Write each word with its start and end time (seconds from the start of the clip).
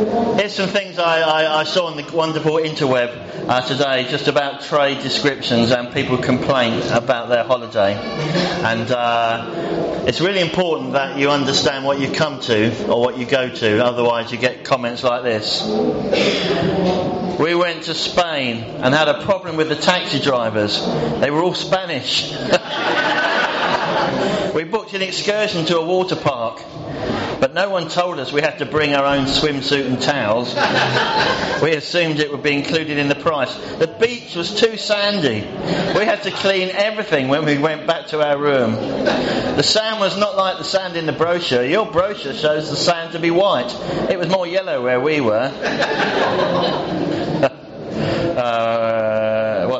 Here's 0.00 0.54
some 0.54 0.70
things 0.70 0.98
I, 0.98 1.20
I, 1.20 1.60
I 1.60 1.64
saw 1.64 1.88
on 1.88 1.98
the 1.98 2.16
wonderful 2.16 2.52
interweb 2.52 3.10
uh, 3.46 3.60
today, 3.60 4.08
just 4.08 4.28
about 4.28 4.62
trade 4.62 5.02
descriptions 5.02 5.72
and 5.72 5.92
people 5.92 6.16
complain 6.16 6.80
about 6.90 7.28
their 7.28 7.44
holiday. 7.44 7.92
And 7.92 8.90
uh, 8.90 10.04
it's 10.06 10.22
really 10.22 10.40
important 10.40 10.94
that 10.94 11.18
you 11.18 11.28
understand 11.28 11.84
what 11.84 12.00
you 12.00 12.10
come 12.10 12.40
to 12.40 12.86
or 12.86 13.02
what 13.02 13.18
you 13.18 13.26
go 13.26 13.50
to, 13.50 13.84
otherwise 13.84 14.32
you 14.32 14.38
get 14.38 14.64
comments 14.64 15.02
like 15.02 15.22
this. 15.22 15.66
We 17.38 17.54
went 17.54 17.82
to 17.82 17.94
Spain 17.94 18.62
and 18.82 18.94
had 18.94 19.08
a 19.08 19.22
problem 19.24 19.58
with 19.58 19.68
the 19.68 19.76
taxi 19.76 20.18
drivers. 20.18 20.80
They 21.20 21.30
were 21.30 21.42
all 21.42 21.54
Spanish. 21.54 22.32
we 24.54 24.64
booked 24.64 24.94
an 24.94 25.02
excursion 25.02 25.64
to 25.66 25.78
a 25.78 25.84
water 25.84 26.16
park. 26.16 26.62
But 27.40 27.54
no 27.54 27.70
one 27.70 27.88
told 27.88 28.18
us 28.18 28.32
we 28.32 28.42
had 28.42 28.58
to 28.58 28.66
bring 28.66 28.94
our 28.94 29.04
own 29.04 29.24
swimsuit 29.24 29.86
and 29.86 30.00
towels. 30.00 30.54
we 31.62 31.74
assumed 31.74 32.20
it 32.20 32.30
would 32.30 32.42
be 32.42 32.54
included 32.54 32.98
in 32.98 33.08
the 33.08 33.14
price. 33.14 33.54
The 33.78 33.86
beach 33.86 34.34
was 34.34 34.54
too 34.54 34.76
sandy. 34.76 35.40
We 35.98 36.04
had 36.04 36.24
to 36.24 36.30
clean 36.30 36.68
everything 36.68 37.28
when 37.28 37.46
we 37.46 37.56
went 37.56 37.86
back 37.86 38.08
to 38.08 38.22
our 38.22 38.36
room. 38.36 38.72
The 38.72 39.62
sand 39.62 40.00
was 40.00 40.18
not 40.18 40.36
like 40.36 40.58
the 40.58 40.64
sand 40.64 40.96
in 40.96 41.06
the 41.06 41.12
brochure. 41.12 41.64
Your 41.64 41.90
brochure 41.90 42.34
shows 42.34 42.68
the 42.68 42.76
sand 42.76 43.12
to 43.12 43.18
be 43.18 43.30
white. 43.30 43.74
It 44.10 44.18
was 44.18 44.28
more 44.28 44.46
yellow 44.46 44.82
where 44.82 45.00
we 45.00 45.22
were. 45.22 45.40
uh, 48.36 49.29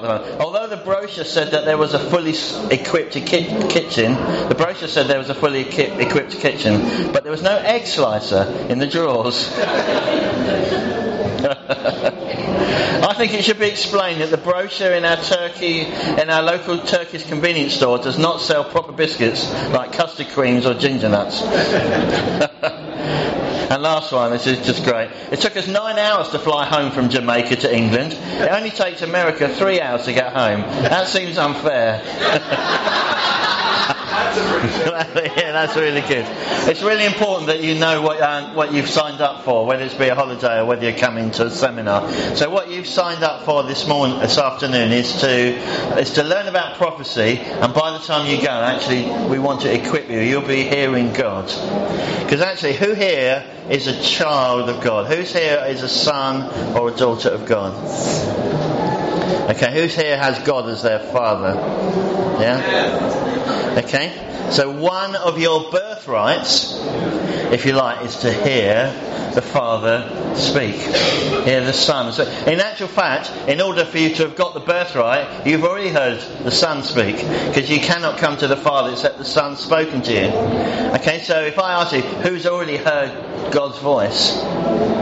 although 0.04 0.66
the 0.66 0.76
brochure 0.76 1.24
said 1.24 1.52
that 1.52 1.64
there 1.64 1.78
was 1.78 1.94
a 1.94 1.98
fully 1.98 2.34
equipped 2.70 3.14
ki- 3.14 3.68
kitchen, 3.68 4.14
the 4.48 4.54
brochure 4.56 4.88
said 4.88 5.06
there 5.06 5.18
was 5.18 5.30
a 5.30 5.34
fully 5.34 5.64
ki- 5.64 5.82
equipped 5.82 6.38
kitchen, 6.38 7.12
but 7.12 7.22
there 7.22 7.32
was 7.32 7.42
no 7.42 7.56
egg 7.56 7.86
slicer 7.86 8.42
in 8.68 8.78
the 8.78 8.86
drawers. 8.86 9.50
I 13.02 13.14
think 13.14 13.34
it 13.34 13.44
should 13.44 13.58
be 13.58 13.68
explained 13.68 14.20
that 14.20 14.30
the 14.30 14.36
brochure 14.36 14.92
in 14.92 15.04
our 15.04 15.16
Turkey, 15.16 15.80
in 15.80 16.30
our 16.30 16.42
local 16.42 16.78
Turkish 16.78 17.26
convenience 17.26 17.74
store, 17.74 17.98
does 17.98 18.18
not 18.18 18.40
sell 18.40 18.64
proper 18.64 18.92
biscuits 18.92 19.50
like 19.70 19.92
custard 19.92 20.28
creams 20.28 20.66
or 20.66 20.74
ginger 20.74 21.08
nuts. 21.08 21.42
And 23.70 23.84
last 23.84 24.10
one, 24.10 24.32
this 24.32 24.48
is 24.48 24.66
just 24.66 24.82
great. 24.82 25.12
It 25.30 25.40
took 25.40 25.56
us 25.56 25.68
nine 25.68 25.96
hours 25.96 26.30
to 26.30 26.40
fly 26.40 26.66
home 26.66 26.90
from 26.90 27.08
Jamaica 27.08 27.54
to 27.54 27.72
England. 27.72 28.14
It 28.14 28.50
only 28.50 28.72
takes 28.72 29.02
America 29.02 29.48
three 29.48 29.80
hours 29.80 30.06
to 30.06 30.12
get 30.12 30.32
home. 30.32 30.62
That 30.62 31.06
seems 31.06 31.38
unfair. 31.38 32.02
yeah, 34.30 35.52
that's 35.52 35.76
really 35.76 36.02
good. 36.02 36.24
It's 36.68 36.82
really 36.82 37.04
important 37.04 37.48
that 37.48 37.62
you 37.62 37.74
know 37.74 38.02
what, 38.02 38.20
uh, 38.20 38.52
what 38.52 38.72
you've 38.72 38.88
signed 38.88 39.20
up 39.20 39.44
for, 39.44 39.66
whether 39.66 39.84
it's 39.84 39.94
be 39.94 40.08
a 40.08 40.14
holiday 40.14 40.60
or 40.60 40.66
whether 40.66 40.88
you're 40.88 40.98
coming 40.98 41.30
to 41.32 41.46
a 41.46 41.50
seminar. 41.50 42.10
So 42.36 42.50
what 42.50 42.70
you've 42.70 42.86
signed 42.86 43.22
up 43.22 43.44
for 43.44 43.62
this 43.62 43.86
morning, 43.88 44.20
this 44.20 44.38
afternoon, 44.38 44.92
is 44.92 45.20
to 45.22 45.56
is 45.98 46.12
to 46.14 46.22
learn 46.22 46.46
about 46.48 46.76
prophecy. 46.76 47.38
And 47.38 47.74
by 47.74 47.92
the 47.92 48.04
time 48.04 48.26
you 48.26 48.40
go, 48.40 48.50
actually, 48.50 49.04
we 49.28 49.38
want 49.38 49.62
to 49.62 49.74
equip 49.74 50.10
you. 50.10 50.20
You'll 50.20 50.46
be 50.46 50.64
hearing 50.64 51.12
God. 51.12 51.46
Because 52.22 52.40
actually, 52.40 52.74
who 52.74 52.94
here 52.94 53.44
is 53.68 53.86
a 53.86 54.02
child 54.02 54.68
of 54.68 54.82
God? 54.82 55.06
Who's 55.06 55.32
here 55.32 55.64
is 55.66 55.82
a 55.82 55.88
son 55.88 56.76
or 56.76 56.90
a 56.90 56.94
daughter 56.94 57.30
of 57.30 57.46
God? 57.46 57.74
Okay, 59.50 59.72
who's 59.72 59.96
here 59.96 60.16
has 60.16 60.38
God 60.40 60.68
as 60.68 60.82
their 60.82 61.00
father? 61.00 61.54
Yeah? 62.40 63.59
Okay? 63.78 64.48
So 64.50 64.70
one 64.70 65.14
of 65.14 65.38
your 65.38 65.70
birthrights, 65.70 66.74
if 67.52 67.66
you 67.66 67.72
like, 67.72 68.04
is 68.04 68.16
to 68.18 68.32
hear 68.32 68.92
the 69.34 69.42
Father 69.42 70.34
speak. 70.34 70.74
Hear 70.74 71.64
the 71.64 71.72
Son. 71.72 72.12
So 72.12 72.24
in 72.46 72.60
actual 72.60 72.88
fact, 72.88 73.30
in 73.48 73.60
order 73.60 73.84
for 73.84 73.98
you 73.98 74.14
to 74.16 74.22
have 74.24 74.36
got 74.36 74.54
the 74.54 74.60
birthright, 74.60 75.46
you've 75.46 75.64
already 75.64 75.90
heard 75.90 76.20
the 76.42 76.50
Son 76.50 76.82
speak. 76.82 77.16
Because 77.16 77.70
you 77.70 77.78
cannot 77.78 78.18
come 78.18 78.36
to 78.38 78.48
the 78.48 78.56
Father 78.56 78.92
except 78.92 79.18
the 79.18 79.24
Son's 79.24 79.60
spoken 79.60 80.02
to 80.02 80.12
you. 80.12 80.28
Okay, 80.96 81.20
so 81.20 81.40
if 81.42 81.58
I 81.58 81.80
ask 81.80 81.92
you, 81.92 82.02
who's 82.02 82.46
already 82.46 82.76
heard 82.76 83.52
God's 83.52 83.78
voice? 83.78 84.99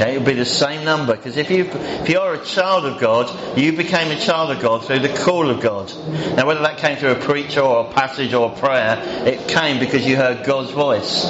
Okay, 0.00 0.12
it'll 0.12 0.24
be 0.24 0.32
the 0.32 0.46
same 0.46 0.86
number 0.86 1.14
because 1.14 1.36
if 1.36 1.50
you 1.50 1.66
if 1.66 2.08
you're 2.08 2.32
a 2.32 2.42
child 2.42 2.86
of 2.86 2.98
God, 2.98 3.58
you 3.58 3.76
became 3.76 4.10
a 4.10 4.18
child 4.18 4.50
of 4.50 4.62
God 4.62 4.86
through 4.86 5.00
the 5.00 5.10
call 5.10 5.50
of 5.50 5.60
God. 5.60 5.92
Now, 6.36 6.46
whether 6.46 6.62
that 6.62 6.78
came 6.78 6.96
through 6.96 7.10
a 7.10 7.16
preacher 7.16 7.60
or 7.60 7.86
a 7.86 7.92
passage 7.92 8.32
or 8.32 8.50
a 8.50 8.56
prayer, 8.56 8.96
it 9.26 9.46
came 9.46 9.78
because 9.78 10.06
you 10.06 10.16
heard 10.16 10.46
God's 10.46 10.70
voice. 10.70 11.26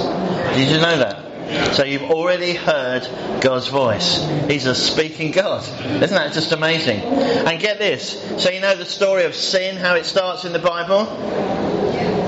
Did 0.55 0.71
you 0.71 0.77
know 0.77 0.99
that? 0.99 1.75
So 1.75 1.83
you've 1.83 2.13
already 2.13 2.55
heard 2.55 3.09
God's 3.41 3.67
voice. 3.67 4.25
He's 4.47 4.67
a 4.67 4.75
speaking 4.77 5.33
God. 5.33 5.65
Isn't 5.65 6.11
that 6.11 6.33
just 6.33 6.53
amazing? 6.53 7.01
And 7.01 7.59
get 7.59 7.81
this. 7.81 8.23
So 8.41 8.51
you 8.51 8.61
know 8.61 8.77
the 8.77 8.87
story 8.87 9.25
of 9.25 9.35
sin, 9.35 9.79
how 9.79 9.97
it 9.97 10.07
starts 10.07 10.45
in 10.45 10.53
the 10.53 10.61
Bible? 10.61 12.20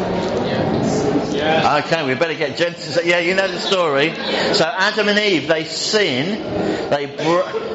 Yeah. 1.42 1.82
Okay, 1.84 2.06
we 2.06 2.14
better 2.14 2.34
get 2.34 2.56
Genesis. 2.56 3.04
Yeah, 3.04 3.18
you 3.18 3.34
know 3.34 3.48
the 3.48 3.58
story. 3.58 4.14
So 4.54 4.64
Adam 4.64 5.08
and 5.08 5.18
Eve, 5.18 5.48
they 5.48 5.64
sin. 5.64 6.40
They 6.88 7.06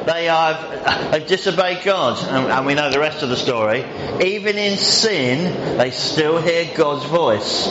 they 0.06 0.24
have 0.26 1.12
they've 1.12 1.26
disobeyed 1.26 1.84
God, 1.84 2.18
and, 2.28 2.50
and 2.50 2.66
we 2.66 2.74
know 2.74 2.90
the 2.90 2.98
rest 2.98 3.22
of 3.22 3.28
the 3.28 3.36
story. 3.36 3.84
Even 4.22 4.56
in 4.56 4.78
sin, 4.78 5.76
they 5.76 5.90
still 5.90 6.40
hear 6.40 6.74
God's 6.74 7.04
voice. 7.04 7.66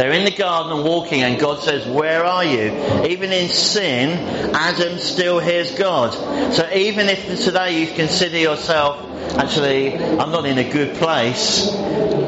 They're 0.00 0.12
in 0.12 0.24
the 0.24 0.30
garden 0.30 0.72
and 0.72 0.82
walking, 0.82 1.22
and 1.22 1.38
God 1.38 1.62
says, 1.62 1.86
Where 1.86 2.24
are 2.24 2.44
you? 2.44 3.04
Even 3.04 3.32
in 3.32 3.50
sin, 3.50 4.10
Adam 4.54 4.98
still 4.98 5.38
hears 5.40 5.72
God. 5.72 6.14
So 6.54 6.68
even 6.72 7.08
if 7.08 7.44
today 7.44 7.80
you 7.80 7.94
consider 7.94 8.38
yourself, 8.38 8.98
actually, 9.38 9.98
I'm 9.98 10.32
not 10.32 10.46
in 10.46 10.56
a 10.56 10.70
good 10.70 10.96
place, 10.96 11.70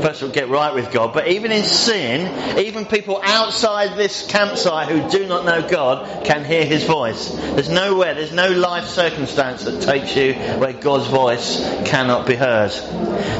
first 0.03 0.21
of 0.21 0.29
all, 0.29 0.35
get 0.35 0.51
right 0.51 0.75
with 0.75 0.93
God, 0.93 1.15
but 1.15 1.29
even 1.29 1.51
in 1.51 1.65
sin, 1.65 2.59
even 2.59 2.85
people 2.93 3.21
outside 3.23 3.97
this 3.97 4.27
campsite 4.27 4.89
who 4.89 5.09
do 5.09 5.27
not 5.27 5.47
know 5.47 5.67
God 5.67 6.25
can 6.25 6.45
hear 6.45 6.65
His 6.65 6.85
voice. 6.85 7.31
There's 7.31 7.71
nowhere, 7.71 8.15
there's 8.15 8.33
no 8.33 8.51
life 8.51 8.85
circumstance 8.85 9.65
that 9.65 9.81
takes 9.81 10.15
you 10.15 10.35
where 10.35 10.75
God's 10.75 11.09
voice 11.09 11.59
cannot 11.87 12.27
be 12.27 12.35
heard. 12.35 12.71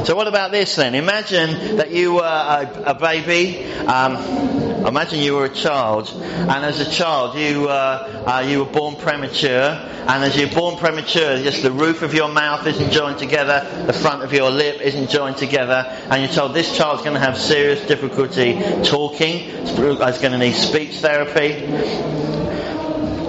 So, 0.05 0.15
what 0.15 0.27
about 0.27 0.51
this 0.51 0.75
then? 0.75 0.95
Imagine 0.95 1.77
that 1.77 1.91
you 1.91 2.15
were 2.15 2.21
a, 2.23 2.83
a 2.87 2.93
baby. 2.95 3.63
Um, 3.85 4.72
imagine 4.87 5.19
you 5.19 5.35
were 5.35 5.45
a 5.45 5.53
child, 5.53 6.09
and 6.13 6.65
as 6.65 6.79
a 6.79 6.89
child 6.89 7.37
you 7.37 7.69
uh, 7.69 8.23
uh, 8.25 8.39
you 8.45 8.59
were 8.59 8.71
born 8.71 8.95
premature, 8.95 9.49
and 9.51 10.23
as 10.23 10.37
you're 10.37 10.49
born 10.49 10.77
premature, 10.77 11.37
just 11.37 11.63
the 11.63 11.71
roof 11.71 12.01
of 12.01 12.13
your 12.13 12.27
mouth 12.27 12.65
isn't 12.67 12.91
joined 12.91 13.17
together, 13.17 13.85
the 13.85 13.93
front 13.93 14.23
of 14.23 14.33
your 14.33 14.51
lip 14.51 14.81
isn't 14.81 15.09
joined 15.09 15.37
together, 15.37 15.85
and 16.09 16.21
you're 16.21 16.31
told 16.31 16.53
this 16.53 16.75
child's 16.75 17.01
going 17.01 17.13
to 17.13 17.19
have 17.19 17.37
serious 17.37 17.85
difficulty 17.87 18.53
talking, 18.83 19.49
it's 19.49 20.19
going 20.19 20.31
to 20.31 20.37
need 20.37 20.53
speech 20.53 20.95
therapy, 20.97 21.53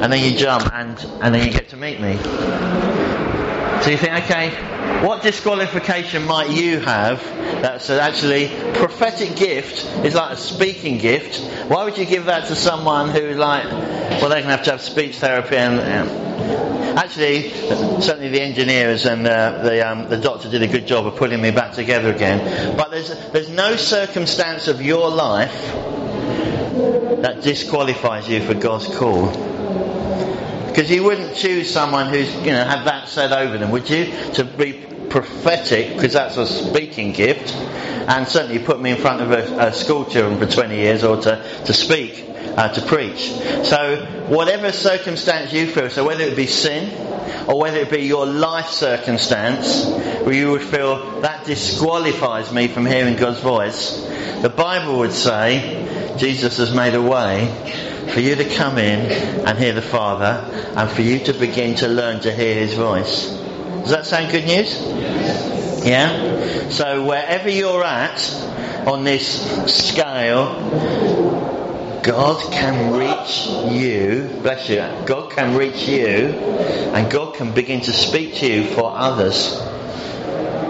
and 0.01 0.13
then 0.13 0.23
you 0.23 0.37
jump, 0.37 0.73
and 0.75 0.99
and 1.23 1.35
then 1.35 1.47
you 1.47 1.53
get 1.53 1.69
to 1.71 1.77
meet 1.77 2.01
me. 2.01 3.04
So 3.85 3.91
you 3.91 3.99
think, 3.99 4.15
okay, 4.25 4.49
what 5.07 5.23
disqualification 5.23 6.25
might 6.25 6.49
you 6.49 6.81
have 6.81 7.23
that's 7.61 7.91
actually 7.91 8.49
prophetic 8.73 9.37
gift 9.37 9.85
is 10.03 10.15
like 10.15 10.33
a 10.33 10.37
speaking 10.39 10.97
gift. 10.97 11.41
Why 11.69 11.85
would 11.85 11.99
you 11.99 12.07
give 12.07 12.25
that 12.25 12.47
to 12.47 12.57
someone 12.57 13.11
who 13.11 13.35
like, 13.35 13.65
well, 13.71 14.31
they're 14.31 14.41
going 14.41 14.45
to 14.45 14.49
have 14.49 14.63
to 14.63 14.71
have 14.71 14.81
speech 14.81 15.17
therapy 15.17 15.57
and. 15.57 15.81
actually, 16.97 17.51
certainly 18.01 18.31
the 18.31 18.41
engineers 18.41 19.05
and 19.05 19.27
uh, 19.27 19.63
the, 19.63 19.87
um, 19.87 20.09
the 20.09 20.17
doctor 20.17 20.49
did 20.49 20.63
a 20.63 20.67
good 20.67 20.87
job 20.87 21.07
of 21.07 21.17
putting 21.17 21.43
me 21.43 21.51
back 21.51 21.75
together 21.75 22.11
again. 22.11 22.79
But 22.79 22.91
there's, 22.91 23.11
there's 23.33 23.51
no 23.51 23.77
circumstance 23.77 24.67
of 24.67 24.81
your 24.81 25.11
life 25.11 25.53
that 27.21 27.41
disqualifies 27.43 28.31
you 28.31 28.41
for 28.41 28.55
God's 28.55 28.87
call. 28.97 29.29
Because 30.75 30.91
you 30.91 31.05
wouldn't 31.05 31.37
choose 31.37 31.73
someone 31.73 32.09
who's, 32.09 32.35
you 32.35 32.51
know, 32.51 32.65
had 32.65 32.85
that 32.87 33.09
said 33.09 33.31
over 33.31 33.59
them, 33.59 33.71
would 33.71 33.89
you? 33.89 34.07
To 34.33 34.45
be 34.45 34.73
prophetic, 35.09 35.95
because 35.95 36.15
that's 36.15 36.37
a 36.37 36.49
speaking 36.49 37.13
gift, 37.13 37.55
and 37.55 38.27
certainly 38.27 38.59
put 38.59 38.81
me 38.81 38.91
in 38.91 38.97
front 38.97 39.21
of 39.23 39.31
a, 39.31 39.69
a 39.69 39.73
school 39.73 40.05
children 40.05 40.37
for 40.37 40.53
20 40.53 40.75
years 40.75 41.05
or 41.05 41.19
to, 41.19 41.63
to 41.67 41.73
speak, 41.73 42.25
uh, 42.57 42.71
to 42.71 42.83
preach. 42.83 43.31
So, 43.63 44.05
whatever 44.27 44.73
circumstance 44.73 45.53
you 45.53 45.69
feel, 45.69 45.91
so 45.91 46.05
whether 46.05 46.25
it 46.25 46.35
be 46.35 46.49
sin, 46.49 46.91
or 47.47 47.61
whether 47.61 47.79
it 47.79 47.91
be 47.93 48.03
your 48.03 48.27
life 48.27 48.71
circumstance, 48.71 49.85
where 50.25 50.35
you 50.35 50.51
would 50.51 50.63
feel 50.63 51.21
that 51.21 51.45
disqualifies 51.45 52.53
me 52.53 52.67
from 52.67 52.85
hearing 52.85 53.15
God's 53.15 53.39
voice, 53.39 54.05
the 54.43 54.49
Bible 54.51 54.99
would 54.99 55.13
say 55.13 56.17
Jesus 56.19 56.57
has 56.57 56.75
made 56.75 56.95
a 56.95 57.03
way 57.03 57.93
for 58.09 58.21
you 58.21 58.35
to 58.37 58.45
come 58.45 58.79
in 58.79 59.11
and 59.47 59.59
hear 59.59 59.73
the 59.73 59.83
Father, 59.83 60.49
and 60.77 60.91
for 60.91 61.03
you 61.03 61.19
to 61.21 61.33
begin 61.33 61.77
to 61.77 61.89
learn 61.89 62.21
to 62.21 62.33
hear 62.33 62.55
His 62.55 62.75
voice. 62.75 63.29
Does 63.29 63.91
that 63.91 64.07
sound 64.07 64.33
good 64.33 64.47
news? 64.47 64.81
Yeah? 65.85 66.69
So 66.71 67.05
wherever 67.05 67.51
you're 67.51 67.85
at 67.85 68.33
on 68.87 69.05
this 69.05 69.27
scale, 69.75 70.55
God 72.03 72.53
can 72.53 72.93
reach 72.93 73.47
you, 73.73 74.29
bless 74.43 74.69
you, 74.69 74.87
God 75.07 75.33
can 75.33 75.57
reach 75.57 75.89
you 75.89 76.29
and 76.95 77.11
God 77.11 77.35
can 77.35 77.53
begin 77.53 77.81
to 77.83 77.93
speak 77.93 78.37
to 78.37 78.47
you 78.47 78.65
for 78.75 78.93
others. 78.95 79.59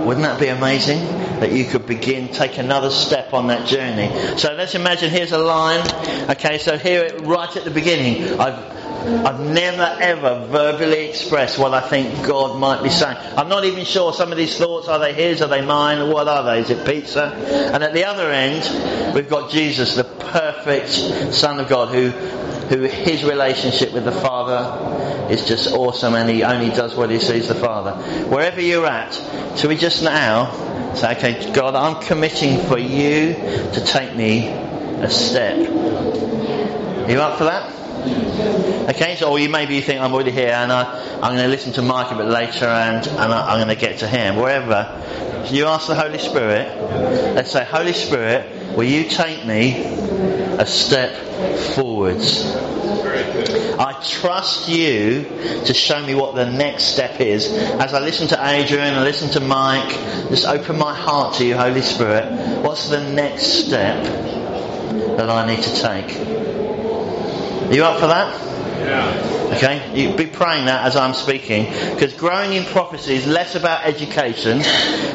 Wouldn't 0.05 0.27
that 0.27 0.39
be 0.39 0.49
amazing? 0.49 1.05
That 1.41 1.53
you 1.53 1.65
could 1.65 1.87
begin, 1.87 2.29
take 2.29 2.59
another 2.59 2.91
step 2.91 3.14
on 3.35 3.49
that 3.49 3.67
journey. 3.67 4.39
So 4.39 4.55
let's 4.55 4.75
imagine 4.75 5.11
here's 5.11 5.33
a 5.33 5.39
line. 5.39 5.81
Okay, 6.31 6.59
so 6.59 6.79
here 6.79 7.17
right 7.21 7.55
at 7.57 7.65
the 7.65 7.71
beginning, 7.71 8.41
I've 8.41 8.75
I've 9.05 9.41
never 9.41 9.83
ever 10.01 10.47
verbally 10.47 11.11
expressed 11.11 11.59
what 11.59 11.75
I 11.75 11.81
think 11.81 12.27
God 12.27 12.59
might 12.59 12.83
be 12.83 12.89
saying. 12.89 13.19
I'm 13.37 13.51
not 13.51 13.65
even 13.65 13.85
sure 13.85 14.15
some 14.15 14.33
of 14.33 14.39
these 14.39 14.57
thoughts, 14.57 14.89
are 14.89 14.99
they 14.99 15.13
his, 15.13 15.43
are 15.43 15.49
they 15.49 15.61
mine, 15.61 15.99
or 15.99 16.11
what 16.11 16.27
are 16.27 16.43
they? 16.43 16.61
Is 16.61 16.71
it 16.71 16.87
pizza? 16.87 17.25
And 17.25 17.85
at 17.85 17.93
the 17.93 18.07
other 18.07 18.31
end, 18.31 19.15
we've 19.15 19.29
got 19.29 19.51
Jesus, 19.51 19.95
the 19.95 20.05
perfect 20.05 20.89
Son 21.35 21.61
of 21.61 21.69
God, 21.69 21.89
who, 21.95 22.13
who 22.69 22.83
his 22.83 23.25
relationship 23.25 23.93
with 23.93 24.05
the 24.05 24.13
Father 24.13 25.31
is 25.31 25.47
just 25.47 25.73
awesome 25.73 26.15
and 26.15 26.29
he 26.29 26.43
only 26.43 26.71
does 26.71 26.95
what 26.95 27.11
he 27.11 27.19
sees 27.19 27.49
the 27.49 27.55
Father. 27.55 27.93
Wherever 28.27 28.61
you're 28.61 28.87
at, 28.87 29.15
so 29.57 29.69
we 29.69 29.77
just 29.77 30.03
now 30.03 30.95
say, 30.95 31.13
okay, 31.17 31.53
God, 31.53 31.75
I'm 31.75 32.03
committing 32.03 32.59
for 32.67 32.79
you 32.79 33.35
to 33.35 33.85
take 33.85 34.15
me 34.15 34.49
a 34.49 35.11
step. 35.11 35.59
Are 35.59 37.11
you 37.11 37.21
up 37.21 37.39
for 37.39 37.45
that? 37.45 37.75
Okay, 38.91 39.17
so 39.17 39.31
or 39.31 39.39
you 39.39 39.49
maybe 39.49 39.77
you 39.77 39.83
think 39.83 40.01
I'm 40.01 40.13
already 40.13 40.31
here 40.31 40.51
and 40.51 40.71
I, 40.71 41.17
I'm 41.17 41.37
going 41.37 41.45
to 41.45 41.49
listen 41.49 41.73
to 41.75 41.83
Mike 41.83 42.11
a 42.11 42.17
bit 42.17 42.27
later 42.27 42.67
and, 42.67 43.07
and 43.07 43.33
I, 43.33 43.53
am 43.53 43.67
going 43.67 43.75
to 43.75 43.81
get 43.81 44.01
to 44.01 44.07
him. 44.07 44.37
Wherever, 44.37 45.03
you 45.51 45.67
ask 45.67 45.87
the 45.87 45.95
Holy 45.95 46.19
Spirit, 46.19 46.69
let's 47.35 47.51
say, 47.51 47.65
Holy 47.65 47.93
Spirit, 47.93 48.77
will 48.77 48.85
you 48.85 49.05
take 49.09 49.47
me 49.47 50.44
a 50.59 50.67
step 50.67 51.15
forwards? 51.75 52.55
I 53.77 54.01
trust 54.03 54.69
you 54.69 55.25
to 55.67 55.75
show 55.75 56.05
me 56.05 56.15
what 56.15 56.35
the 56.35 56.51
next 56.51 56.85
step 56.85 57.21
is. 57.21 57.53
As 57.53 57.93
I 57.93 58.01
listen 58.01 58.29
to 58.29 58.47
Adrian, 58.47 58.95
I 58.95 59.03
listen 59.03 59.31
to 59.31 59.41
Mike, 59.41 59.91
just 60.29 60.47
open 60.47 60.79
my 60.79 60.95
heart 60.95 61.35
to 61.37 61.45
you, 61.45 61.57
Holy 61.57 61.83
Spirit. 61.83 62.31
What's 62.63 62.89
the 62.89 63.03
next 63.11 63.65
step 63.65 64.05
that 64.05 65.29
I 65.29 65.47
need 65.47 65.63
to 65.63 65.75
take? 65.75 66.17
Are 67.69 67.75
you 67.75 67.85
up 67.85 67.99
for 67.99 68.07
that? 68.07 68.41
Yeah. 68.81 69.35
Okay, 69.57 70.01
you 70.01 70.17
be 70.17 70.27
praying 70.27 70.67
that 70.67 70.87
as 70.87 70.97
I'm 70.97 71.15
speaking, 71.15 71.67
because 71.67 72.15
growing 72.15 72.55
in 72.55 72.65
prophecy 72.65 73.15
is 73.15 73.27
less 73.27 73.55
about 73.55 73.85
education. 73.85 74.63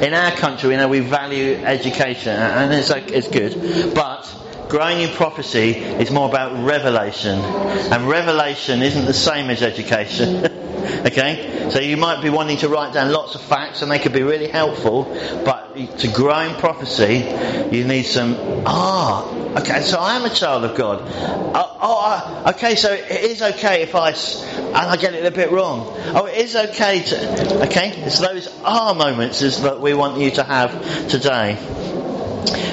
In 0.02 0.14
our 0.14 0.32
country, 0.32 0.70
we 0.70 0.76
know 0.78 0.88
we 0.88 1.00
value 1.02 1.56
education, 1.56 2.34
and 2.34 2.74
it's, 2.74 2.90
it's 2.90 3.28
good, 3.28 3.94
but 3.94 4.34
growing 4.70 5.02
in 5.02 5.10
prophecy 5.10 5.72
is 5.72 6.12
more 6.12 6.30
about 6.30 6.64
revelation, 6.64 7.40
and 7.40 8.08
revelation 8.08 8.82
isn't 8.82 9.06
the 9.06 9.14
same 9.14 9.50
as 9.50 9.62
education. 9.62 10.46
okay, 11.06 11.70
so 11.70 11.80
you 11.80 11.98
might 11.98 12.22
be 12.22 12.30
wanting 12.30 12.58
to 12.58 12.70
write 12.70 12.94
down 12.94 13.12
lots 13.12 13.36
of 13.36 13.42
facts, 13.42 13.82
and 13.82 13.92
they 13.92 14.00
could 14.00 14.14
be 14.14 14.24
really 14.24 14.48
helpful, 14.48 15.04
but 15.44 15.76
to 16.00 16.08
grow 16.08 16.40
in 16.40 16.56
prophecy, 16.56 17.26
you 17.76 17.84
need 17.86 18.04
some 18.04 18.38
ah 18.66 19.40
Okay, 19.50 19.82
so 19.82 19.98
I 19.98 20.16
am 20.16 20.26
a 20.26 20.30
child 20.30 20.64
of 20.64 20.78
God. 20.78 21.02
Uh, 21.02 21.78
oh, 21.82 22.44
uh, 22.46 22.54
okay, 22.54 22.76
so 22.76 22.94
it 22.94 23.10
is 23.10 23.42
okay 23.42 23.82
if 23.82 23.96
I 23.96 24.12
and 24.12 24.76
I 24.76 24.96
get 24.96 25.16
it 25.16 25.26
a 25.26 25.32
bit 25.32 25.52
wrong. 25.52 25.92
Oh, 26.14 26.28
it 26.28 26.38
is 26.38 26.56
okay 26.56 27.02
to. 27.02 27.66
Okay, 27.66 27.90
it's 28.04 28.20
those 28.20 28.48
are 28.64 28.94
moments 28.94 29.42
is 29.42 29.64
that 29.64 29.82
we 29.82 29.96
want 29.96 30.20
you 30.20 30.30
to 30.32 30.44
have 30.44 31.10
today. 31.10 31.58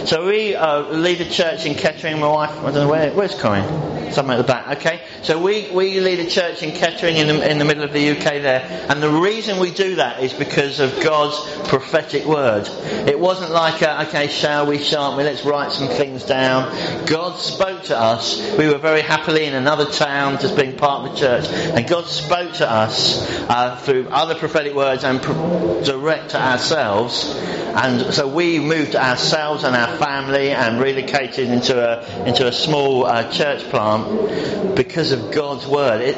So 0.06 0.26
we 0.26 0.54
uh, 0.54 0.82
lead 0.82 1.20
a 1.20 1.28
church 1.28 1.66
in 1.66 1.74
Kettering. 1.74 2.20
My 2.20 2.28
wife, 2.28 2.50
I 2.50 2.70
don't 2.70 2.74
know 2.74 2.88
where. 2.88 3.12
Where's 3.12 3.34
Corinne? 3.34 3.96
somewhere 4.12 4.38
at 4.38 4.46
the 4.46 4.52
back. 4.52 4.78
Okay, 4.78 5.02
so 5.22 5.40
we, 5.40 5.70
we 5.70 6.00
lead 6.00 6.20
a 6.20 6.28
church 6.28 6.62
in 6.62 6.72
Kettering 6.72 7.16
in 7.16 7.28
the, 7.28 7.50
in 7.50 7.58
the 7.58 7.64
middle 7.64 7.84
of 7.84 7.92
the 7.92 8.10
UK 8.10 8.24
there, 8.42 8.86
and 8.88 9.02
the 9.02 9.10
reason 9.10 9.58
we 9.58 9.70
do 9.70 9.96
that 9.96 10.22
is 10.22 10.32
because 10.32 10.80
of 10.80 11.00
God's 11.02 11.68
prophetic 11.68 12.24
word. 12.24 12.68
It 13.08 13.18
wasn't 13.18 13.52
like, 13.52 13.82
a, 13.82 14.06
okay, 14.08 14.28
shall 14.28 14.66
we, 14.66 14.78
shan't 14.78 15.16
we? 15.16 15.24
Let's 15.24 15.44
write 15.44 15.72
some 15.72 15.88
things 15.88 16.24
down. 16.24 17.06
God 17.06 17.38
spoke 17.38 17.84
to 17.84 17.98
us. 17.98 18.56
We 18.56 18.68
were 18.68 18.78
very 18.78 19.02
happily 19.02 19.44
in 19.44 19.54
another 19.54 19.86
town, 19.86 20.38
just 20.40 20.56
being 20.56 20.76
part 20.76 21.06
of 21.06 21.12
the 21.12 21.20
church, 21.20 21.48
and 21.48 21.86
God 21.86 22.06
spoke 22.06 22.54
to 22.54 22.70
us 22.70 23.28
uh, 23.48 23.76
through 23.76 24.08
other 24.08 24.34
prophetic 24.34 24.74
words 24.74 25.04
and 25.04 25.22
pro- 25.22 25.82
direct 25.84 26.30
to 26.30 26.42
ourselves. 26.42 27.34
And 27.76 28.14
so 28.14 28.26
we 28.26 28.58
moved 28.58 28.96
ourselves 28.96 29.56
and 29.64 29.76
our 29.76 29.97
family 29.99 30.50
and 30.50 30.81
relocated 30.81 31.49
into 31.49 31.79
a 31.79 32.26
into 32.26 32.47
a 32.47 32.53
small 32.53 33.06
uh, 33.06 33.31
church 33.31 33.62
plant 33.70 34.75
because 34.76 35.12
of 35.12 35.31
God's 35.32 35.67
word. 35.67 36.00
It, 36.00 36.17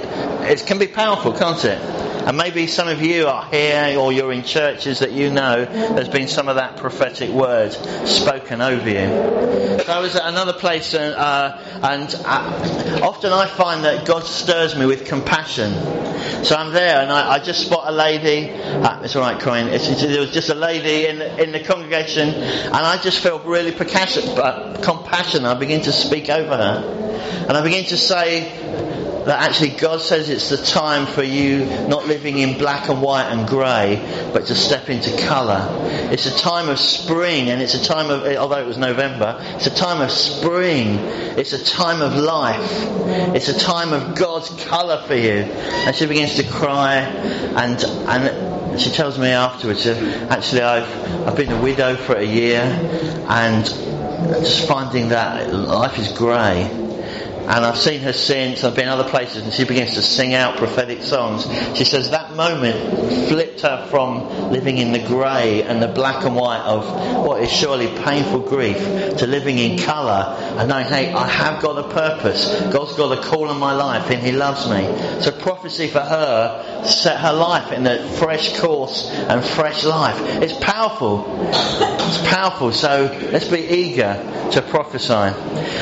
it 0.50 0.66
can 0.66 0.78
be 0.78 0.86
powerful, 0.86 1.32
can't 1.32 1.64
it? 1.64 2.07
And 2.28 2.36
maybe 2.36 2.66
some 2.66 2.88
of 2.88 3.00
you 3.00 3.26
are 3.26 3.46
here 3.46 3.98
or 3.98 4.12
you're 4.12 4.34
in 4.34 4.42
churches 4.42 4.98
that 4.98 5.12
you 5.12 5.30
know 5.30 5.64
there's 5.64 6.10
been 6.10 6.28
some 6.28 6.50
of 6.50 6.56
that 6.56 6.76
prophetic 6.76 7.30
word 7.30 7.72
spoken 7.72 8.60
over 8.60 8.86
you. 8.86 9.78
So 9.82 9.86
I 9.90 10.00
was 10.00 10.14
at 10.14 10.26
another 10.26 10.52
place 10.52 10.92
and, 10.92 11.14
uh, 11.14 11.56
and 11.82 12.14
uh, 12.26 13.00
often 13.02 13.32
I 13.32 13.46
find 13.46 13.82
that 13.84 14.06
God 14.06 14.24
stirs 14.24 14.76
me 14.76 14.84
with 14.84 15.06
compassion. 15.06 15.72
So 16.44 16.54
I'm 16.54 16.74
there 16.74 17.00
and 17.00 17.10
I, 17.10 17.36
I 17.36 17.38
just 17.38 17.64
spot 17.64 17.84
a 17.86 17.92
lady. 17.92 18.52
Ah, 18.52 19.00
it's 19.02 19.16
all 19.16 19.22
right, 19.22 19.40
Corinne. 19.40 19.68
It's, 19.68 19.88
it's, 19.88 20.02
there 20.02 20.20
was 20.20 20.32
just 20.32 20.50
a 20.50 20.54
lady 20.54 21.06
in 21.06 21.22
in 21.22 21.52
the 21.52 21.60
congregation 21.60 22.28
and 22.28 22.74
I 22.74 22.98
just 22.98 23.20
felt 23.20 23.46
really 23.46 23.74
uh, 23.74 24.82
compassion. 24.82 25.46
I 25.46 25.54
begin 25.54 25.80
to 25.80 25.92
speak 25.92 26.28
over 26.28 26.58
her. 26.58 27.44
And 27.48 27.56
I 27.56 27.62
begin 27.62 27.86
to 27.86 27.96
say 27.96 29.07
that 29.28 29.42
actually 29.42 29.68
God 29.76 30.00
says 30.00 30.30
it's 30.30 30.48
the 30.48 30.56
time 30.56 31.04
for 31.04 31.22
you 31.22 31.66
not 31.86 32.06
living 32.06 32.38
in 32.38 32.56
black 32.56 32.88
and 32.88 33.02
white 33.02 33.30
and 33.30 33.46
grey, 33.46 34.00
but 34.32 34.46
to 34.46 34.54
step 34.54 34.88
into 34.88 35.14
colour. 35.18 35.68
It's 36.10 36.24
a 36.24 36.34
time 36.34 36.70
of 36.70 36.78
spring, 36.78 37.50
and 37.50 37.60
it's 37.60 37.74
a 37.74 37.84
time 37.84 38.08
of, 38.08 38.24
although 38.38 38.58
it 38.58 38.66
was 38.66 38.78
November, 38.78 39.36
it's 39.56 39.66
a 39.66 39.74
time 39.74 40.00
of 40.00 40.10
spring. 40.10 40.94
It's 41.36 41.52
a 41.52 41.62
time 41.62 42.00
of 42.00 42.14
life. 42.14 42.70
It's 43.36 43.48
a 43.48 43.58
time 43.58 43.92
of 43.92 44.16
God's 44.16 44.48
colour 44.64 45.02
for 45.02 45.14
you. 45.14 45.44
And 45.44 45.94
she 45.94 46.06
begins 46.06 46.36
to 46.36 46.44
cry, 46.44 47.00
and 47.00 47.84
and 47.84 48.80
she 48.80 48.88
tells 48.88 49.18
me 49.18 49.28
afterwards, 49.28 49.86
uh, 49.86 50.26
actually 50.30 50.62
I've 50.62 51.28
I've 51.28 51.36
been 51.36 51.52
a 51.52 51.60
widow 51.60 51.96
for 51.96 52.14
a 52.14 52.24
year, 52.24 52.62
and 53.28 53.66
just 54.40 54.66
finding 54.66 55.10
that 55.10 55.52
life 55.52 55.98
is 55.98 56.12
grey 56.12 56.86
and 57.48 57.64
I've 57.64 57.78
seen 57.78 58.00
her 58.00 58.12
since, 58.12 58.62
I've 58.62 58.74
been 58.74 58.84
in 58.84 58.90
other 58.90 59.08
places, 59.08 59.42
and 59.42 59.54
she 59.54 59.64
begins 59.64 59.94
to 59.94 60.02
sing 60.02 60.34
out 60.34 60.58
prophetic 60.58 61.02
songs. 61.02 61.46
She 61.78 61.86
says 61.86 62.10
that 62.10 62.34
moment 62.36 62.76
flipped 63.30 63.62
her 63.62 63.86
from 63.86 64.50
living 64.52 64.76
in 64.76 64.92
the 64.92 64.98
grey 64.98 65.62
and 65.62 65.82
the 65.82 65.88
black 65.88 66.26
and 66.26 66.36
white 66.36 66.60
of 66.60 67.24
what 67.24 67.40
is 67.40 67.50
surely 67.50 67.86
painful 68.04 68.40
grief 68.40 68.76
to 69.16 69.26
living 69.26 69.56
in 69.56 69.78
colour 69.78 70.36
and 70.58 70.68
knowing, 70.68 70.84
hey, 70.84 71.10
I 71.10 71.26
have 71.26 71.62
got 71.62 71.78
a 71.78 71.88
purpose. 71.88 72.50
God's 72.70 72.94
got 72.96 73.16
a 73.16 73.22
call 73.22 73.48
on 73.48 73.58
my 73.58 73.72
life 73.72 74.10
and 74.10 74.22
He 74.22 74.32
loves 74.32 74.68
me. 74.68 74.84
So 75.22 75.32
prophecy 75.32 75.88
for 75.88 76.00
her 76.00 76.84
set 76.84 77.18
her 77.18 77.32
life 77.32 77.72
in 77.72 77.86
a 77.86 78.06
fresh 78.18 78.60
course 78.60 79.10
and 79.10 79.42
fresh 79.42 79.84
life. 79.84 80.20
It's 80.42 80.52
powerful. 80.52 81.24
It's 81.48 82.30
powerful. 82.30 82.72
So 82.72 83.10
let's 83.32 83.48
be 83.48 83.60
eager 83.60 84.50
to 84.52 84.60
prophesy. 84.60 85.14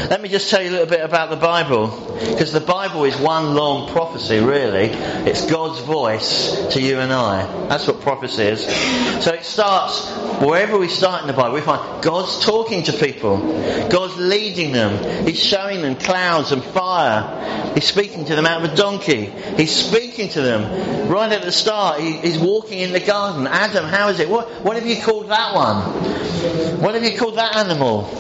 Let 0.09 0.23
me 0.23 0.29
just 0.29 0.49
tell 0.49 0.63
you 0.63 0.71
a 0.71 0.73
little 0.73 0.87
bit 0.87 1.01
about 1.01 1.31
the 1.31 1.37
Bible. 1.37 1.56
Bible 1.63 1.89
because 2.19 2.53
the 2.53 2.61
Bible 2.61 3.05
is 3.05 3.17
one 3.17 3.55
long 3.55 3.89
prophecy, 3.89 4.41
really. 4.41 4.89
It's 5.29 5.47
God's 5.47 5.81
voice 5.81 6.75
to 6.75 6.81
you 6.83 6.99
and 6.99 7.11
I. 7.11 7.47
That's 7.69 7.87
what 7.87 8.01
prophecy 8.01 8.43
is. 8.43 8.65
So 9.25 9.33
it 9.33 9.45
starts, 9.45 10.07
wherever 10.43 10.77
we 10.77 10.89
start 10.89 11.23
in 11.23 11.29
the 11.29 11.33
Bible, 11.33 11.55
we 11.55 11.63
find 11.63 12.03
God's 12.03 12.45
talking 12.45 12.83
to 12.85 12.93
people. 12.93 13.39
God's 13.89 14.19
leading 14.19 14.73
them. 14.73 15.27
He's 15.27 15.43
showing 15.43 15.81
them 15.81 15.97
clouds 15.97 16.53
and 16.53 16.63
fire. 16.63 17.73
He's 17.75 17.87
speaking 17.87 18.27
to 18.27 18.35
them 18.37 18.45
out 18.45 18.63
of 18.63 18.73
a 18.73 18.77
donkey. 18.77 19.27
He's 19.57 19.75
speaking 19.75 20.29
to 20.31 20.43
them 20.43 21.09
right 21.09 21.33
at 21.33 21.43
the 21.43 21.53
start. 21.53 22.01
He, 22.01 22.19
he's 22.19 22.39
walking 22.39 22.81
in 22.81 22.93
the 22.93 23.01
garden. 23.01 23.47
Adam, 23.47 23.87
how 23.87 24.09
is 24.09 24.21
it? 24.21 24.29
What, 24.29 24.49
what 24.63 24.77
have 24.77 24.87
you 24.87 25.01
called 25.03 25.29
that 25.31 25.55
one? 25.55 26.81
What 26.83 26.95
have 26.95 27.05
you 27.05 27.17
called 27.19 27.37
that 27.37 27.57
animal? 27.57 28.11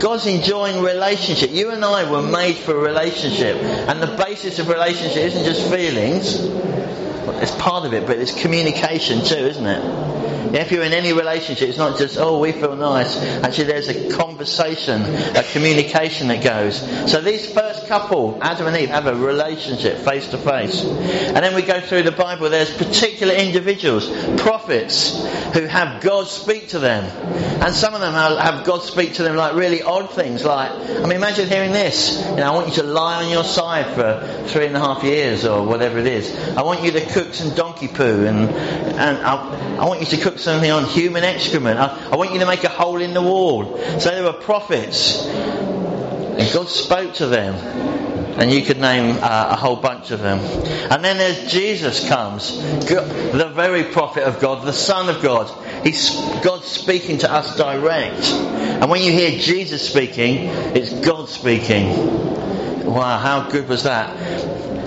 God's 0.00 0.26
enjoying 0.26 0.82
relationship. 0.82 1.50
You 1.50 1.70
and 1.70 1.84
I 1.84 2.10
were 2.10 2.22
made 2.22 2.56
for 2.56 2.83
relationship. 2.84 3.56
And 3.88 4.02
the 4.02 4.16
basis 4.16 4.58
of 4.58 4.68
relationship 4.68 5.22
isn't 5.24 5.44
just 5.44 5.70
feelings. 5.72 6.38
It's 7.42 7.54
part 7.54 7.84
of 7.84 7.94
it, 7.94 8.06
but 8.06 8.18
it's 8.18 8.40
communication 8.40 9.24
too, 9.24 9.34
isn't 9.34 9.66
it? 9.66 10.14
If 10.54 10.70
you're 10.70 10.84
in 10.84 10.92
any 10.92 11.12
relationship, 11.12 11.68
it's 11.68 11.78
not 11.78 11.98
just, 11.98 12.16
oh, 12.16 12.38
we 12.38 12.52
feel 12.52 12.76
nice. 12.76 13.16
Actually, 13.42 13.64
there's 13.64 13.88
a 13.88 14.10
conversation, 14.12 15.02
a 15.02 15.42
communication 15.52 16.28
that 16.28 16.44
goes. 16.44 16.78
So 17.10 17.20
these 17.20 17.52
first 17.52 17.88
couple, 17.88 18.38
Adam 18.40 18.68
and 18.68 18.76
Eve, 18.76 18.90
have 18.90 19.06
a 19.06 19.16
relationship 19.16 19.98
face 19.98 20.28
to 20.28 20.38
face. 20.38 20.84
And 20.84 21.36
then 21.36 21.56
we 21.56 21.62
go 21.62 21.80
through 21.80 22.04
the 22.04 22.12
Bible, 22.12 22.50
there's 22.50 22.72
particular 22.72 23.34
individuals, 23.34 24.08
prophets, 24.40 25.24
who 25.54 25.66
have 25.66 26.00
God 26.02 26.28
speak 26.28 26.68
to 26.68 26.78
them. 26.78 27.04
And 27.60 27.74
some 27.74 27.94
of 27.94 28.00
them 28.00 28.12
have 28.12 28.64
God 28.64 28.82
speak 28.82 29.14
to 29.14 29.24
them 29.24 29.34
like 29.34 29.54
really 29.54 29.82
odd 29.82 30.10
things 30.10 30.44
like, 30.44 30.70
I 30.70 31.00
mean, 31.00 31.12
imagine 31.12 31.48
hearing 31.48 31.72
this. 31.72 32.24
You 32.30 32.36
know, 32.36 32.52
I 32.52 32.54
want 32.54 32.68
you 32.68 32.74
to 32.74 32.84
lie 32.84 33.24
on 33.24 33.30
your 33.30 33.44
side 33.44 33.94
for 33.94 34.46
three 34.48 34.66
and 34.66 34.76
a 34.76 34.80
half 34.80 35.02
years 35.02 35.44
or 35.44 35.66
whatever 35.66 35.98
it 35.98 36.06
is. 36.06 36.32
I 36.56 36.62
want 36.62 36.84
you 36.84 36.92
to 36.92 37.00
cook 37.14 37.32
some 37.32 37.54
donkey 37.54 37.86
poo 37.86 38.26
and, 38.26 38.50
and 38.50 39.18
I, 39.18 39.76
I 39.78 39.86
want 39.86 40.00
you 40.00 40.06
to 40.06 40.16
cook 40.16 40.40
something 40.40 40.70
on 40.70 40.84
human 40.84 41.22
excrement. 41.22 41.78
I, 41.78 42.10
I 42.10 42.16
want 42.16 42.32
you 42.32 42.40
to 42.40 42.46
make 42.46 42.64
a 42.64 42.68
hole 42.68 43.00
in 43.00 43.14
the 43.14 43.22
wall. 43.22 43.78
So 44.00 44.10
there 44.10 44.24
were 44.24 44.32
prophets 44.32 45.24
and 45.24 46.52
God 46.52 46.68
spoke 46.68 47.14
to 47.14 47.26
them. 47.26 47.54
And 48.36 48.50
you 48.50 48.62
could 48.62 48.80
name 48.80 49.16
uh, 49.22 49.48
a 49.52 49.56
whole 49.56 49.76
bunch 49.76 50.10
of 50.10 50.18
them. 50.18 50.40
And 50.90 51.04
then 51.04 51.18
as 51.18 51.52
Jesus 51.52 52.08
comes, 52.08 52.58
the 52.58 53.52
very 53.54 53.84
prophet 53.84 54.24
of 54.24 54.40
God, 54.40 54.66
the 54.66 54.72
Son 54.72 55.08
of 55.08 55.22
God, 55.22 55.48
he's 55.86 56.10
God 56.42 56.64
speaking 56.64 57.18
to 57.18 57.32
us 57.32 57.56
direct. 57.56 58.24
And 58.24 58.90
when 58.90 59.02
you 59.02 59.12
hear 59.12 59.38
Jesus 59.38 59.88
speaking, 59.88 60.48
it's 60.74 60.92
God 60.92 61.28
speaking. 61.28 61.92
Wow, 62.84 63.18
how 63.18 63.50
good 63.50 63.66
was 63.66 63.84
that? 63.84 64.14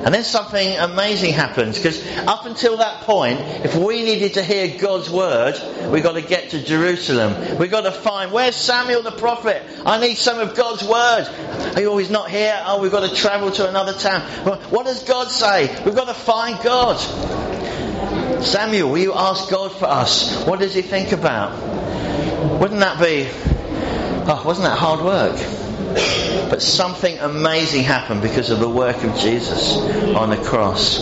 And 0.07 0.13
then 0.13 0.23
something 0.23 0.77
amazing 0.77 1.33
happens 1.33 1.77
because 1.77 2.05
up 2.27 2.45
until 2.45 2.77
that 2.77 3.01
point, 3.01 3.39
if 3.65 3.75
we 3.75 4.03
needed 4.03 4.35
to 4.35 4.43
hear 4.43 4.77
God's 4.79 5.09
word, 5.09 5.59
we've 5.91 6.03
got 6.03 6.13
to 6.13 6.21
get 6.21 6.51
to 6.51 6.63
Jerusalem. 6.63 7.57
We've 7.57 7.71
got 7.71 7.81
to 7.81 7.91
find 7.91 8.31
where's 8.31 8.55
Samuel 8.55 9.01
the 9.01 9.11
prophet? 9.11 9.63
I 9.83 9.99
need 9.99 10.15
some 10.15 10.39
of 10.39 10.55
God's 10.55 10.83
word. 10.83 11.27
You 11.77 11.89
always 11.89 12.11
not 12.11 12.29
here? 12.29 12.57
Oh, 12.65 12.79
we've 12.81 12.91
got 12.91 13.09
to 13.09 13.15
travel 13.15 13.51
to 13.51 13.67
another 13.67 13.93
town. 13.93 14.21
What 14.69 14.85
does 14.85 15.03
God 15.03 15.29
say? 15.29 15.83
We've 15.83 15.95
got 15.95 16.07
to 16.07 16.13
find 16.13 16.63
God. 16.63 16.97
Samuel, 18.43 18.91
will 18.91 18.99
you 18.99 19.13
ask 19.15 19.49
God 19.49 19.71
for 19.71 19.85
us? 19.85 20.45
What 20.45 20.59
does 20.59 20.75
He 20.75 20.83
think 20.83 21.11
about? 21.11 21.51
Wouldn't 22.61 22.79
that 22.79 23.01
be? 23.01 23.27
Oh, 24.29 24.43
wasn't 24.45 24.67
that 24.67 24.77
hard 24.77 25.03
work? 25.03 25.66
But 26.49 26.61
something 26.61 27.17
amazing 27.19 27.83
happened 27.83 28.21
because 28.21 28.49
of 28.49 28.59
the 28.59 28.69
work 28.69 29.03
of 29.03 29.17
Jesus 29.17 29.77
on 30.15 30.29
the 30.29 30.37
cross. 30.37 30.99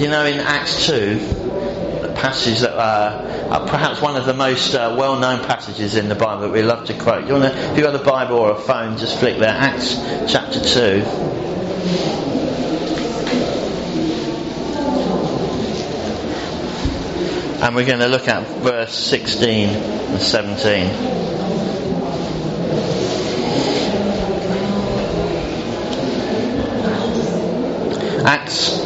You 0.00 0.08
know, 0.08 0.24
in 0.24 0.38
Acts 0.38 0.86
2, 0.86 2.04
a 2.04 2.14
passage 2.14 2.60
that 2.60 2.72
uh, 2.72 3.48
are 3.50 3.68
perhaps 3.68 4.00
one 4.00 4.16
of 4.16 4.26
the 4.26 4.34
most 4.34 4.74
uh, 4.74 4.94
well-known 4.98 5.44
passages 5.44 5.96
in 5.96 6.08
the 6.08 6.14
Bible 6.14 6.42
that 6.42 6.52
we 6.52 6.62
love 6.62 6.86
to 6.86 6.94
quote. 6.94 7.26
You 7.26 7.34
wanna, 7.34 7.48
if 7.48 7.76
you've 7.76 7.84
got 7.84 7.94
a 7.94 8.04
Bible 8.04 8.36
or 8.36 8.52
a 8.52 8.60
phone, 8.60 8.96
just 8.96 9.18
flick 9.18 9.38
there. 9.38 9.48
Acts 9.48 9.96
chapter 10.30 10.60
2. 10.60 11.30
And 17.62 17.74
we're 17.74 17.84
going 17.84 17.98
to 17.98 18.08
look 18.08 18.26
at 18.26 18.46
verse 18.62 18.94
16 18.94 19.68
and 19.68 20.18
17. 20.18 21.49
Acts 28.24 28.80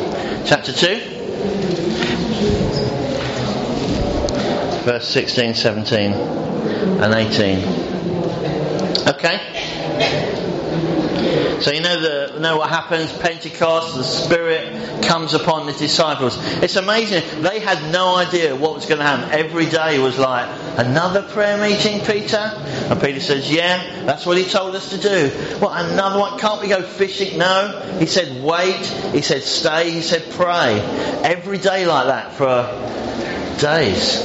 chapter 0.46 0.72
2, 0.72 1.00
verse 4.84 5.08
16, 5.08 5.54
17, 5.54 6.12
and 6.12 7.14
18. 7.14 7.58
Okay? 9.08 10.33
So 11.61 11.71
you 11.71 11.80
know 11.80 12.00
the 12.00 12.40
know 12.40 12.56
what 12.56 12.68
happens? 12.68 13.12
Pentecost, 13.12 13.94
the 13.97 14.04
Spirit 14.04 15.02
comes 15.02 15.35
upon 15.35 15.66
the 15.66 15.73
disciples. 15.73 16.37
It's 16.62 16.76
amazing. 16.76 17.42
They 17.42 17.61
had 17.61 17.92
no 17.92 18.16
idea 18.16 18.54
what 18.54 18.75
was 18.75 18.87
going 18.87 18.99
to 18.99 19.04
happen. 19.04 19.30
Every 19.30 19.66
day 19.66 19.99
was 19.99 20.18
like 20.18 20.49
another 20.76 21.23
prayer 21.23 21.56
meeting, 21.56 22.00
Peter. 22.00 22.37
And 22.37 23.00
Peter 23.00 23.21
says, 23.21 23.50
"Yeah, 23.50 24.04
that's 24.04 24.26
what 24.26 24.37
he 24.37 24.44
told 24.44 24.75
us 24.75 24.90
to 24.90 24.99
do." 24.99 25.28
What 25.59 25.85
another 25.85 26.18
one? 26.18 26.38
Can't 26.38 26.61
we 26.61 26.68
go 26.68 26.83
fishing? 26.83 27.38
No. 27.38 27.97
He 27.99 28.06
said, 28.06 28.42
"Wait." 28.42 28.85
He 29.12 29.23
said, 29.23 29.42
"Stay." 29.42 29.90
He 29.90 30.02
said, 30.02 30.30
"Pray." 30.33 30.80
Every 31.23 31.59
day 31.59 31.87
like 31.87 32.06
that 32.09 32.33
for 32.35 32.68
days, 33.61 34.23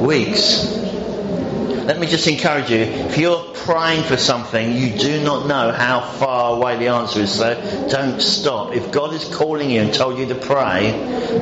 weeks. 0.00 0.83
Let 1.86 1.98
me 1.98 2.06
just 2.06 2.26
encourage 2.26 2.70
you. 2.70 2.78
If 2.78 3.18
you're 3.18 3.44
praying 3.52 4.04
for 4.04 4.16
something, 4.16 4.72
you 4.72 4.96
do 4.96 5.22
not 5.22 5.46
know 5.46 5.70
how 5.70 6.00
far 6.00 6.56
away 6.56 6.78
the 6.78 6.88
answer 6.88 7.20
is, 7.20 7.34
so 7.34 7.88
don't 7.90 8.20
stop. 8.20 8.74
If 8.74 8.90
God 8.90 9.12
is 9.12 9.24
calling 9.24 9.70
you 9.70 9.82
and 9.82 9.92
told 9.92 10.18
you 10.18 10.26
to 10.26 10.34
pray, 10.34 10.92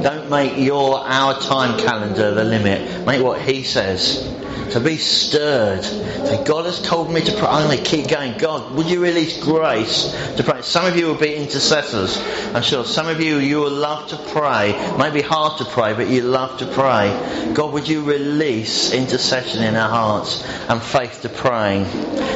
don't 0.02 0.28
make 0.30 0.56
your 0.58 0.98
our 0.98 1.40
time 1.40 1.78
calendar 1.78 2.34
the 2.34 2.42
limit. 2.42 3.06
Make 3.06 3.22
what 3.22 3.40
He 3.40 3.62
says 3.62 4.41
to 4.70 4.80
be 4.80 4.96
stirred. 4.96 5.84
Say, 5.84 6.44
God 6.44 6.66
has 6.66 6.80
told 6.80 7.10
me 7.10 7.20
to 7.20 7.32
pray. 7.32 7.48
I'm 7.48 7.66
going 7.66 7.78
to 7.78 7.84
keep 7.84 8.08
going. 8.08 8.38
God, 8.38 8.74
would 8.74 8.88
you 8.90 9.02
release 9.02 9.42
grace 9.42 10.12
to 10.36 10.42
pray? 10.42 10.62
Some 10.62 10.86
of 10.86 10.96
you 10.96 11.06
will 11.06 11.18
be 11.18 11.34
intercessors. 11.34 12.18
I'm 12.54 12.62
sure 12.62 12.84
some 12.84 13.08
of 13.08 13.20
you, 13.20 13.38
you 13.38 13.58
will 13.58 13.70
love 13.70 14.08
to 14.08 14.16
pray. 14.16 14.70
It 14.70 14.98
may 14.98 15.10
be 15.10 15.22
hard 15.22 15.58
to 15.58 15.64
pray, 15.64 15.94
but 15.94 16.08
you 16.08 16.22
love 16.22 16.58
to 16.58 16.66
pray. 16.66 17.52
God, 17.54 17.72
would 17.72 17.88
you 17.88 18.02
release 18.02 18.92
intercession 18.92 19.62
in 19.62 19.76
our 19.76 19.88
hearts 19.88 20.42
and 20.68 20.82
faith 20.82 21.22
to 21.22 21.28
praying? 21.28 21.86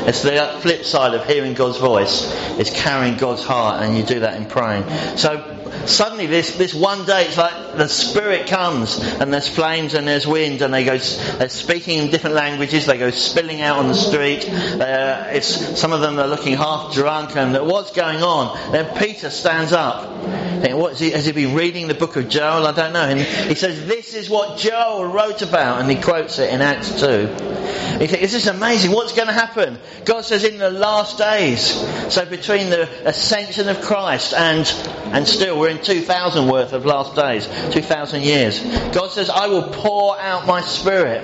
It's 0.06 0.22
the 0.22 0.58
flip 0.60 0.84
side 0.84 1.14
of 1.14 1.26
hearing 1.26 1.54
God's 1.54 1.78
voice. 1.78 2.32
It's 2.58 2.70
carrying 2.70 3.16
God's 3.16 3.44
heart, 3.44 3.82
and 3.82 3.96
you 3.96 4.02
do 4.02 4.20
that 4.20 4.40
in 4.40 4.46
praying. 4.46 4.84
So 5.16 5.65
suddenly 5.86 6.26
this, 6.26 6.56
this 6.56 6.74
one 6.74 7.04
day 7.04 7.26
it's 7.26 7.36
like 7.36 7.76
the 7.76 7.88
Spirit 7.88 8.48
comes 8.48 8.98
and 8.98 9.32
there's 9.32 9.48
flames 9.48 9.94
and 9.94 10.06
there's 10.06 10.26
wind 10.26 10.62
and 10.62 10.72
they 10.72 10.84
go 10.84 10.98
they're 10.98 11.48
speaking 11.48 11.98
in 11.98 12.10
different 12.10 12.36
languages. 12.36 12.86
They 12.86 12.98
go 12.98 13.10
spilling 13.10 13.60
out 13.60 13.78
on 13.78 13.88
the 13.88 13.94
street. 13.94 14.48
Uh, 14.48 15.28
it's, 15.30 15.78
some 15.78 15.92
of 15.92 16.00
them 16.00 16.18
are 16.18 16.26
looking 16.26 16.56
half 16.56 16.94
drunk 16.94 17.36
and 17.36 17.54
what's 17.66 17.92
going 17.92 18.22
on? 18.22 18.72
Then 18.72 18.96
Peter 18.98 19.30
stands 19.30 19.72
up. 19.72 20.16
Think, 20.60 20.76
what 20.76 20.92
is 20.92 20.98
he, 20.98 21.10
has 21.10 21.26
he 21.26 21.32
been 21.32 21.54
reading 21.54 21.88
the 21.88 21.94
book 21.94 22.16
of 22.16 22.28
Joel? 22.28 22.66
I 22.66 22.72
don't 22.72 22.92
know. 22.92 23.00
And 23.00 23.20
he 23.20 23.54
says, 23.54 23.86
this 23.86 24.14
is 24.14 24.30
what 24.30 24.58
Joel 24.58 25.04
wrote 25.06 25.42
about 25.42 25.80
and 25.80 25.90
he 25.90 26.00
quotes 26.00 26.38
it 26.38 26.52
in 26.52 26.62
Acts 26.62 27.00
2. 27.00 27.06
You 27.06 28.06
think, 28.06 28.20
this 28.20 28.34
is 28.34 28.46
amazing. 28.46 28.92
What's 28.92 29.12
going 29.12 29.28
to 29.28 29.34
happen? 29.34 29.78
God 30.04 30.24
says 30.24 30.44
in 30.44 30.58
the 30.58 30.70
last 30.70 31.18
days. 31.18 31.72
So 32.12 32.24
between 32.24 32.70
the 32.70 32.88
ascension 33.08 33.68
of 33.68 33.80
Christ 33.80 34.34
and, 34.34 34.66
and 35.06 35.26
still 35.26 35.55
we're 35.58 35.70
in 35.70 35.82
2000 35.82 36.48
worth 36.48 36.72
of 36.72 36.84
last 36.84 37.14
days, 37.14 37.46
2000 37.72 38.22
years. 38.22 38.60
God 38.92 39.10
says, 39.10 39.30
I 39.30 39.46
will 39.46 39.70
pour 39.70 40.18
out 40.18 40.46
my 40.46 40.60
spirit. 40.60 41.22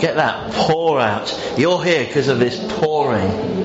Get 0.00 0.16
that? 0.16 0.52
Pour 0.52 1.00
out. 1.00 1.54
You're 1.56 1.82
here 1.82 2.06
because 2.06 2.28
of 2.28 2.38
this 2.38 2.58
pouring. 2.74 3.58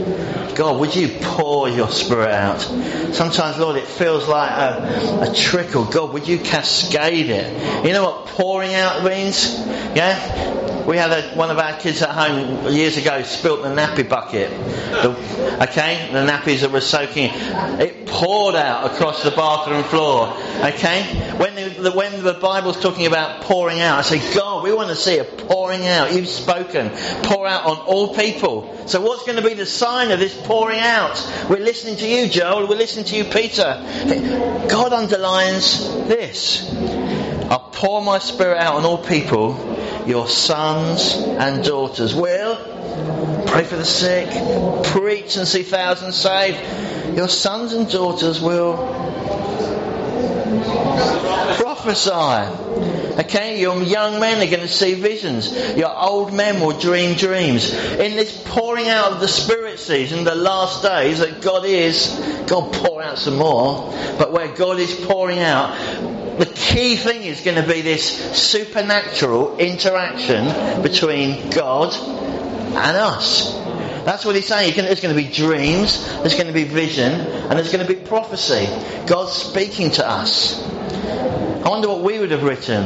God, 0.56 0.80
would 0.80 0.96
you 0.96 1.10
pour 1.22 1.68
your 1.68 1.90
spirit 1.90 2.30
out? 2.30 2.62
Sometimes, 2.62 3.58
Lord, 3.58 3.78
it 3.78 3.88
feels 3.88 4.28
like 4.28 4.52
a, 4.52 5.30
a, 5.30 5.34
trickle. 5.34 5.86
God, 5.86 6.14
would 6.14 6.28
you 6.28 6.38
cascade 6.38 7.30
it? 7.30 7.86
You 7.86 7.94
know 7.94 8.04
what 8.04 8.28
pouring 8.28 8.76
out 8.76 9.04
means? 9.04 9.58
Yeah? 9.96 10.73
We 10.86 10.98
had 10.98 11.12
a, 11.12 11.36
one 11.36 11.50
of 11.50 11.60
our 11.60 11.78
kids 11.80 12.02
at 12.02 12.10
home 12.10 12.74
years 12.74 12.98
ago 12.98 13.24
spilt 13.24 13.64
the 13.64 13.70
nappy 13.70 14.08
bucket. 14.08 14.50
The, 14.50 15.64
okay? 15.64 16.10
The 16.12 16.26
nappies 16.26 16.62
that 16.62 16.72
were 16.72 16.82
soaking. 16.82 17.32
It 17.34 18.06
poured 18.06 18.56
out 18.56 18.92
across 18.92 19.24
the 19.24 19.32
bathroom 19.32 19.84
floor. 19.84 20.28
Okay? 20.60 21.04
When 21.38 21.56
the, 21.56 21.92
when 21.92 22.24
the 22.24 22.34
Bible's 22.34 22.80
talking 22.82 23.06
about 23.06 23.44
pouring 23.44 23.80
out, 23.80 24.00
I 24.00 24.02
say, 24.02 24.34
God, 24.36 24.64
we 24.64 24.74
want 24.74 24.90
to 24.90 24.96
see 24.96 25.20
a 25.20 25.24
pouring 25.24 25.88
out. 25.88 26.14
You've 26.14 26.28
spoken. 26.28 26.90
Pour 27.24 27.48
out 27.48 27.66
on 27.66 27.78
all 27.78 28.14
people. 28.14 28.88
So 28.88 29.02
what's 29.02 29.26
going 29.26 29.42
to 29.42 29.48
be 29.48 29.54
the 29.54 29.66
sign 29.66 30.12
of 30.12 30.20
this 30.20 30.38
pouring 30.46 30.80
out? 30.80 31.16
We're 31.50 31.64
listening 31.64 31.96
to 31.98 32.08
you, 32.08 32.28
Joel. 32.28 32.68
We're 32.68 32.76
listening 32.76 33.06
to 33.06 33.16
you, 33.16 33.24
Peter. 33.24 33.82
God 34.70 34.92
underlines 34.92 35.88
this. 36.08 36.70
I'll 37.50 37.70
pour 37.72 38.02
my 38.02 38.20
spirit 38.20 38.58
out 38.58 38.76
on 38.76 38.86
all 38.86 38.98
people 38.98 39.54
your 40.08 40.28
sons 40.28 41.16
and 41.16 41.64
daughters 41.64 42.14
will 42.14 42.56
pray 43.48 43.64
for 43.64 43.76
the 43.76 43.86
sick, 43.86 44.30
preach 44.86 45.38
and 45.38 45.48
see 45.48 45.64
thousands 45.64 46.16
saved. 46.16 47.16
Your 47.16 47.28
sons 47.28 47.74
and 47.74 47.90
daughters 47.90 48.42
will 48.42 48.76
prophesy. 51.58 52.12
Okay, 53.20 53.62
your 53.62 53.82
young 53.84 54.20
men 54.20 54.42
are 54.42 54.50
going 54.50 54.66
to 54.66 54.68
see 54.68 54.96
visions. 54.96 55.52
Your 55.78 55.96
old 55.96 56.34
men 56.34 56.60
will 56.62 56.78
dream 56.78 57.16
dreams. 57.16 57.72
In 57.72 58.16
this 58.16 58.42
pouring 58.46 58.88
out 58.88 59.12
of 59.12 59.20
the 59.20 59.28
Spirit 59.28 59.78
season, 59.80 60.24
the 60.24 60.34
last 60.34 60.82
days 60.82 61.20
that 61.20 61.42
God 61.42 61.66
is, 61.66 62.08
God 62.48 62.74
pour 62.74 63.04
out 63.04 63.20
some 63.20 63.38
more, 63.38 63.92
but 64.18 64.32
where 64.32 64.48
God 64.48 64.80
is 64.80 64.94
pouring 65.06 65.40
out, 65.40 65.78
the 66.38 66.46
key 66.46 66.96
thing 66.96 67.24
is 67.24 67.42
going 67.42 67.62
to 67.62 67.68
be 67.68 67.82
this 67.82 68.36
supernatural 68.36 69.58
interaction 69.58 70.82
between 70.82 71.50
God 71.52 71.94
and 71.94 72.98
us. 72.98 73.54
That's 74.04 74.26
what 74.26 74.36
he's 74.36 74.48
saying. 74.48 74.74
There's 74.76 75.00
going 75.00 75.16
to 75.16 75.22
be 75.22 75.30
dreams, 75.30 76.06
there's 76.18 76.34
going 76.36 76.48
to 76.48 76.54
be 76.54 76.64
vision, 76.64 77.12
and 77.12 77.52
there's 77.52 77.72
going 77.72 77.86
to 77.86 77.94
be 77.94 78.00
prophecy. 78.00 78.68
God's 79.06 79.34
speaking 79.34 79.92
to 79.92 80.10
us. 80.10 80.62
I 80.68 81.70
wonder 81.70 81.88
what 81.88 82.02
we 82.02 82.20
would 82.20 82.32
have 82.32 82.44
written. 82.44 82.84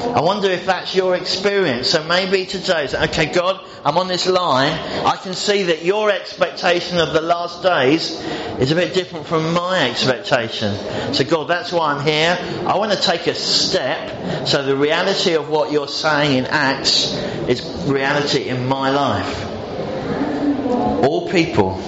I 0.00 0.20
wonder 0.22 0.48
if 0.50 0.66
that's 0.66 0.94
your 0.94 1.14
experience. 1.14 1.90
So 1.90 2.02
maybe 2.04 2.46
today, 2.46 2.88
okay, 2.92 3.26
God, 3.26 3.64
I'm 3.84 3.96
on 3.98 4.08
this 4.08 4.26
line. 4.26 4.72
I 5.04 5.16
can 5.16 5.34
see 5.34 5.64
that 5.64 5.84
your 5.84 6.10
expectation 6.10 6.98
of 6.98 7.12
the 7.12 7.20
last 7.20 7.62
days 7.62 8.20
is 8.58 8.72
a 8.72 8.74
bit 8.74 8.94
different 8.94 9.26
from 9.26 9.52
my 9.52 9.88
expectation. 9.88 10.74
So 11.14 11.24
God, 11.24 11.48
that's 11.48 11.72
why 11.72 11.92
I'm 11.92 12.04
here. 12.04 12.36
I 12.66 12.76
want 12.76 12.92
to 12.92 13.00
take 13.00 13.26
a 13.26 13.34
step 13.34 14.48
so 14.48 14.62
the 14.62 14.76
reality 14.76 15.34
of 15.34 15.48
what 15.48 15.70
you're 15.70 15.88
saying 15.88 16.38
in 16.38 16.46
Acts 16.46 17.14
is 17.48 17.62
reality 17.86 18.48
in 18.48 18.66
my 18.66 18.90
life. 18.90 19.46
All 21.04 21.28
people, 21.30 21.80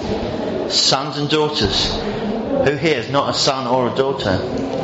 sons 0.69 1.17
and 1.17 1.29
daughters, 1.29 1.93
who 1.93 2.75
here 2.75 2.99
is 2.99 3.09
not 3.09 3.29
a 3.29 3.33
son 3.33 3.67
or 3.67 3.91
a 3.91 3.95
daughter? 3.95 4.82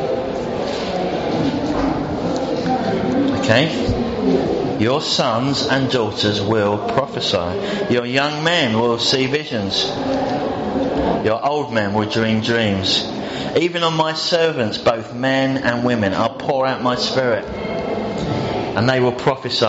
Okay? 3.50 4.78
Your 4.80 5.02
sons 5.02 5.66
and 5.66 5.90
daughters 5.90 6.40
will 6.40 6.78
prophesy. 6.90 7.92
Your 7.92 8.06
young 8.06 8.44
men 8.44 8.78
will 8.78 9.00
see 9.00 9.26
visions. 9.26 9.86
Your 11.26 11.44
old 11.44 11.74
men 11.74 11.96
will 11.96 12.08
dream 12.08 12.42
dreams. 12.42 13.04
Even 13.58 13.82
on 13.82 13.96
my 13.96 14.14
servants, 14.14 14.78
both 14.78 15.16
men 15.16 15.58
and 15.58 15.84
women, 15.84 16.14
I'll 16.14 16.36
pour 16.36 16.68
out 16.68 16.84
my 16.84 16.96
spirit 16.96 17.44
and 18.80 18.88
they 18.88 19.02
will 19.02 19.12
prophesy. 19.12 19.66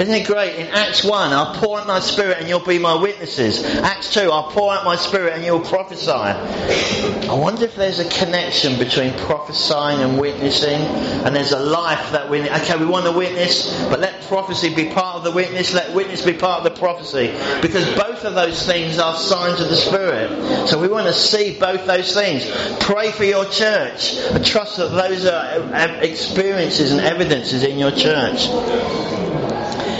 Isn't 0.00 0.14
it 0.14 0.26
great? 0.26 0.56
In 0.56 0.68
Acts 0.68 1.04
1, 1.04 1.32
I'll 1.34 1.54
pour 1.56 1.80
out 1.80 1.86
my 1.86 2.00
spirit 2.00 2.38
and 2.38 2.48
you'll 2.48 2.64
be 2.64 2.78
my 2.78 2.94
witnesses. 2.94 3.62
Acts 3.62 4.14
2, 4.14 4.30
I'll 4.30 4.50
pour 4.50 4.72
out 4.72 4.86
my 4.86 4.96
spirit 4.96 5.34
and 5.34 5.44
you'll 5.44 5.60
prophesy. 5.60 6.10
I 6.10 7.34
wonder 7.34 7.66
if 7.66 7.76
there's 7.76 7.98
a 7.98 8.08
connection 8.08 8.78
between 8.78 9.12
prophesying 9.18 10.00
and 10.00 10.18
witnessing, 10.18 10.80
and 10.80 11.36
there's 11.36 11.52
a 11.52 11.58
life 11.58 12.12
that 12.12 12.30
we, 12.30 12.40
need 12.40 12.52
okay, 12.52 12.78
we 12.78 12.86
want 12.86 13.04
to 13.04 13.12
witness, 13.12 13.70
but 13.90 14.00
let 14.00 14.22
prophecy 14.28 14.74
be 14.74 14.90
part 14.90 15.16
of 15.16 15.24
the 15.24 15.30
witness, 15.30 15.74
let 15.74 15.94
witness 15.94 16.24
be 16.24 16.32
part 16.32 16.58
of 16.58 16.64
the 16.64 16.78
prophecy, 16.78 17.34
because 17.60 17.84
both 17.94 18.24
of 18.24 18.34
those 18.34 18.64
things 18.64 18.98
are 18.98 19.14
signs 19.16 19.60
of 19.60 19.68
the 19.68 19.76
Spirit. 19.76 20.68
So 20.68 20.80
we 20.80 20.88
want 20.88 21.06
to 21.06 21.12
see 21.12 21.58
both 21.58 21.84
those 21.86 22.14
things. 22.14 22.46
Pray 22.80 23.10
for 23.10 23.24
your 23.24 23.44
church. 23.44 24.16
I 24.32 24.38
trust 24.38 24.78
that 24.78 24.88
those 24.88 25.26
are 25.26 26.02
experiences 26.02 26.92
and 26.92 27.00
evidences 27.02 27.62
in 27.62 27.78
your 27.78 27.90
church. 27.90 28.46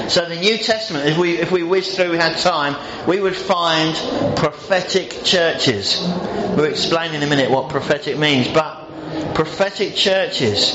So 0.08 0.28
the 0.28 0.36
New 0.36 0.58
Testament, 0.58 1.08
if 1.08 1.18
we 1.18 1.38
if 1.38 1.50
we 1.50 1.62
whiz 1.62 1.96
through, 1.96 2.10
we 2.10 2.18
had 2.18 2.36
time, 2.36 2.76
we 3.08 3.20
would 3.20 3.34
find 3.34 3.96
prophetic 4.36 5.24
churches. 5.24 6.00
We'll 6.56 6.66
explain 6.66 7.14
in 7.14 7.22
a 7.22 7.26
minute 7.26 7.50
what 7.50 7.70
prophetic 7.70 8.18
means, 8.18 8.46
but 8.48 8.84
prophetic 9.34 9.94
churches, 9.94 10.72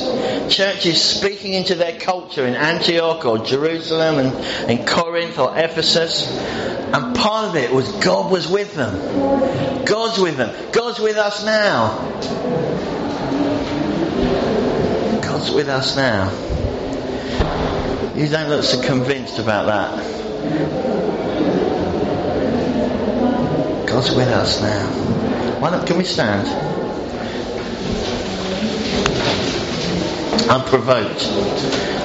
churches 0.54 1.02
speaking 1.02 1.54
into 1.54 1.76
their 1.76 2.00
culture 2.00 2.46
in 2.46 2.56
Antioch 2.56 3.24
or 3.26 3.38
Jerusalem 3.38 4.18
and 4.20 4.72
in 4.72 4.86
Corinth 4.86 5.40
or 5.40 5.58
Ephesus. 5.58 6.28
And 6.92 7.16
part 7.16 7.50
of 7.50 7.56
it 7.56 7.72
was 7.72 7.90
God 8.04 8.32
was 8.32 8.48
with 8.48 8.76
them. 8.76 9.86
God's 9.86 10.20
with 10.20 10.38
them. 10.38 10.72
God's 10.72 11.00
with 11.00 11.18
us 11.18 11.46
now. 11.46 11.98
God's 15.22 15.52
with 15.52 15.70
us 15.70 15.96
now. 15.96 16.59
You 18.16 18.28
don't 18.28 18.50
look 18.50 18.64
so 18.64 18.82
convinced 18.82 19.40
about 19.40 19.66
that. 19.68 20.20
God's 23.88 24.14
with 24.16 24.28
us 24.28 24.62
now. 24.62 24.88
Why 25.60 25.72
not? 25.72 25.88
Can 25.88 25.98
we 25.98 26.04
stand? 26.04 26.48
I'm 30.50 30.64
provoked. 30.66 31.26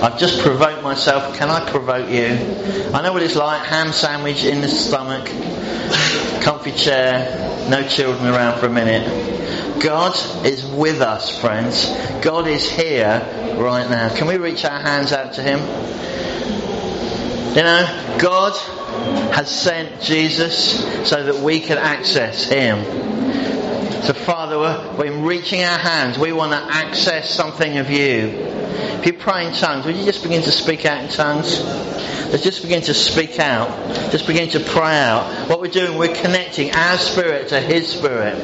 I've 0.02 0.18
just 0.18 0.40
provoked 0.40 0.82
myself. 0.82 1.36
Can 1.36 1.48
I 1.48 1.68
provoke 1.68 2.10
you? 2.10 2.26
I 2.92 3.02
know 3.02 3.12
what 3.12 3.22
it's 3.22 3.36
like. 3.36 3.62
Ham 3.64 3.92
sandwich 3.92 4.44
in 4.44 4.60
the 4.60 4.68
stomach, 4.68 5.26
comfy 6.42 6.72
chair, 6.72 7.68
no 7.70 7.86
children 7.88 8.26
around 8.26 8.60
for 8.60 8.66
a 8.66 8.70
minute. 8.70 9.08
God 9.84 10.16
is 10.46 10.64
with 10.64 11.02
us, 11.02 11.38
friends. 11.38 11.90
God 12.22 12.46
is 12.46 12.66
here 12.70 13.20
right 13.58 13.86
now. 13.90 14.08
Can 14.16 14.26
we 14.26 14.38
reach 14.38 14.64
our 14.64 14.80
hands 14.80 15.12
out 15.12 15.34
to 15.34 15.42
Him? 15.42 15.58
You 17.54 17.62
know, 17.62 18.16
God 18.18 18.56
has 19.34 19.50
sent 19.50 20.00
Jesus 20.00 21.06
so 21.06 21.24
that 21.24 21.36
we 21.36 21.60
can 21.60 21.76
access 21.76 22.44
Him. 22.44 22.78
So, 24.04 24.12
Father, 24.12 24.58
we're 24.98 25.16
reaching 25.26 25.64
our 25.64 25.78
hands. 25.78 26.18
We 26.18 26.34
want 26.34 26.52
to 26.52 26.58
access 26.58 27.30
something 27.30 27.78
of 27.78 27.88
you. 27.88 28.28
If 28.98 29.06
you 29.06 29.14
pray 29.14 29.46
in 29.46 29.54
tongues, 29.54 29.86
would 29.86 29.96
you 29.96 30.04
just 30.04 30.22
begin 30.22 30.42
to 30.42 30.52
speak 30.52 30.84
out 30.84 31.02
in 31.02 31.08
tongues? 31.08 31.58
Let's 32.30 32.42
just 32.42 32.60
begin 32.60 32.82
to 32.82 32.92
speak 32.92 33.40
out. 33.40 33.70
Just 34.12 34.26
begin 34.26 34.50
to 34.50 34.60
pray 34.60 34.98
out. 34.98 35.48
What 35.48 35.62
we're 35.62 35.68
doing, 35.68 35.96
we're 35.96 36.14
connecting 36.14 36.72
our 36.72 36.98
spirit 36.98 37.48
to 37.48 37.60
His 37.60 37.88
spirit. 37.88 38.36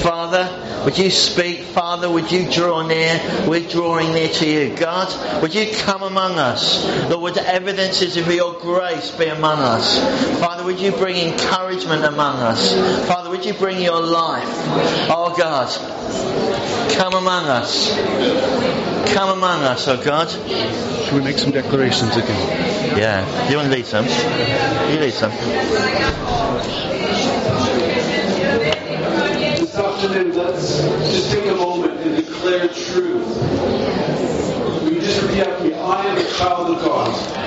Father, 0.00 0.48
would 0.86 0.96
you 0.96 1.10
speak? 1.10 1.61
Father, 1.72 2.10
would 2.10 2.30
you 2.30 2.50
draw 2.50 2.86
near? 2.86 3.18
We're 3.46 3.66
drawing 3.66 4.12
near 4.12 4.28
to 4.28 4.46
you. 4.46 4.76
God, 4.76 5.42
would 5.42 5.54
you 5.54 5.72
come 5.74 6.02
among 6.02 6.38
us? 6.38 6.84
Lord, 7.08 7.22
would 7.22 7.34
the 7.34 7.48
evidences 7.48 8.16
of 8.18 8.26
your 8.28 8.60
grace 8.60 9.10
be 9.10 9.26
among 9.26 9.58
us? 9.58 9.98
Father, 10.38 10.64
would 10.64 10.80
you 10.80 10.92
bring 10.92 11.16
encouragement 11.16 12.04
among 12.04 12.36
us? 12.36 12.74
Father, 13.06 13.30
would 13.30 13.46
you 13.46 13.54
bring 13.54 13.80
your 13.80 14.02
life? 14.02 14.48
Oh 15.08 15.34
God, 15.36 15.68
come 16.96 17.14
among 17.14 17.46
us. 17.46 17.90
Come 19.14 19.38
among 19.38 19.62
us, 19.62 19.88
oh 19.88 20.02
God. 20.02 20.28
Should 20.30 21.14
we 21.14 21.20
make 21.22 21.38
some 21.38 21.52
declarations 21.52 22.16
again? 22.16 22.98
Yeah. 22.98 23.46
Do 23.46 23.50
you 23.50 23.56
want 23.56 23.70
to 23.70 23.74
lead 23.74 23.86
some? 23.86 24.06
You 24.06 25.00
lead 25.00 25.12
some. 25.12 25.32
Let's 30.02 30.82
just 31.12 31.30
take 31.30 31.46
a 31.46 31.54
moment 31.54 32.00
and 32.00 32.16
declare 32.16 32.66
truth. 32.66 34.51
Will 35.12 35.28
you 35.28 35.44
just 35.44 35.46
repeat 35.46 35.46
after 35.46 35.64
me? 35.64 35.74
I 35.74 36.06
am 36.06 36.16
a 36.16 36.30
child 36.38 36.76
of 36.76 36.84
God. 36.84 37.38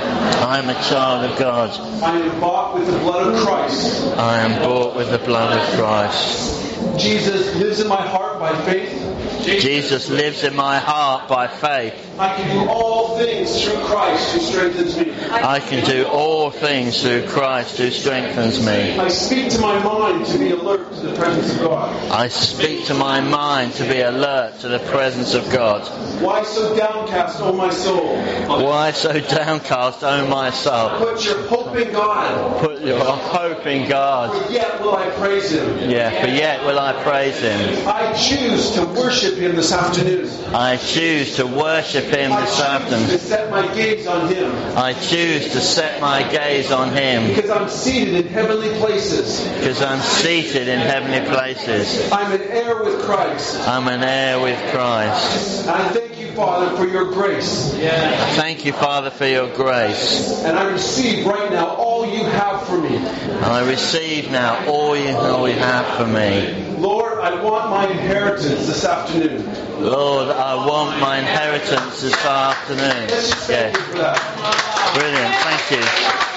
I 0.44 0.60
am 0.60 0.70
a 0.70 0.74
child 0.84 1.32
of 1.32 1.40
God. 1.40 2.04
I 2.04 2.20
am 2.20 2.40
bought 2.40 2.76
with 2.76 2.88
the 2.88 3.00
blood 3.00 3.34
of 3.34 3.42
Christ. 3.42 4.06
I 4.18 4.40
am 4.40 4.62
bought 4.62 4.96
with 4.96 5.10
the 5.10 5.18
blood 5.20 5.58
of 5.58 5.80
Christ. 5.80 7.00
Jesus 7.00 7.56
lives 7.56 7.80
in 7.80 7.88
my 7.88 8.06
heart 8.08 8.40
by 8.40 8.56
faith. 8.64 9.02
Jesus 9.46 10.10
lives 10.10 10.44
in 10.44 10.56
my 10.56 10.80
heart 10.80 11.28
by 11.28 11.48
faith. 11.48 11.94
I 12.18 12.36
can 12.36 12.50
do 12.50 12.70
all 12.72 13.18
things 13.18 13.64
through 13.64 13.84
Christ 13.84 14.34
who 14.34 14.40
strengthens 14.40 14.98
me. 14.98 15.14
I 15.32 15.60
can 15.60 15.84
do 15.84 16.06
all 16.06 16.50
things 16.50 17.02
through 17.02 17.28
Christ 17.28 17.78
who 17.78 17.92
strengthens 17.92 18.66
me. 18.66 18.98
I 18.98 19.10
speak 19.10 19.52
to 19.52 19.60
my 19.60 19.78
mind 19.84 20.26
to 20.28 20.40
be 20.40 20.52
alert 20.52 20.94
to 20.94 21.02
the 21.02 21.16
presence 21.16 21.54
of 21.54 21.60
God. 21.60 22.12
I 22.12 22.30
speak 22.30 22.86
to 22.86 22.94
my 22.94 23.20
mind 23.20 23.74
to 23.74 23.84
be 23.84 24.02
alert 24.02 24.60
to 24.62 24.70
the 24.70 24.80
presence 24.80 25.34
of 25.34 25.50
God. 25.52 25.86
Why 26.22 26.44
so 26.44 26.76
downcast, 26.76 27.42
O 27.42 27.52
my 27.56 27.70
soul? 27.72 28.16
Why 28.48 28.92
so 28.92 29.20
downcast, 29.20 30.04
O 30.04 30.28
my 30.28 30.50
soul? 30.52 30.90
Put 31.00 31.26
your 31.26 31.42
hope 31.48 31.76
in 31.76 31.92
God. 31.92 32.60
Put 32.62 32.82
your 32.82 33.00
hope 33.04 33.66
in 33.66 33.88
God. 33.90 34.46
For 34.46 34.52
yet 34.52 34.82
will 34.82 34.96
I 34.96 35.10
praise 35.12 35.52
Him. 35.52 35.90
Yeah, 35.90 36.10
for 36.22 36.28
yet 36.28 36.64
will 36.66 36.80
I 36.80 36.94
praise 37.04 37.40
Him. 37.40 37.88
I 37.88 38.14
choose 38.14 38.72
to 38.72 38.86
worship 38.86 39.36
Him 39.36 39.56
this 39.56 39.72
afternoon. 39.72 40.30
I 40.54 40.78
choose 40.78 41.36
to 41.38 41.48
worship 41.48 42.06
Him 42.06 42.32
I 42.32 42.42
this 42.42 42.50
choose 42.52 42.60
to 42.60 42.70
afternoon. 42.72 43.20
set 43.20 43.50
my 43.52 43.74
gaze 43.74 44.08
on 44.08 44.28
Him. 44.34 44.52
I 44.78 44.94
choose 44.94 45.52
to 45.54 45.60
set 45.62 46.02
my 46.02 46.24
gaze 46.32 46.72
on 46.72 46.94
Him 46.94 47.28
Because 47.34 47.50
I'm 47.50 47.70
seated 47.70 48.26
in 48.26 48.28
heavenly 48.32 48.70
places. 48.80 49.42
because 49.58 49.82
I'm 49.82 50.00
seated 50.02 50.68
in 50.68 50.80
heavenly 50.80 51.28
places. 51.30 52.12
I'm 52.12 52.32
an 52.32 52.42
heir 52.42 52.84
with 52.84 53.02
Christ. 53.04 53.68
I'm 53.68 53.88
an 53.88 54.04
heir 54.04 54.40
with 54.40 54.60
Christ. 54.72 55.68
I 55.68 55.90
thank 55.90 56.20
you, 56.20 56.32
Father, 56.34 56.76
for 56.78 56.86
your 56.86 57.12
grace. 57.12 57.35
I 57.38 58.36
thank 58.36 58.66
you, 58.66 58.72
Father, 58.72 59.10
for 59.10 59.26
your 59.26 59.54
grace. 59.54 60.44
And 60.44 60.58
I 60.58 60.72
receive 60.72 61.26
right 61.26 61.52
now 61.52 61.76
all 61.76 62.06
you 62.06 62.24
have 62.24 62.66
for 62.68 62.78
me. 62.78 62.96
And 62.96 63.46
I 63.46 63.68
receive 63.68 64.32
now 64.32 64.66
all 64.68 64.96
you, 64.96 65.10
all 65.10 65.48
you 65.50 65.56
have 65.56 65.86
for 65.98 66.08
me. 66.08 66.66
Lord, 66.78 67.20
I 67.20 67.42
want 67.42 67.70
my 67.70 67.88
inheritance 67.90 68.68
this 68.68 68.86
afternoon. 68.86 69.44
Lord, 69.82 70.30
I 70.30 70.56
want 70.66 71.00
my 71.00 71.20
inheritance 71.20 72.02
this 72.02 72.26
afternoon. 72.26 73.08
Let's 73.10 73.50
Yeah, 73.50 73.72
thank 73.72 73.78
you 73.78 73.84
for 73.84 73.98
that. 73.98 74.94
brilliant. 74.94 75.36
Thank 75.44 75.72
you. 75.72 75.84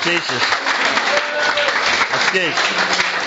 Jesus. 0.05 0.45
That's 2.11 2.33
good. 2.33 3.18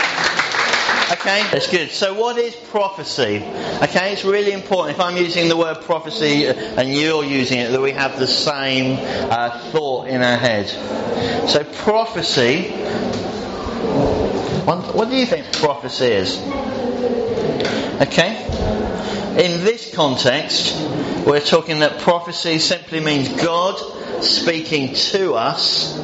Okay, 1.12 1.46
that's 1.52 1.68
good. 1.70 1.92
So, 1.92 2.14
what 2.14 2.38
is 2.38 2.56
prophecy? 2.56 3.44
Okay, 3.84 4.14
it's 4.14 4.24
really 4.24 4.54
important. 4.54 4.96
If 4.98 5.02
I'm 5.04 5.18
using 5.18 5.50
the 5.50 5.58
word 5.58 5.82
prophecy 5.82 6.46
and 6.46 6.90
you're 6.90 7.26
using 7.26 7.60
it, 7.60 7.72
that 7.72 7.82
we 7.82 7.92
have 7.92 8.18
the 8.18 8.28
same 8.28 8.98
uh, 9.30 9.72
thought 9.72 10.08
in 10.08 10.22
our 10.22 10.38
head. 10.38 10.70
So, 11.50 11.66
prophecy. 11.66 12.70
What, 14.64 14.96
what 14.96 15.10
do 15.10 15.18
you 15.18 15.26
think 15.26 15.52
prophecy 15.52 16.06
is? 16.06 16.38
Okay, 18.02 18.46
in 19.32 19.66
this 19.66 19.94
context, 19.94 20.80
we're 21.28 21.42
talking 21.42 21.80
that 21.80 22.00
prophecy 22.00 22.58
simply 22.58 23.02
means 23.02 23.28
God 23.28 24.24
speaking 24.24 24.94
to 24.94 25.34
us, 25.34 26.00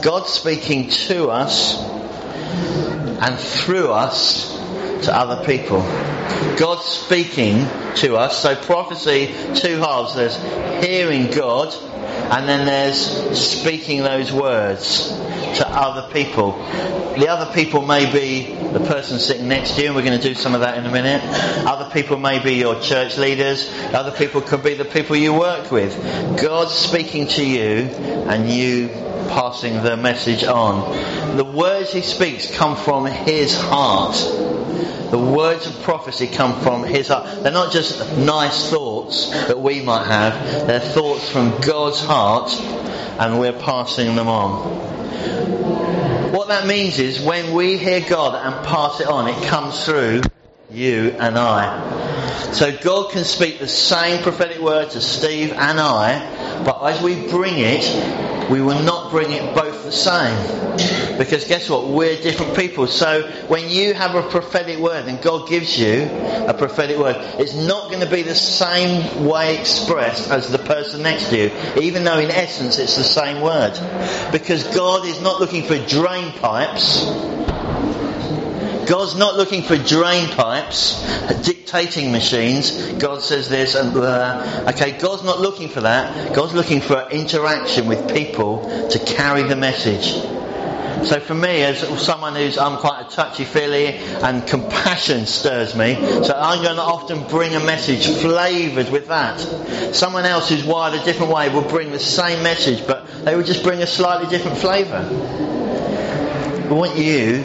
God 0.00 0.28
speaking 0.28 0.90
to 0.90 1.30
us 1.30 1.92
and 3.20 3.38
through 3.38 3.90
us 3.90 4.56
to 5.04 5.16
other 5.16 5.44
people. 5.44 5.82
God 6.56 6.80
speaking 6.82 7.66
to 7.96 8.16
us. 8.16 8.42
So 8.42 8.56
prophecy, 8.56 9.34
two 9.54 9.78
halves. 9.78 10.14
There's 10.14 10.36
hearing 10.84 11.30
God 11.30 11.74
and 12.30 12.48
then 12.48 12.66
there's 12.66 13.38
speaking 13.38 14.02
those 14.02 14.32
words 14.32 15.08
to 15.08 15.68
other 15.68 16.12
people. 16.12 16.52
The 17.18 17.28
other 17.28 17.52
people 17.52 17.82
may 17.82 18.10
be 18.10 18.54
the 18.54 18.80
person 18.80 19.18
sitting 19.18 19.46
next 19.46 19.76
to 19.76 19.82
you, 19.82 19.86
and 19.88 19.96
we're 19.96 20.04
going 20.04 20.18
to 20.18 20.28
do 20.28 20.34
some 20.34 20.54
of 20.54 20.62
that 20.62 20.78
in 20.78 20.86
a 20.86 20.90
minute. 20.90 21.22
Other 21.66 21.90
people 21.92 22.18
may 22.18 22.42
be 22.42 22.54
your 22.54 22.80
church 22.80 23.18
leaders. 23.18 23.70
Other 23.92 24.10
people 24.10 24.40
could 24.40 24.64
be 24.64 24.74
the 24.74 24.84
people 24.84 25.16
you 25.16 25.34
work 25.34 25.70
with. 25.70 25.94
God's 26.40 26.72
speaking 26.72 27.28
to 27.28 27.44
you 27.44 27.84
and 28.26 28.48
you 28.48 28.88
passing 29.28 29.82
the 29.82 29.96
message 29.96 30.44
on. 30.44 31.36
The 31.36 31.44
words 31.44 31.92
he 31.92 32.02
speaks 32.02 32.50
come 32.50 32.76
from 32.76 33.06
his 33.06 33.58
heart. 33.58 34.16
The 35.10 35.18
words 35.18 35.66
of 35.66 35.80
prophecy 35.82 36.26
come 36.26 36.60
from 36.60 36.84
his 36.84 37.08
heart. 37.08 37.42
They're 37.42 37.52
not 37.52 37.72
just 37.72 38.16
nice 38.16 38.70
thoughts 38.70 39.30
that 39.46 39.60
we 39.60 39.80
might 39.80 40.06
have. 40.06 40.66
They're 40.66 40.80
thoughts 40.80 41.28
from 41.28 41.60
God's 41.60 42.00
heart 42.00 42.52
and 43.18 43.38
we're 43.38 43.52
passing 43.52 44.16
them 44.16 44.28
on. 44.28 44.94
What 46.32 46.48
that 46.48 46.66
means 46.66 46.98
is 46.98 47.20
when 47.20 47.54
we 47.54 47.78
hear 47.78 48.00
God 48.00 48.34
and 48.34 48.66
pass 48.66 49.00
it 49.00 49.06
on, 49.06 49.28
it 49.28 49.40
comes 49.46 49.84
through 49.84 50.22
you 50.70 51.10
and 51.18 51.38
I. 51.38 52.52
So 52.52 52.76
God 52.76 53.12
can 53.12 53.24
speak 53.24 53.58
the 53.58 53.68
same 53.68 54.22
prophetic 54.22 54.58
word 54.60 54.90
to 54.90 55.00
Steve 55.00 55.52
and 55.52 55.80
I, 55.80 56.62
but 56.64 56.82
as 56.84 57.00
we 57.02 57.28
bring 57.28 57.54
it, 57.58 58.50
we 58.50 58.60
will 58.60 58.82
not 58.82 58.93
bring 59.14 59.30
it 59.30 59.54
both 59.54 59.84
the 59.84 59.92
same. 59.92 60.36
Because 61.16 61.44
guess 61.44 61.70
what? 61.70 61.86
We're 61.86 62.20
different 62.20 62.56
people. 62.56 62.88
So 62.88 63.22
when 63.46 63.70
you 63.70 63.94
have 63.94 64.16
a 64.16 64.22
prophetic 64.28 64.80
word 64.80 65.06
and 65.06 65.22
God 65.22 65.48
gives 65.48 65.78
you 65.78 66.08
a 66.48 66.52
prophetic 66.52 66.98
word, 66.98 67.14
it's 67.38 67.54
not 67.54 67.90
going 67.90 68.00
to 68.00 68.10
be 68.10 68.22
the 68.22 68.34
same 68.34 69.24
way 69.24 69.56
expressed 69.56 70.32
as 70.32 70.50
the 70.50 70.58
person 70.58 71.04
next 71.04 71.28
to 71.28 71.36
you, 71.36 71.52
even 71.80 72.02
though 72.02 72.18
in 72.18 72.32
essence 72.32 72.78
it's 72.78 72.96
the 72.96 73.04
same 73.04 73.40
word. 73.40 73.78
Because 74.32 74.64
God 74.74 75.06
is 75.06 75.20
not 75.20 75.38
looking 75.38 75.62
for 75.62 75.78
drain 75.86 76.32
pipes. 76.32 77.04
God's 78.86 79.16
not 79.16 79.36
looking 79.36 79.62
for 79.62 79.76
drain 79.76 80.28
pipes, 80.28 81.00
dictating 81.42 82.12
machines. 82.12 82.92
God 82.94 83.22
says 83.22 83.48
this 83.48 83.74
and 83.74 83.96
uh, 83.96 84.72
okay, 84.74 84.98
God's 84.98 85.24
not 85.24 85.40
looking 85.40 85.68
for 85.68 85.82
that. 85.82 86.34
God's 86.34 86.54
looking 86.54 86.80
for 86.80 87.08
interaction 87.10 87.86
with 87.86 88.12
people 88.12 88.88
to 88.90 88.98
carry 88.98 89.42
the 89.44 89.56
message. 89.56 90.12
So 91.06 91.20
for 91.20 91.34
me, 91.34 91.62
as 91.62 91.80
someone 92.02 92.34
who's, 92.34 92.56
I'm 92.56 92.78
quite 92.78 93.06
a 93.06 93.10
touchy-feely 93.10 93.86
and 93.86 94.46
compassion 94.46 95.26
stirs 95.26 95.74
me, 95.74 95.96
so 95.96 96.34
I'm 96.34 96.62
going 96.62 96.76
to 96.76 96.82
often 96.82 97.28
bring 97.28 97.54
a 97.54 97.60
message 97.60 98.06
flavoured 98.06 98.90
with 98.90 99.08
that. 99.08 99.38
Someone 99.94 100.24
else 100.24 100.48
who's 100.48 100.64
wired 100.64 100.98
a 100.98 101.04
different 101.04 101.32
way 101.32 101.50
will 101.50 101.68
bring 101.68 101.90
the 101.90 101.98
same 101.98 102.42
message, 102.42 102.86
but 102.86 103.06
they 103.24 103.36
will 103.36 103.42
just 103.44 103.62
bring 103.62 103.82
a 103.82 103.86
slightly 103.86 104.30
different 104.30 104.56
flavour. 104.56 105.06
We 106.68 106.74
want 106.74 106.96
you 106.96 107.44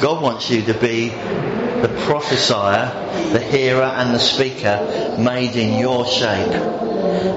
God 0.00 0.22
wants 0.22 0.50
you 0.50 0.62
to 0.62 0.74
be 0.74 1.08
the 1.08 1.88
prophesier, 2.06 3.32
the 3.32 3.40
hearer 3.40 3.82
and 3.82 4.14
the 4.14 4.18
speaker 4.18 5.16
made 5.18 5.56
in 5.56 5.78
your 5.78 6.06
shape. 6.06 6.52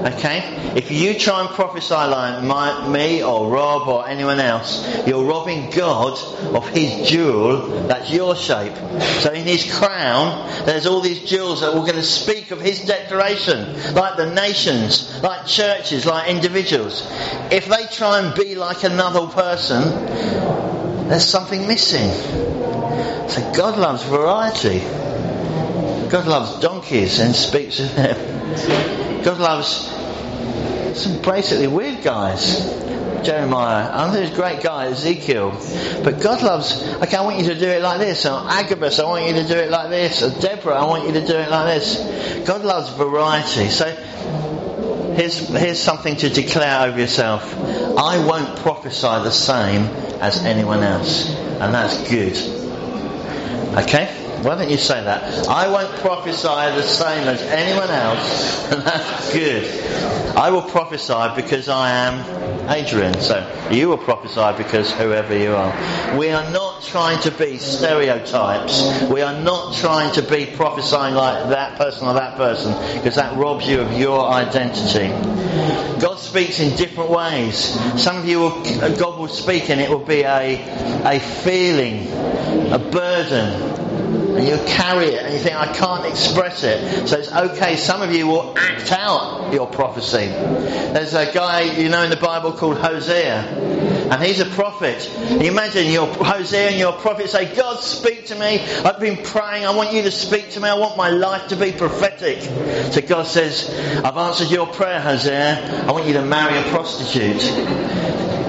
Okay? 0.06 0.72
If 0.76 0.90
you 0.90 1.18
try 1.18 1.40
and 1.40 1.50
prophesy 1.50 1.94
like 1.94 2.42
my, 2.44 2.88
me 2.88 3.22
or 3.22 3.50
Rob 3.50 3.88
or 3.88 4.08
anyone 4.08 4.40
else, 4.40 5.06
you're 5.06 5.24
robbing 5.24 5.70
God 5.70 6.18
of 6.54 6.68
his 6.70 7.08
jewel, 7.08 7.86
that's 7.86 8.10
your 8.10 8.36
shape. 8.36 8.74
So 9.20 9.32
in 9.32 9.44
his 9.44 9.72
crown, 9.78 10.48
there's 10.64 10.86
all 10.86 11.00
these 11.00 11.28
jewels 11.28 11.60
that 11.60 11.74
we're 11.74 11.80
going 11.80 11.94
to 11.94 12.02
speak 12.02 12.50
of 12.50 12.60
his 12.60 12.84
declaration, 12.84 13.94
like 13.94 14.16
the 14.16 14.32
nations, 14.32 15.22
like 15.22 15.46
churches, 15.46 16.06
like 16.06 16.28
individuals. 16.28 17.06
If 17.50 17.66
they 17.66 17.86
try 17.86 18.20
and 18.20 18.34
be 18.34 18.54
like 18.54 18.84
another 18.84 19.26
person, 19.26 20.69
there's 21.10 21.28
something 21.28 21.66
missing. 21.66 22.08
So 23.28 23.52
God 23.52 23.76
loves 23.76 24.04
variety. 24.04 24.78
God 26.08 26.26
loves 26.26 26.60
donkeys 26.60 27.18
and 27.18 27.34
speaks 27.34 27.80
of 27.80 27.94
them. 27.96 29.22
God 29.24 29.38
loves 29.38 29.88
some 31.00 31.20
basically 31.22 31.66
weird 31.66 32.02
guys. 32.04 32.78
Jeremiah, 33.24 33.90
I 33.92 34.10
think 34.10 34.24
he's 34.24 34.32
a 34.32 34.40
great 34.40 34.62
guy, 34.62 34.86
Ezekiel. 34.86 35.50
But 36.04 36.20
God 36.20 36.42
loves, 36.42 36.80
okay, 37.02 37.16
I 37.16 37.22
want 37.22 37.38
you 37.38 37.52
to 37.52 37.58
do 37.58 37.68
it 37.68 37.82
like 37.82 37.98
this. 37.98 38.24
Or 38.24 38.38
Agabus, 38.48 38.98
I 38.98 39.04
want 39.04 39.26
you 39.26 39.34
to 39.34 39.46
do 39.46 39.56
it 39.56 39.70
like 39.70 39.90
this. 39.90 40.22
Or 40.22 40.30
Deborah, 40.40 40.74
I 40.74 40.84
want 40.86 41.06
you 41.06 41.12
to 41.14 41.26
do 41.26 41.34
it 41.34 41.50
like 41.50 41.80
this. 41.80 42.46
God 42.46 42.62
loves 42.64 42.90
variety. 42.90 43.68
So 43.68 43.86
here's, 45.14 45.48
here's 45.48 45.80
something 45.80 46.16
to 46.16 46.28
declare 46.28 46.88
over 46.88 46.98
yourself. 46.98 47.54
I 47.98 48.24
won't 48.24 48.58
prophesy 48.58 49.02
the 49.02 49.30
same 49.30 49.84
as 50.20 50.44
anyone 50.44 50.82
else. 50.82 51.30
And 51.30 51.74
that's 51.74 52.08
good. 52.08 52.36
Okay? 53.76 54.19
Why 54.42 54.56
don't 54.56 54.70
you 54.70 54.78
say 54.78 55.04
that? 55.04 55.48
I 55.48 55.68
won't 55.68 55.90
prophesy 56.00 56.42
the 56.48 56.82
same 56.82 57.28
as 57.28 57.42
anyone 57.42 57.90
else, 57.90 58.72
and 58.72 58.82
that's 58.86 59.32
good. 59.34 60.36
I 60.36 60.50
will 60.50 60.62
prophesy 60.62 61.28
because 61.36 61.68
I 61.68 61.90
am 61.90 62.70
Adrian. 62.70 63.20
So 63.20 63.68
you 63.70 63.88
will 63.88 63.98
prophesy 63.98 64.56
because 64.56 64.92
whoever 64.92 65.36
you 65.36 65.54
are. 65.54 66.16
We 66.16 66.30
are 66.30 66.50
not 66.52 66.82
trying 66.84 67.20
to 67.22 67.30
be 67.30 67.58
stereotypes. 67.58 69.02
We 69.10 69.22
are 69.22 69.38
not 69.38 69.74
trying 69.76 70.14
to 70.14 70.22
be 70.22 70.46
prophesying 70.46 71.14
like 71.14 71.50
that 71.50 71.76
person 71.76 72.08
or 72.08 72.14
that 72.14 72.36
person 72.36 72.72
because 72.94 73.16
that 73.16 73.36
robs 73.36 73.68
you 73.68 73.80
of 73.80 73.92
your 73.98 74.26
identity. 74.28 75.08
God 76.00 76.18
speaks 76.18 76.60
in 76.60 76.76
different 76.76 77.10
ways. 77.10 77.56
Some 78.02 78.16
of 78.16 78.26
you 78.26 78.40
will, 78.40 78.96
God 78.96 79.18
will 79.18 79.28
speak 79.28 79.68
and 79.68 79.80
it 79.80 79.90
will 79.90 79.98
be 79.98 80.22
a, 80.22 80.56
a 81.04 81.20
feeling, 81.20 82.06
a 82.72 82.78
burden, 82.78 83.89
and 84.36 84.46
you 84.46 84.56
carry 84.66 85.06
it 85.06 85.24
and 85.24 85.34
you 85.34 85.40
think, 85.40 85.56
I 85.56 85.72
can't 85.72 86.06
express 86.06 86.62
it. 86.64 87.08
So 87.08 87.18
it's 87.18 87.32
okay. 87.32 87.76
Some 87.76 88.02
of 88.02 88.12
you 88.12 88.26
will 88.26 88.56
act 88.56 88.92
out 88.92 89.52
your 89.52 89.66
prophecy. 89.66 90.26
There's 90.26 91.14
a 91.14 91.32
guy, 91.32 91.62
you 91.62 91.88
know, 91.88 92.02
in 92.02 92.10
the 92.10 92.16
Bible 92.16 92.52
called 92.52 92.78
Hosea, 92.78 94.08
and 94.10 94.22
he's 94.22 94.40
a 94.40 94.46
prophet. 94.46 95.08
You 95.30 95.50
imagine 95.50 95.90
your 95.90 96.06
Hosea 96.06 96.70
and 96.70 96.78
your 96.78 96.92
prophet 96.92 97.28
say, 97.30 97.54
God, 97.54 97.80
speak 97.80 98.26
to 98.26 98.34
me. 98.34 98.60
I've 98.60 99.00
been 99.00 99.22
praying. 99.22 99.64
I 99.66 99.74
want 99.74 99.92
you 99.92 100.02
to 100.02 100.10
speak 100.10 100.50
to 100.50 100.60
me. 100.60 100.68
I 100.68 100.74
want 100.74 100.96
my 100.96 101.10
life 101.10 101.48
to 101.48 101.56
be 101.56 101.72
prophetic. 101.72 102.40
So 102.92 103.00
God 103.02 103.26
says, 103.26 103.70
I've 104.04 104.16
answered 104.16 104.50
your 104.50 104.66
prayer, 104.66 105.00
Hosea. 105.00 105.86
I 105.86 105.92
want 105.92 106.06
you 106.06 106.14
to 106.14 106.24
marry 106.24 106.58
a 106.58 106.62
prostitute. 106.70 107.40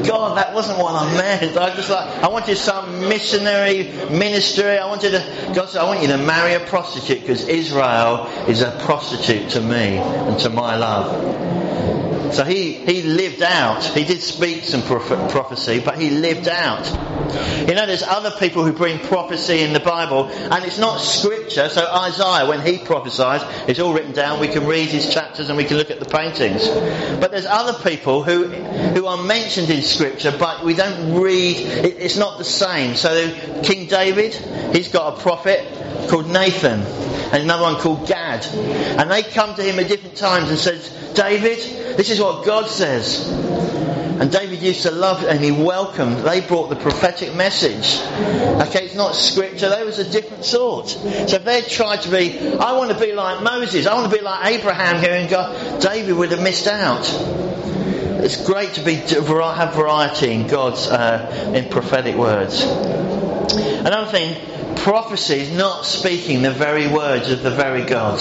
God, 0.05 0.37
that 0.37 0.53
wasn't 0.53 0.79
what 0.79 0.95
I 0.95 1.15
meant. 1.15 1.57
I 1.57 1.75
just 1.75 1.89
like, 1.89 2.07
I 2.23 2.27
wanted 2.27 2.57
some 2.57 3.07
missionary 3.07 3.83
ministry. 4.09 4.77
I 4.77 4.87
wanted 4.87 5.11
to, 5.11 5.51
God 5.53 5.69
I 5.79 5.85
want 5.85 6.01
you 6.01 6.07
to 6.07 6.17
marry 6.17 6.53
a 6.53 6.59
prostitute 6.59 7.21
because 7.21 7.47
Israel 7.47 8.25
is 8.47 8.61
a 8.61 8.71
prostitute 8.81 9.51
to 9.51 9.61
me 9.61 9.97
and 9.97 10.37
to 10.39 10.49
my 10.49 10.75
love. 10.75 12.33
So 12.33 12.43
he, 12.43 12.73
he 12.73 13.01
lived 13.01 13.41
out. 13.41 13.83
He 13.83 14.03
did 14.03 14.21
speak 14.21 14.63
some 14.63 14.81
prophecy, 14.83 15.79
but 15.79 15.99
he 15.99 16.09
lived 16.09 16.47
out. 16.47 16.85
You 17.67 17.75
know, 17.75 17.85
there's 17.85 18.03
other 18.03 18.31
people 18.31 18.63
who 18.63 18.73
bring 18.73 18.99
prophecy 18.99 19.61
in 19.61 19.73
the 19.73 19.79
Bible, 19.79 20.27
and 20.27 20.65
it's 20.65 20.77
not 20.77 20.97
scripture. 20.97 21.69
So 21.69 21.85
Isaiah, 21.85 22.47
when 22.47 22.61
he 22.65 22.77
prophesies, 22.77 23.41
it's 23.67 23.79
all 23.79 23.93
written 23.93 24.13
down. 24.13 24.39
We 24.39 24.47
can 24.47 24.65
read 24.65 24.89
his 24.89 25.13
chapters 25.13 25.49
and 25.49 25.57
we 25.57 25.63
can 25.63 25.77
look 25.77 25.91
at 25.91 25.99
the 25.99 26.05
paintings. 26.05 26.67
But 26.67 27.31
there's 27.31 27.45
other 27.45 27.77
people 27.87 28.23
who, 28.23 28.45
who 28.45 29.05
are 29.05 29.21
mentioned 29.23 29.69
in 29.69 29.81
scripture, 29.81 30.33
but 30.37 30.63
we 30.63 30.73
don't 30.73 31.21
read, 31.21 31.57
it, 31.57 31.97
it's 31.99 32.17
not 32.17 32.37
the 32.37 32.43
same. 32.43 32.95
So 32.95 33.61
King 33.63 33.87
David, 33.87 34.33
he's 34.75 34.89
got 34.89 35.17
a 35.17 35.21
prophet 35.21 35.65
called 36.09 36.29
Nathan, 36.29 36.81
and 36.81 37.43
another 37.43 37.63
one 37.63 37.75
called 37.75 38.07
Gad. 38.07 38.45
And 38.45 39.09
they 39.09 39.23
come 39.23 39.55
to 39.55 39.63
him 39.63 39.79
at 39.79 39.87
different 39.87 40.17
times 40.17 40.49
and 40.49 40.57
says, 40.57 40.89
David, 41.13 41.57
this 41.97 42.09
is 42.09 42.19
what 42.19 42.45
God 42.45 42.67
says. 42.67 43.90
And 44.21 44.31
David 44.31 44.61
used 44.61 44.83
to 44.83 44.91
love 44.91 45.23
and 45.23 45.39
he 45.39 45.51
welcomed. 45.51 46.17
They 46.17 46.41
brought 46.41 46.69
the 46.69 46.75
prophetic 46.75 47.33
message. 47.33 47.99
Okay, 48.67 48.85
it's 48.85 48.93
not 48.93 49.15
scripture. 49.15 49.69
They 49.69 49.83
was 49.83 49.97
a 49.97 50.07
different 50.07 50.45
sort. 50.45 50.89
So 50.89 51.37
if 51.37 51.43
they 51.43 51.63
tried 51.63 52.03
to 52.03 52.11
be, 52.11 52.37
I 52.37 52.77
want 52.77 52.91
to 52.91 52.99
be 53.03 53.13
like 53.13 53.41
Moses. 53.41 53.87
I 53.87 53.95
want 53.95 54.11
to 54.11 54.15
be 54.15 54.23
like 54.23 54.59
Abraham 54.59 55.01
here 55.01 55.13
and 55.13 55.27
God, 55.27 55.81
David 55.81 56.15
would 56.15 56.29
have 56.29 56.43
missed 56.43 56.67
out. 56.67 57.09
It's 58.23 58.45
great 58.45 58.73
to 58.73 58.83
be 58.83 58.93
have 58.93 59.73
variety 59.73 60.31
in 60.33 60.45
God's 60.45 60.87
uh, 60.87 61.53
in 61.55 61.69
prophetic 61.69 62.15
words. 62.15 62.61
Another 62.61 64.11
thing, 64.11 64.75
prophecy 64.75 65.39
is 65.39 65.51
not 65.51 65.83
speaking 65.83 66.43
the 66.43 66.51
very 66.51 66.87
words 66.87 67.31
of 67.31 67.41
the 67.41 67.49
very 67.49 67.85
God. 67.85 68.19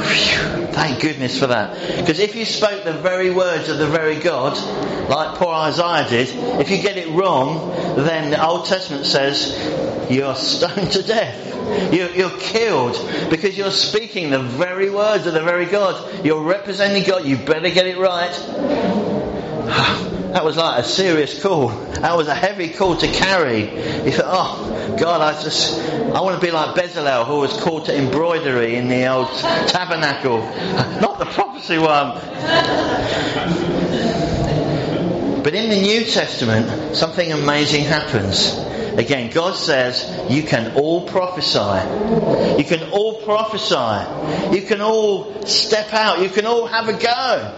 Phew, 0.00 0.59
thank 0.72 1.00
goodness 1.00 1.38
for 1.38 1.48
that. 1.48 1.98
Because 1.98 2.18
if 2.18 2.34
you 2.34 2.44
spoke 2.44 2.84
the 2.84 2.92
very 2.92 3.30
words 3.30 3.68
of 3.68 3.78
the 3.78 3.86
very 3.86 4.18
God, 4.18 4.56
like 5.08 5.36
poor 5.38 5.48
Isaiah 5.48 6.08
did, 6.08 6.28
if 6.60 6.70
you 6.70 6.80
get 6.80 6.96
it 6.96 7.08
wrong, 7.08 7.70
then 7.96 8.30
the 8.30 8.44
Old 8.44 8.66
Testament 8.66 9.06
says 9.06 9.56
you're 10.10 10.34
stoned 10.34 10.92
to 10.92 11.02
death. 11.02 11.46
You're, 11.92 12.10
you're 12.10 12.38
killed 12.38 12.96
because 13.30 13.56
you're 13.56 13.70
speaking 13.70 14.30
the 14.30 14.40
very 14.40 14.90
words 14.90 15.26
of 15.26 15.34
the 15.34 15.42
very 15.42 15.66
God. 15.66 16.24
You're 16.24 16.42
representing 16.42 17.04
God. 17.04 17.24
You 17.24 17.36
better 17.36 17.70
get 17.70 17.86
it 17.86 17.98
right. 17.98 18.96
Ah. 19.72 20.09
That 20.32 20.44
was 20.44 20.56
like 20.56 20.84
a 20.84 20.84
serious 20.86 21.42
call. 21.42 21.68
That 21.68 22.16
was 22.16 22.28
a 22.28 22.34
heavy 22.34 22.68
call 22.68 22.96
to 22.96 23.08
carry. 23.08 23.66
He 23.66 24.12
thought, 24.12 24.26
oh, 24.26 24.96
God, 24.96 25.20
I 25.20 25.42
just, 25.42 25.80
I 25.80 26.20
want 26.20 26.40
to 26.40 26.46
be 26.46 26.52
like 26.52 26.76
Bezalel, 26.76 27.26
who 27.26 27.40
was 27.40 27.60
called 27.60 27.86
to 27.86 27.96
embroidery 27.96 28.76
in 28.76 28.86
the 28.86 29.08
old 29.08 29.28
tabernacle. 29.68 30.38
Not 31.00 31.18
the 31.18 31.24
prophecy 31.24 31.78
one. 31.78 32.14
But 35.42 35.54
in 35.54 35.68
the 35.68 35.80
New 35.80 36.04
Testament, 36.04 36.68
something 36.94 37.32
amazing 37.32 37.84
happens. 37.84 38.56
Again, 38.98 39.30
God 39.32 39.54
says 39.54 40.30
you 40.30 40.42
can 40.42 40.76
all 40.76 41.06
prophesy. 41.08 41.58
You 42.58 42.64
can 42.64 42.90
all 42.90 43.22
prophesy. 43.22 44.54
You 44.54 44.62
can 44.66 44.80
all 44.80 45.46
step 45.46 45.92
out. 45.92 46.20
You 46.20 46.28
can 46.28 46.46
all 46.46 46.66
have 46.66 46.88
a 46.88 46.92
go. 46.92 47.56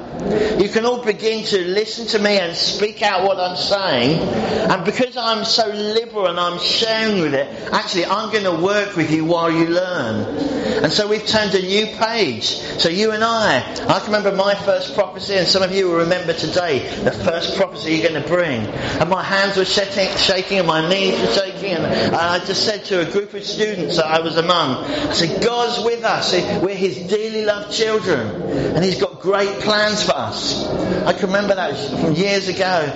You 0.59 0.69
can 0.69 0.85
all 0.85 1.03
begin 1.03 1.45
to 1.47 1.65
listen 1.65 2.07
to 2.09 2.19
me 2.19 2.39
and 2.39 2.55
speak 2.55 3.03
out 3.03 3.25
what 3.25 3.39
I'm 3.39 3.57
saying. 3.57 4.21
And 4.21 4.85
because 4.85 5.17
I'm 5.17 5.45
so 5.45 5.67
liberal 5.69 6.29
and 6.29 6.39
I'm 6.39 6.59
sharing 6.61 7.23
with 7.23 7.35
it, 7.35 7.49
actually 7.73 8.07
I'm 8.07 8.31
going 8.31 8.45
to 8.45 8.63
work 8.63 8.95
with 8.95 9.11
you 9.11 9.25
while 9.25 9.51
you 9.51 9.67
learn. 9.67 10.37
And 10.85 10.93
so 10.93 11.09
we've 11.09 11.27
turned 11.27 11.55
a 11.55 11.63
new 11.63 11.87
page. 11.87 12.45
So 12.45 12.89
you 12.89 13.13
and 13.13 13.25
I, 13.25 13.59
I 13.89 13.99
can 14.01 14.13
remember 14.13 14.37
my 14.37 14.55
first 14.55 14.95
prophecy 14.95 15.35
and 15.35 15.47
some 15.47 15.63
of 15.63 15.73
you 15.73 15.89
will 15.89 15.99
remember 15.99 16.35
today 16.35 16.89
the 17.03 17.13
first 17.13 17.57
prophecy 17.57 17.95
you're 17.95 18.09
going 18.09 18.23
to 18.23 18.29
bring. 18.29 18.67
And 18.67 19.11
my 19.11 19.22
hands 19.23 19.57
were 19.57 19.65
shaking 19.65 20.59
and 20.59 20.67
my 20.67 20.89
knees 20.89 21.21
were 21.21 21.33
shaking 21.33 21.73
and 21.73 22.15
I 22.15 22.39
just 22.45 22.65
said 22.65 22.85
to 22.87 23.07
a 23.07 23.11
group 23.11 23.35
of 23.35 23.45
students 23.45 23.97
that 23.97 24.07
I 24.07 24.21
was 24.21 24.37
among, 24.37 24.85
I 24.85 25.13
said, 25.13 25.43
God's 25.43 25.85
with 25.85 26.05
us. 26.05 26.33
We're 26.63 26.75
His 26.75 26.99
dearly 26.99 27.45
loved 27.45 27.73
children. 27.73 28.43
And 28.75 28.85
He's 28.85 29.01
got 29.01 29.21
great 29.21 29.61
plans 29.61 30.03
for 30.03 30.17
us. 30.17 30.67
I 30.67 31.13
can 31.13 31.27
remember 31.27 31.55
that 31.55 31.77
from 32.01 32.15
years 32.15 32.49
ago. 32.49 32.93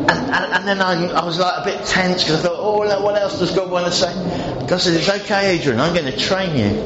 And, 0.00 0.10
and, 0.10 0.52
and 0.52 0.68
then 0.68 0.80
I, 0.80 1.06
I, 1.08 1.24
was 1.24 1.38
like 1.38 1.62
a 1.62 1.64
bit 1.64 1.86
tense 1.86 2.24
because 2.24 2.44
I 2.44 2.48
thought, 2.48 2.56
oh, 2.58 3.02
what 3.02 3.16
else 3.16 3.38
does 3.38 3.54
God 3.54 3.70
want 3.70 3.86
to 3.86 3.92
say? 3.92 4.12
God 4.70 4.80
said, 4.80 4.94
it's 4.94 5.08
okay, 5.08 5.58
Adrian, 5.58 5.80
I'm 5.80 5.92
going 5.94 6.04
to 6.04 6.16
train 6.16 6.56
you. 6.56 6.80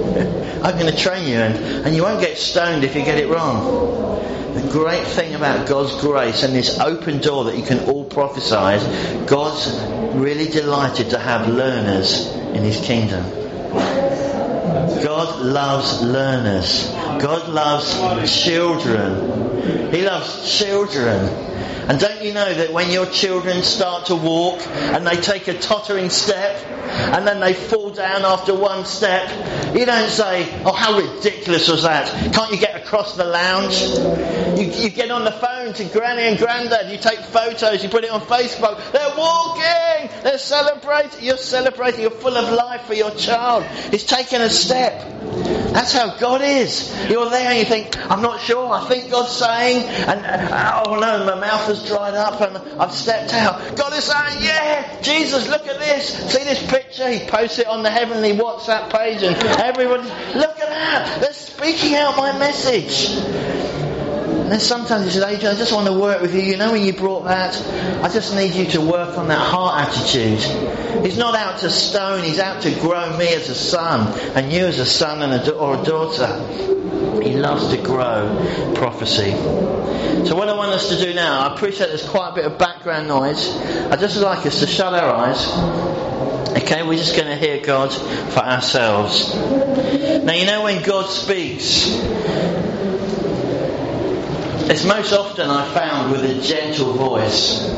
I'm 0.63 0.79
going 0.79 0.91
to 0.91 0.97
train 0.97 1.29
you, 1.29 1.35
and, 1.35 1.85
and 1.85 1.95
you 1.95 2.03
won't 2.03 2.19
get 2.19 2.39
stoned 2.39 2.83
if 2.83 2.97
you 2.97 3.05
get 3.05 3.19
it 3.19 3.29
wrong. 3.29 4.55
The 4.55 4.67
great 4.73 5.07
thing 5.07 5.35
about 5.35 5.69
God's 5.69 6.01
grace 6.01 6.45
and 6.45 6.55
this 6.55 6.81
open 6.81 7.19
door 7.19 7.45
that 7.45 7.59
you 7.59 7.63
can 7.63 7.81
all 7.81 8.07
prophesy 8.07 9.27
God's 9.27 9.69
really 10.17 10.49
delighted 10.49 11.11
to 11.11 11.19
have 11.19 11.47
learners 11.47 12.35
in 12.35 12.63
His 12.63 12.81
kingdom. 12.81 13.23
God 14.75 15.45
loves 15.45 16.03
learners. 16.03 16.89
God 17.23 17.49
loves 17.49 18.43
children. 18.43 19.93
He 19.93 20.03
loves 20.03 20.59
children. 20.59 21.29
And 21.87 22.01
don't 22.01 22.23
you 22.23 22.33
know 22.33 22.53
that 22.53 22.73
when 22.73 22.91
your 22.91 23.05
children 23.05 23.63
start 23.63 24.07
to 24.07 24.17
walk 24.17 24.67
and 24.67 25.07
they 25.07 25.17
take 25.17 25.49
a 25.49 25.59
tottering 25.59 26.09
step 26.09 26.57
and 26.67 27.27
then 27.27 27.41
they 27.41 27.53
fall 27.53 27.91
down 27.91 28.25
after 28.25 28.55
one 28.55 28.87
step, 28.87 29.29
you 29.77 29.85
don't 29.85 30.09
say, 30.09 30.49
oh, 30.65 30.73
how 30.73 30.99
ridiculous 30.99 31.69
was 31.69 31.83
that? 31.83 32.09
Can't 32.33 32.51
you 32.51 32.59
get 32.59 32.83
across 32.83 33.17
the 33.17 33.25
lounge? 33.25 33.83
You, 34.59 34.67
you 34.83 34.89
get 34.89 35.11
on 35.11 35.25
the 35.25 35.33
phone 35.33 35.75
to 35.75 35.85
granny 35.85 36.23
and 36.23 36.39
granddad, 36.39 36.91
you 36.91 36.97
take 36.97 37.19
photos, 37.19 37.83
you 37.83 37.91
put 37.91 38.05
it 38.05 38.11
on 38.11 38.23
Facebook. 38.23 38.81
They're 39.15 39.23
walking! 39.23 40.23
They're 40.23 40.39
celebrating. 40.39 41.25
You're 41.25 41.37
celebrating. 41.37 42.01
You're 42.01 42.11
full 42.11 42.37
of 42.37 42.53
life 42.53 42.83
for 42.87 42.95
your 42.95 43.11
child. 43.13 43.65
He's 43.91 44.05
taken 44.05 44.41
a 44.41 44.51
step. 44.51 45.11
That's 45.73 45.93
how 45.93 46.17
God 46.19 46.43
is. 46.43 46.95
You're 47.11 47.29
there 47.31 47.51
and 47.51 47.59
you 47.59 47.65
think, 47.65 47.97
I'm 48.11 48.23
not 48.23 48.41
sure. 48.41 48.73
I 48.73 48.87
think 48.87 49.11
God's 49.11 49.33
saying, 49.33 49.85
and 49.85 50.21
oh 50.87 50.99
no, 51.01 51.27
my 51.27 51.41
mouth 51.41 51.67
has 51.67 51.87
dried 51.87 52.15
up 52.15 52.41
and 52.41 52.81
I've 52.81 52.93
stepped 52.93 53.35
out. 53.35 53.77
God 53.77 53.93
is 53.93 54.05
saying, 54.05 54.39
yeah, 54.41 55.01
Jesus, 55.01 55.49
look 55.49 55.67
at 55.67 55.79
this. 55.81 56.33
See 56.33 56.45
this 56.45 56.65
picture? 56.71 57.09
He 57.09 57.27
posts 57.29 57.59
it 57.59 57.67
on 57.67 57.83
the 57.83 57.91
heavenly 57.91 58.33
WhatsApp 58.33 58.91
page 58.91 59.23
and 59.23 59.37
everybody, 59.61 60.05
look 60.39 60.59
at 60.61 60.69
that. 60.69 61.21
They're 61.21 61.33
speaking 61.33 61.97
out 61.97 62.17
my 62.17 62.39
message. 62.39 63.74
And 64.55 64.61
then 64.61 64.69
sometimes 64.69 65.07
he 65.07 65.11
says, 65.11 65.25
Adrian, 65.25 65.53
I 65.53 65.59
just 65.59 65.73
want 65.73 65.89
to 65.89 65.93
work 65.93 66.23
with 66.23 66.33
you. 66.33 66.41
You 66.41 66.57
know 66.57 66.71
when 66.71 66.85
you 66.85 66.93
brought 66.93 67.25
that? 67.25 67.61
I 68.05 68.09
just 68.09 68.37
need 68.37 68.55
you 68.55 68.67
to 68.67 68.81
work 68.81 69.19
on 69.19 69.27
that 69.27 69.41
heart 69.41 69.89
attitude. 69.89 70.39
He's 71.05 71.19
not 71.19 71.35
out 71.35 71.59
to 71.63 71.71
stone, 71.71 72.23
he's 72.23 72.39
out 72.39 72.63
to 72.63 72.71
grow 72.79 73.17
me 73.17 73.35
as 73.35 73.49
a 73.49 73.55
son 73.57 74.17
and 74.37 74.53
you 74.53 74.65
as 74.65 74.79
a 74.79 74.87
son 74.87 75.23
and 75.23 75.33
a, 75.33 75.55
or 75.57 75.81
a 75.81 75.83
daughter. 75.83 76.39
He 77.21 77.33
loves 77.35 77.71
to 77.71 77.83
grow 77.83 78.73
prophecy. 78.77 79.33
So 80.25 80.37
what 80.37 80.49
I 80.49 80.55
want 80.55 80.71
us 80.71 80.89
to 80.91 81.05
do 81.05 81.13
now, 81.15 81.49
I 81.49 81.55
appreciate 81.57 81.89
there's 81.89 82.09
quite 82.09 82.29
a 82.29 82.35
bit 82.37 82.45
of 82.45 82.57
background 82.57 83.09
noise. 83.09 83.57
I 83.57 83.97
just 83.97 84.19
like 84.19 84.47
us 84.47 84.61
to 84.61 84.69
shut 84.69 84.95
our 84.95 85.17
eyes. 85.17 85.49
Okay, 86.63 86.85
we're 86.85 86.97
just 86.97 87.17
going 87.17 87.27
to 87.27 87.35
hear 87.35 87.61
God 87.61 87.93
for 87.93 88.39
ourselves. 88.39 89.35
Now 89.35 90.33
you 90.33 90.47
know 90.47 90.63
when 90.63 90.85
God 90.85 91.11
speaks, 91.11 91.89
it's 94.71 94.85
most 94.85 95.13
often 95.13 95.51
I 95.51 95.73
found 95.75 96.13
with 96.13 96.25
a 96.25 96.41
gentle 96.41 96.95
voice. 96.95 97.69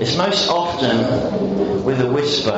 It's 0.00 0.16
most 0.16 0.48
often 0.48 1.84
with 1.84 2.00
a 2.00 2.06
whisper. 2.06 2.50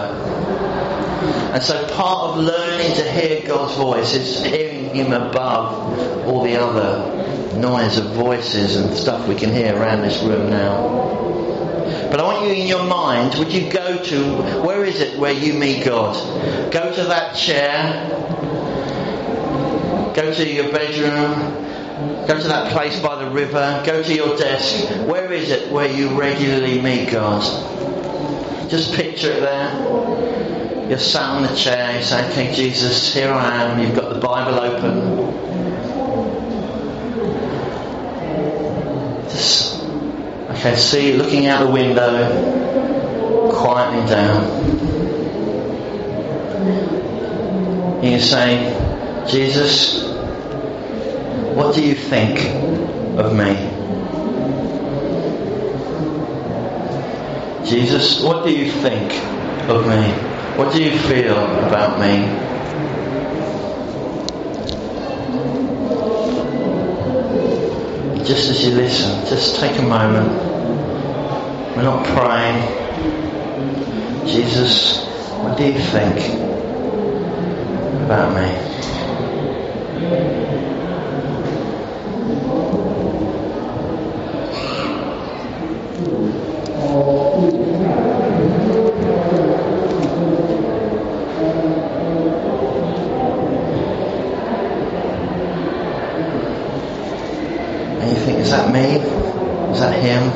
And 1.52 1.62
so 1.62 1.86
part 1.94 2.30
of 2.30 2.38
learning 2.38 2.96
to 2.96 3.10
hear 3.10 3.46
God's 3.46 3.76
voice 3.76 4.12
is 4.14 4.44
hearing 4.44 4.92
Him 4.94 5.12
above 5.12 6.26
all 6.26 6.42
the 6.42 6.56
other 6.56 7.56
noise 7.56 7.96
of 7.98 8.06
voices 8.06 8.74
and 8.74 8.92
stuff 8.96 9.28
we 9.28 9.36
can 9.36 9.52
hear 9.52 9.76
around 9.76 10.02
this 10.02 10.20
room 10.22 10.50
now. 10.50 11.04
But 12.10 12.18
I 12.18 12.24
want 12.24 12.46
you 12.46 12.54
in 12.54 12.66
your 12.66 12.84
mind, 12.84 13.36
would 13.36 13.52
you 13.52 13.70
go 13.70 14.02
to, 14.02 14.62
where 14.62 14.84
is 14.84 15.00
it 15.00 15.18
where 15.18 15.32
you 15.32 15.52
meet 15.52 15.84
God? 15.84 16.14
Go 16.72 16.92
to 16.92 17.04
that 17.04 17.36
chair, 17.36 18.08
go 20.14 20.34
to 20.34 20.48
your 20.48 20.72
bedroom, 20.72 21.63
Go 22.26 22.40
to 22.40 22.48
that 22.48 22.72
place 22.72 22.98
by 23.00 23.22
the 23.22 23.30
river. 23.30 23.82
Go 23.84 24.02
to 24.02 24.14
your 24.14 24.36
desk. 24.36 24.88
Where 25.06 25.32
is 25.32 25.50
it 25.50 25.70
where 25.70 25.90
you 25.90 26.18
regularly 26.18 26.80
meet 26.80 27.10
God? 27.10 27.42
Just 28.70 28.94
picture 28.94 29.30
it 29.30 29.40
there. 29.40 30.88
You're 30.88 30.98
sat 30.98 31.22
on 31.22 31.42
the 31.42 31.54
chair. 31.54 31.96
You 31.98 32.04
say, 32.04 32.28
"Okay, 32.30 32.52
Jesus, 32.54 33.12
here 33.14 33.32
I 33.32 33.64
am." 33.64 33.78
You've 33.80 33.94
got 33.94 34.12
the 34.14 34.20
Bible 34.20 34.60
open. 34.60 35.24
Just, 39.28 39.82
okay, 40.50 40.76
see 40.76 41.14
looking 41.14 41.46
out 41.46 41.66
the 41.66 41.72
window, 41.72 43.50
quieting 43.52 44.06
down. 44.06 44.44
And 48.02 48.12
you 48.12 48.20
say, 48.20 49.24
Jesus, 49.26 50.13
what 51.54 51.74
do 51.74 51.82
you 51.86 51.94
think 51.94 52.38
of 53.18 53.32
me? 53.34 53.54
Jesus, 57.64 58.22
what 58.22 58.44
do 58.44 58.50
you 58.50 58.70
think 58.70 59.12
of 59.68 59.86
me? 59.86 60.12
What 60.58 60.72
do 60.72 60.82
you 60.82 60.98
feel 60.98 61.38
about 61.66 62.00
me? 62.00 62.26
Just 68.24 68.50
as 68.50 68.64
you 68.64 68.74
listen, 68.74 69.26
just 69.26 69.60
take 69.60 69.78
a 69.78 69.82
moment. 69.82 70.28
We're 71.76 71.82
not 71.82 72.04
praying. 72.06 72.84
Jesus, 74.26 75.04
what 75.42 75.56
do 75.58 75.64
you 75.64 75.78
think 75.78 76.18
about 78.04 78.34
me? 78.34 78.74
And 98.00 98.10
you 98.10 98.16
think, 98.24 98.38
is 98.38 98.50
that 98.50 98.72
me? 98.72 98.80
Is 99.72 99.80
that 99.80 99.94
him? 100.00 100.30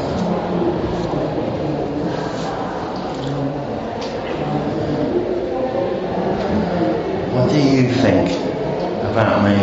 What 7.35 7.49
What 7.49 7.55
do 7.55 7.63
you 7.63 7.91
think 7.95 8.29
about 9.11 9.43
me? 9.43 9.57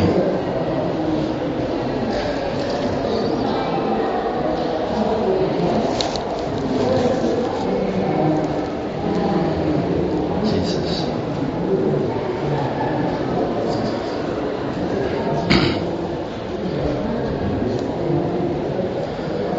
Jesus. 10.50 11.06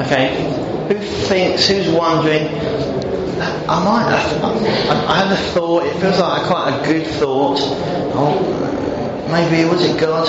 Okay, 0.07 0.39
who 0.87 1.01
thinks, 1.01 1.67
who's 1.67 1.89
wondering, 1.89 2.47
I 3.69 3.85
might 3.85 4.09
have, 4.09 4.45
I, 5.11 5.17
have 5.25 5.33
a 5.33 5.43
thought, 5.51 5.85
it 5.85 5.99
feels 6.01 6.21
like 6.21 6.47
quite 6.47 6.79
a 6.79 6.87
good 6.87 7.09
thought. 7.09 7.59
Oh, 8.15 9.29
maybe, 9.33 9.69
was 9.69 9.85
it 9.85 9.99
God? 9.99 10.29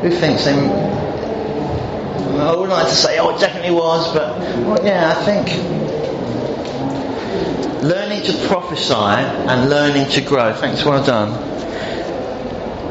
Who 0.00 0.10
thinks 0.10 0.46
then? 0.46 0.70
I 2.40 2.56
would 2.56 2.70
like 2.70 2.88
to 2.88 2.94
say, 2.94 3.18
oh, 3.18 3.36
it 3.36 3.40
definitely 3.40 3.72
was, 3.72 4.14
but 4.14 4.38
well, 4.38 4.82
yeah, 4.82 5.14
I 5.14 5.22
think 5.26 5.48
learning 7.82 8.22
to 8.22 8.48
prophesy 8.48 8.94
and 8.94 9.68
learning 9.68 10.08
to 10.12 10.22
grow, 10.22 10.54
thanks, 10.54 10.86
well 10.86 11.04
done, 11.04 11.34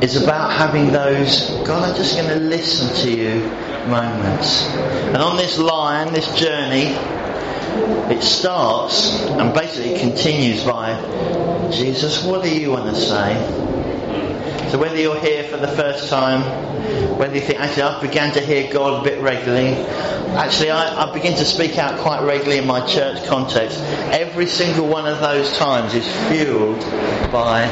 is 0.04 0.22
about 0.22 0.52
having 0.52 0.91
those, 0.91 1.50
God, 1.65 1.89
I'm 1.89 1.95
just 1.95 2.15
going 2.15 2.30
to 2.30 2.45
listen 2.45 2.95
to 3.04 3.10
you 3.10 3.52
moments. 3.89 4.67
And 4.67 5.17
on 5.17 5.38
this 5.38 5.58
line, 5.58 6.13
this 6.13 6.34
journey, 6.36 6.95
it 8.13 8.21
starts 8.23 9.21
and 9.21 9.54
basically 9.54 9.99
continues 9.99 10.63
by 10.63 10.93
Jesus, 11.71 12.23
what 12.23 12.43
do 12.43 12.49
you 12.49 12.71
want 12.71 12.93
to 12.93 12.95
say? 12.95 14.69
So 14.71 14.78
whether 14.78 14.97
you're 14.97 15.19
here 15.19 15.43
for 15.45 15.58
the 15.58 15.67
first 15.67 16.10
time, 16.10 16.41
whether 17.17 17.36
you 17.36 17.41
think, 17.41 17.60
actually, 17.60 17.84
I 17.84 18.02
began 18.02 18.34
to 18.34 18.39
hear 18.39 18.71
God 18.71 19.02
a 19.02 19.04
bit 19.04 19.21
regularly. 19.21 19.73
Actually, 20.36 20.71
I, 20.71 21.10
I 21.10 21.13
begin 21.13 21.36
to 21.38 21.45
speak 21.45 21.78
out 21.78 21.99
quite 21.99 22.23
regularly 22.23 22.60
in 22.60 22.67
my 22.67 22.86
church 22.86 23.25
context. 23.25 23.80
Every 23.80 24.45
single 24.45 24.88
one 24.88 25.08
of 25.08 25.19
those 25.19 25.58
times 25.58 25.93
is 25.95 26.08
fueled 26.28 26.80
by 27.32 27.67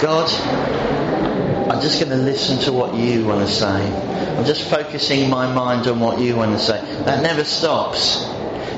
God. 0.00 0.30
I'm 1.70 1.80
just 1.80 2.00
going 2.00 2.10
to 2.10 2.24
listen 2.24 2.58
to 2.60 2.72
what 2.72 2.94
you 2.94 3.24
want 3.24 3.46
to 3.46 3.52
say. 3.52 4.25
I'm 4.36 4.44
just 4.44 4.68
focusing 4.68 5.30
my 5.30 5.52
mind 5.52 5.86
on 5.86 5.98
what 5.98 6.20
you 6.20 6.36
want 6.36 6.52
to 6.52 6.58
say. 6.58 6.78
That 7.04 7.22
never 7.22 7.42
stops. 7.42 8.26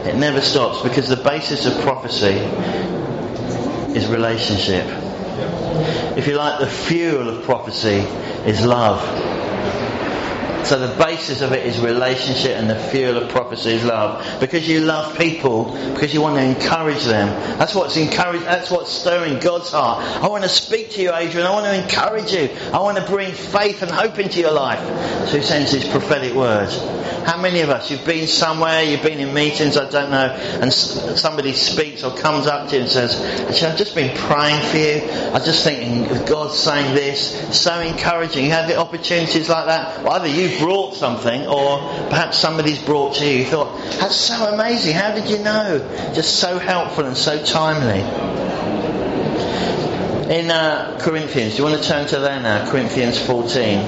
It 0.07 0.15
never 0.15 0.41
stops 0.41 0.83
because 0.83 1.09
the 1.09 1.17
basis 1.17 1.67
of 1.67 1.81
prophecy 1.81 2.37
is 3.99 4.07
relationship. 4.07 4.87
If 6.17 6.29
you 6.29 6.37
like, 6.37 6.61
the 6.61 6.69
fuel 6.69 7.29
of 7.29 7.45
prophecy 7.45 8.05
is 8.49 8.65
love. 8.65 9.03
So 10.69 10.79
the 10.79 11.03
basis 11.03 11.41
of 11.41 11.53
it 11.53 11.65
is 11.65 11.81
relationship 11.81 12.51
and 12.51 12.69
the 12.69 12.79
fuel 12.79 13.17
of 13.17 13.31
prophecy 13.31 13.71
is 13.71 13.85
love. 13.87 14.39
Because 14.39 14.69
you 14.69 14.81
love 14.81 15.17
people, 15.17 15.65
because 15.95 16.13
you 16.13 16.21
want 16.21 16.37
to 16.37 16.43
encourage 16.43 17.05
them. 17.05 17.29
That's 17.59 17.75
what's 17.75 17.97
encouraged, 17.97 18.45
that's 18.45 18.71
what's 18.71 18.93
stirring 18.93 19.41
God's 19.41 19.71
heart. 19.71 20.05
I 20.23 20.29
want 20.29 20.43
to 20.43 20.49
speak 20.51 20.91
to 20.91 21.01
you, 21.01 21.15
Adrian. 21.15 21.47
I 21.47 21.53
want 21.53 21.65
to 21.65 21.83
encourage 21.83 22.33
you. 22.33 22.51
I 22.71 22.81
want 22.81 22.99
to 22.99 23.05
bring 23.07 23.33
faith 23.33 23.81
and 23.81 23.91
hope 23.91 24.19
into 24.19 24.41
your 24.41 24.53
life. 24.53 24.79
So 25.31 25.39
he 25.39 25.43
sends 25.43 25.73
these 25.73 25.89
prophetic 25.89 26.35
words. 26.35 26.79
How 27.25 27.41
many 27.41 27.61
of 27.61 27.71
us, 27.71 27.91
you've 27.91 28.05
been 28.05 28.27
somewhere, 28.27 28.83
you've 28.83 29.03
been 29.03 29.21
in 29.21 29.35
meetings, 29.35 29.77
I 29.77 29.89
don't 29.89 30.11
know, 30.11 30.29
and 30.61 30.73
somebody 30.73 31.53
speaks 31.53 32.05
or 32.05 32.15
comes 32.15 32.47
up 32.47 32.69
to 32.69 32.77
you 32.77 32.83
and 32.83 32.91
says, 32.91 33.21
I've 33.63 33.77
just 33.77 33.95
been 33.95 34.17
praying 34.17 34.63
for 34.71 34.77
you. 34.77 35.11
I'm 35.33 35.45
just 35.45 35.65
thinking, 35.65 36.05
God's 36.27 36.59
saying 36.59 36.95
this. 36.95 37.59
So 37.59 37.81
encouraging. 37.81 38.45
You 38.45 38.51
have 38.53 38.69
the 38.69 38.77
opportunities 38.77 39.49
like 39.49 39.67
that. 39.67 40.03
Well, 40.03 40.13
either 40.13 40.29
you 40.29 40.58
brought 40.59 40.95
something 40.95 41.47
or 41.47 41.79
perhaps 42.09 42.39
somebody's 42.39 42.83
brought 42.83 43.17
to 43.17 43.25
you. 43.25 43.39
You 43.39 43.45
thought, 43.45 43.77
that's 44.01 44.17
so 44.17 44.53
amazing. 44.53 44.95
How 44.95 45.15
did 45.15 45.31
you 45.31 45.39
know? 45.39 45.79
Just 46.15 46.37
so 46.37 46.59
helpful 46.59 47.05
and 47.05 47.17
so 47.17 47.43
timely. 47.43 48.01
In 50.35 50.51
uh, 50.51 50.99
Corinthians, 51.01 51.57
do 51.57 51.63
you 51.63 51.69
want 51.69 51.83
to 51.83 51.89
turn 51.89 52.07
to 52.09 52.19
there 52.19 52.41
now? 52.41 52.71
Corinthians 52.71 53.19
14. 53.19 53.79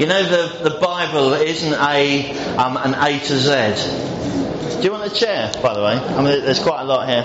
You 0.00 0.06
know, 0.06 0.22
the, 0.22 0.68
the 0.68 0.78
Bible 0.78 1.32
isn't 1.32 1.72
a, 1.72 2.30
um, 2.56 2.76
an 2.76 2.94
A 2.94 3.18
to 3.18 3.36
Z. 3.38 4.76
Do 4.76 4.82
you 4.82 4.92
want 4.92 5.10
a 5.10 5.14
chair, 5.14 5.50
by 5.62 5.72
the 5.72 5.80
way? 5.80 5.94
I 5.94 6.16
mean, 6.22 6.44
there's 6.44 6.58
quite 6.58 6.82
a 6.82 6.84
lot 6.84 7.08
here. 7.08 7.24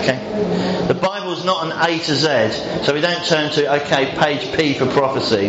Okay. 0.00 0.84
The 0.86 0.94
Bible's 0.94 1.44
not 1.44 1.66
an 1.66 1.72
A 1.72 1.98
to 1.98 2.14
Z, 2.14 2.84
so 2.84 2.94
we 2.94 3.00
don't 3.00 3.24
turn 3.24 3.50
to, 3.52 3.82
okay, 3.82 4.14
page 4.16 4.56
P 4.56 4.74
for 4.74 4.86
prophecy. 4.86 5.48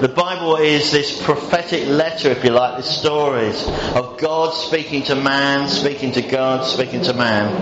The 0.00 0.08
Bible 0.08 0.54
is 0.58 0.92
this 0.92 1.20
prophetic 1.24 1.88
letter, 1.88 2.30
if 2.30 2.44
you 2.44 2.50
like, 2.50 2.76
the 2.76 2.84
stories 2.84 3.66
of 3.66 4.16
God 4.18 4.54
speaking 4.54 5.02
to 5.04 5.16
man, 5.16 5.68
speaking 5.68 6.12
to 6.12 6.22
God, 6.22 6.64
speaking 6.64 7.02
to 7.02 7.14
man. 7.14 7.52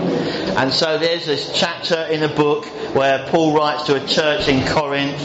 And 0.55 0.71
so 0.71 0.99
there's 0.99 1.25
this 1.25 1.51
chapter 1.55 1.95
in 1.95 2.21
a 2.21 2.27
book 2.27 2.65
where 2.93 3.25
Paul 3.29 3.55
writes 3.55 3.83
to 3.83 3.95
a 3.95 4.07
church 4.07 4.47
in 4.47 4.67
Corinth, 4.67 5.19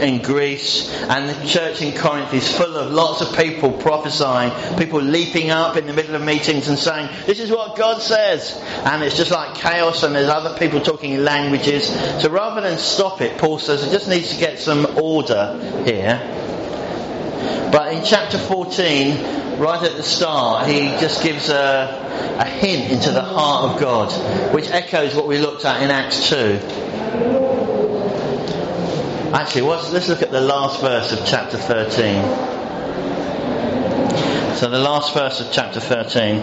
in 0.00 0.22
Greece, 0.22 0.92
and 1.08 1.28
the 1.28 1.46
church 1.48 1.82
in 1.82 1.92
Corinth 1.96 2.32
is 2.32 2.56
full 2.56 2.76
of 2.76 2.92
lots 2.92 3.22
of 3.22 3.36
people 3.36 3.72
prophesying, 3.72 4.52
people 4.78 5.00
leaping 5.00 5.50
up 5.50 5.76
in 5.76 5.88
the 5.88 5.92
middle 5.92 6.14
of 6.14 6.22
meetings 6.22 6.68
and 6.68 6.78
saying, 6.78 7.08
This 7.26 7.40
is 7.40 7.50
what 7.50 7.76
God 7.76 8.00
says. 8.00 8.56
And 8.84 9.02
it's 9.02 9.16
just 9.16 9.32
like 9.32 9.56
chaos, 9.56 10.04
and 10.04 10.14
there's 10.14 10.28
other 10.28 10.56
people 10.58 10.80
talking 10.80 11.14
in 11.14 11.24
languages. 11.24 11.88
So 12.22 12.30
rather 12.30 12.60
than 12.60 12.78
stop 12.78 13.20
it, 13.20 13.36
Paul 13.38 13.58
says 13.58 13.84
it 13.84 13.90
just 13.90 14.08
needs 14.08 14.32
to 14.32 14.38
get 14.38 14.60
some 14.60 14.96
order 14.96 15.82
here. 15.84 16.35
But 17.72 17.92
in 17.92 18.04
chapter 18.04 18.38
14, 18.38 19.58
right 19.58 19.82
at 19.82 19.96
the 19.96 20.02
start, 20.02 20.66
he 20.68 20.88
just 21.00 21.22
gives 21.22 21.48
a, 21.48 22.36
a 22.38 22.44
hint 22.44 22.92
into 22.92 23.10
the 23.10 23.22
heart 23.22 23.70
of 23.70 23.80
God, 23.80 24.12
which 24.54 24.68
echoes 24.70 25.14
what 25.14 25.26
we 25.26 25.38
looked 25.38 25.64
at 25.64 25.82
in 25.82 25.90
Acts 25.90 26.28
2. 26.30 26.60
Actually, 29.32 29.62
let's 29.62 30.08
look 30.08 30.22
at 30.22 30.30
the 30.30 30.40
last 30.40 30.80
verse 30.80 31.12
of 31.12 31.26
chapter 31.26 31.58
13. 31.58 32.22
So, 34.56 34.70
the 34.70 34.78
last 34.78 35.12
verse 35.12 35.40
of 35.42 35.52
chapter 35.52 35.80
13. 35.80 36.38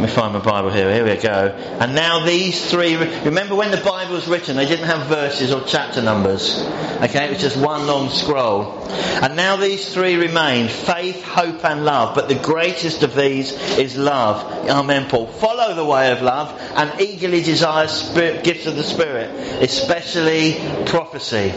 Let 0.00 0.08
me 0.08 0.08
find 0.08 0.32
my 0.32 0.40
Bible 0.40 0.70
here. 0.70 0.92
Here 0.92 1.04
we 1.04 1.20
go. 1.20 1.54
And 1.78 1.94
now 1.94 2.24
these 2.24 2.70
three. 2.70 2.96
Remember 2.96 3.54
when 3.54 3.70
the 3.70 3.76
Bible 3.76 4.14
was 4.14 4.26
written, 4.26 4.56
they 4.56 4.64
didn't 4.64 4.86
have 4.86 5.08
verses 5.08 5.52
or 5.52 5.62
chapter 5.66 6.00
numbers. 6.00 6.62
Okay, 7.02 7.26
it 7.26 7.30
was 7.30 7.40
just 7.40 7.56
one 7.56 7.86
long 7.86 8.08
scroll. 8.08 8.88
And 8.88 9.36
now 9.36 9.56
these 9.56 9.92
three 9.92 10.16
remain 10.16 10.68
faith, 10.68 11.22
hope, 11.22 11.64
and 11.64 11.84
love. 11.84 12.14
But 12.14 12.28
the 12.28 12.34
greatest 12.34 13.02
of 13.02 13.14
these 13.14 13.52
is 13.78 13.96
love. 13.96 14.68
Amen, 14.70 15.08
Paul. 15.08 15.26
Follow 15.26 15.74
the 15.74 15.84
way 15.84 16.12
of 16.12 16.22
love 16.22 16.58
and 16.76 17.00
eagerly 17.00 17.42
desire 17.42 17.86
spirit, 17.86 18.42
gifts 18.42 18.66
of 18.66 18.76
the 18.76 18.82
Spirit, 18.82 19.30
especially 19.62 20.54
prophecy. 20.86 21.52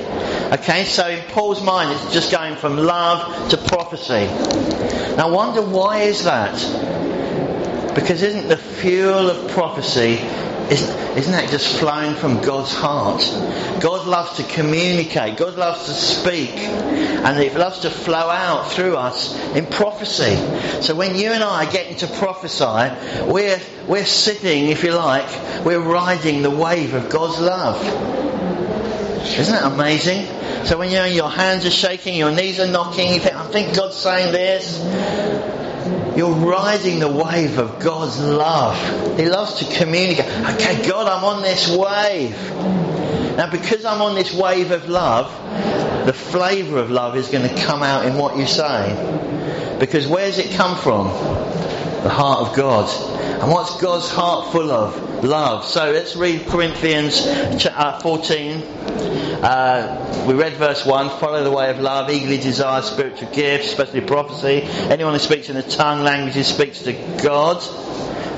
Okay, 0.54 0.84
so 0.84 1.08
in 1.08 1.24
Paul's 1.30 1.64
mind, 1.64 1.92
it's 1.92 2.14
just 2.14 2.32
going 2.32 2.58
from 2.58 2.78
love 2.78 3.50
to 3.52 3.58
prophecy. 3.58 4.28
Now, 5.18 5.28
I 5.28 5.32
wonder 5.32 5.62
why 5.62 6.02
is 6.02 6.24
that? 6.24 6.54
Because 7.94 8.24
isn't 8.24 8.48
the 8.48 8.58
fuel 8.58 9.30
of 9.30 9.52
prophecy, 9.52 10.20
isn't, 10.72 11.18
isn't 11.18 11.32
that 11.32 11.50
just 11.52 11.78
flowing 11.78 12.16
from 12.16 12.42
God's 12.42 12.74
heart? 12.74 13.22
God 13.80 14.08
loves 14.08 14.38
to 14.38 14.44
communicate, 14.44 15.38
God 15.38 15.56
loves 15.56 15.86
to 15.86 15.94
speak, 15.94 16.52
and 16.52 17.38
He 17.38 17.50
loves 17.52 17.82
to 17.82 17.92
flow 17.92 18.30
out 18.30 18.72
through 18.72 18.96
us 18.96 19.38
in 19.56 19.68
prophecy. 19.68 20.36
So 20.82 20.96
when 20.96 21.16
you 21.16 21.32
and 21.32 21.44
I 21.44 21.70
get 21.72 21.88
into 21.88 22.08
prophesy, 22.08 22.92
we're, 23.32 23.62
we're 23.88 24.06
sitting, 24.06 24.70
if 24.70 24.84
you 24.84 24.94
like, 24.94 25.30
we're 25.64 25.80
riding 25.80 26.42
the 26.42 26.50
wave 26.50 26.96
of 26.96 27.10
God's 27.10 27.40
love. 27.40 28.33
Isn't 29.24 29.54
that 29.54 29.72
amazing? 29.72 30.26
So 30.66 30.78
when 30.78 30.92
you're, 30.92 31.08
your 31.08 31.30
hands 31.30 31.66
are 31.66 31.72
shaking, 31.72 32.16
your 32.16 32.32
knees 32.32 32.60
are 32.60 32.68
knocking, 32.68 33.14
you 33.14 33.20
think, 33.20 33.36
I 33.36 33.46
think 33.48 33.76
God's 33.76 33.96
saying 33.96 34.32
this. 34.32 34.80
You're 36.16 36.34
riding 36.34 37.00
the 37.00 37.12
wave 37.12 37.58
of 37.58 37.80
God's 37.80 38.20
love. 38.20 39.18
He 39.18 39.26
loves 39.26 39.56
to 39.56 39.78
communicate. 39.78 40.28
Okay, 40.28 40.88
God, 40.88 41.08
I'm 41.08 41.24
on 41.24 41.42
this 41.42 41.68
wave. 41.70 42.38
Now, 43.38 43.50
because 43.50 43.84
I'm 43.84 44.02
on 44.02 44.14
this 44.14 44.32
wave 44.32 44.72
of 44.72 44.88
love, 44.88 45.32
the 46.06 46.14
flavour 46.14 46.78
of 46.78 46.92
love 46.92 47.16
is 47.18 47.30
going 47.30 47.48
to 47.48 47.62
come 47.64 47.82
out 47.82 48.06
in 48.06 48.16
what 48.16 48.38
you 48.38 48.46
say. 48.46 49.78
Because 49.80 50.06
where's 50.06 50.38
it 50.38 50.52
come 50.56 50.78
from? 50.78 51.08
The 52.04 52.10
heart 52.10 52.48
of 52.48 52.56
God. 52.56 52.90
And 53.42 53.50
what's 53.50 53.82
God's 53.82 54.10
heart 54.10 54.52
full 54.52 54.72
of? 54.72 55.24
Love. 55.24 55.64
So 55.64 55.92
let's 55.92 56.18
read 56.18 56.46
Corinthians 56.48 57.26
uh, 57.26 58.00
14. 58.02 58.62
Uh, 59.42 60.26
we 60.28 60.34
read 60.34 60.54
verse 60.54 60.86
1 60.86 61.20
follow 61.20 61.44
the 61.44 61.52
way 61.52 61.70
of 61.70 61.80
love, 61.80 62.10
eagerly 62.10 62.38
desire 62.38 62.82
spiritual 62.82 63.30
gifts, 63.32 63.68
especially 63.68 64.02
prophecy. 64.02 64.64
Anyone 64.64 65.14
who 65.14 65.20
speaks 65.20 65.50
in 65.50 65.56
a 65.56 65.64
tongue, 65.64 66.02
languages 66.02 66.48
speaks 66.48 66.82
to 66.84 66.94
God. 67.24 67.64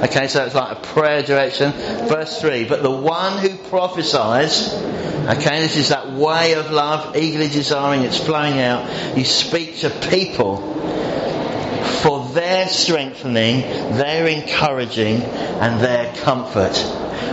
Okay, 0.04 0.28
so 0.28 0.46
it's 0.46 0.54
like 0.54 0.78
a 0.78 0.82
prayer 0.82 1.24
direction. 1.24 1.72
Verse 1.72 2.42
3 2.42 2.66
But 2.66 2.84
the 2.84 2.92
one 2.92 3.40
who 3.40 3.56
prophesies, 3.70 4.74
okay, 4.74 5.62
this 5.62 5.78
is 5.78 5.90
that 5.90 6.12
way 6.12 6.54
of 6.54 6.70
love, 6.70 7.16
eagerly 7.16 7.48
desiring, 7.48 8.02
it's 8.02 8.20
flowing 8.20 8.60
out. 8.60 9.18
You 9.18 9.24
speak 9.24 9.78
to 9.78 9.90
people 9.90 10.74
for 12.06 12.30
their 12.30 12.68
strengthening, 12.68 13.62
their 13.98 14.28
encouraging, 14.28 15.24
and 15.24 15.82
their 15.82 16.14
comfort. 16.18 16.78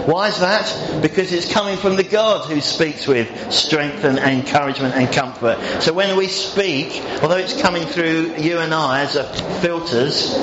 Why 0.07 0.29
is 0.29 0.41
that? 0.41 1.03
Because 1.03 1.31
it's 1.31 1.53
coming 1.53 1.77
from 1.77 1.97
the 1.97 2.05
God 2.05 2.51
who 2.51 2.59
speaks 2.63 3.07
with 3.07 3.53
strength 3.53 4.05
and 4.05 4.19
encouragement 4.19 4.95
and 4.95 5.13
comfort. 5.13 5.59
So 5.83 5.93
when 5.93 6.17
we 6.17 6.27
speak, 6.27 7.03
although 7.23 7.37
it's 7.37 7.61
coming 7.61 7.85
through 7.85 8.37
you 8.37 8.61
and 8.61 8.73
I 8.73 9.03
as 9.03 9.13
filters, 9.61 10.39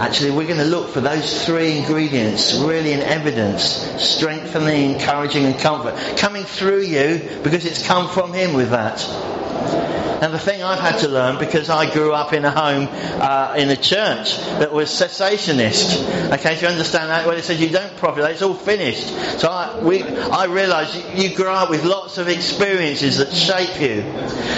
actually 0.00 0.32
we're 0.32 0.48
going 0.48 0.58
to 0.58 0.64
look 0.64 0.90
for 0.90 1.00
those 1.00 1.46
three 1.46 1.78
ingredients 1.78 2.54
really 2.54 2.92
in 2.92 3.00
evidence. 3.00 3.62
Strengthening, 4.02 4.94
encouraging 4.94 5.44
and 5.44 5.56
comfort. 5.56 5.94
Coming 6.18 6.42
through 6.42 6.82
you 6.82 7.20
because 7.44 7.64
it's 7.64 7.86
come 7.86 8.08
from 8.08 8.32
Him 8.32 8.54
with 8.54 8.70
that. 8.70 9.37
And 10.20 10.34
the 10.34 10.38
thing 10.38 10.64
I've 10.64 10.80
had 10.80 10.98
to 11.00 11.08
learn, 11.08 11.38
because 11.38 11.70
I 11.70 11.92
grew 11.92 12.12
up 12.12 12.32
in 12.32 12.44
a 12.44 12.50
home, 12.50 12.88
uh, 12.90 13.54
in 13.56 13.70
a 13.70 13.76
church 13.76 14.36
that 14.58 14.72
was 14.72 14.90
cessationist. 14.90 16.32
Okay, 16.32 16.54
if 16.54 16.62
you 16.62 16.68
understand 16.68 17.10
that, 17.10 17.24
well, 17.24 17.36
it 17.36 17.44
says 17.44 17.60
you 17.60 17.68
don't 17.68 17.96
profit, 17.98 18.28
it's 18.30 18.42
all 18.42 18.54
finished. 18.54 19.06
So 19.38 19.48
I, 19.48 19.78
we, 19.78 20.02
I 20.02 20.46
realised 20.46 20.96
you, 21.16 21.36
grow 21.36 21.52
up 21.52 21.70
with 21.70 21.84
lots 21.84 22.18
of 22.18 22.28
experiences 22.28 23.18
that 23.18 23.32
shape 23.32 23.80
you. 23.80 24.02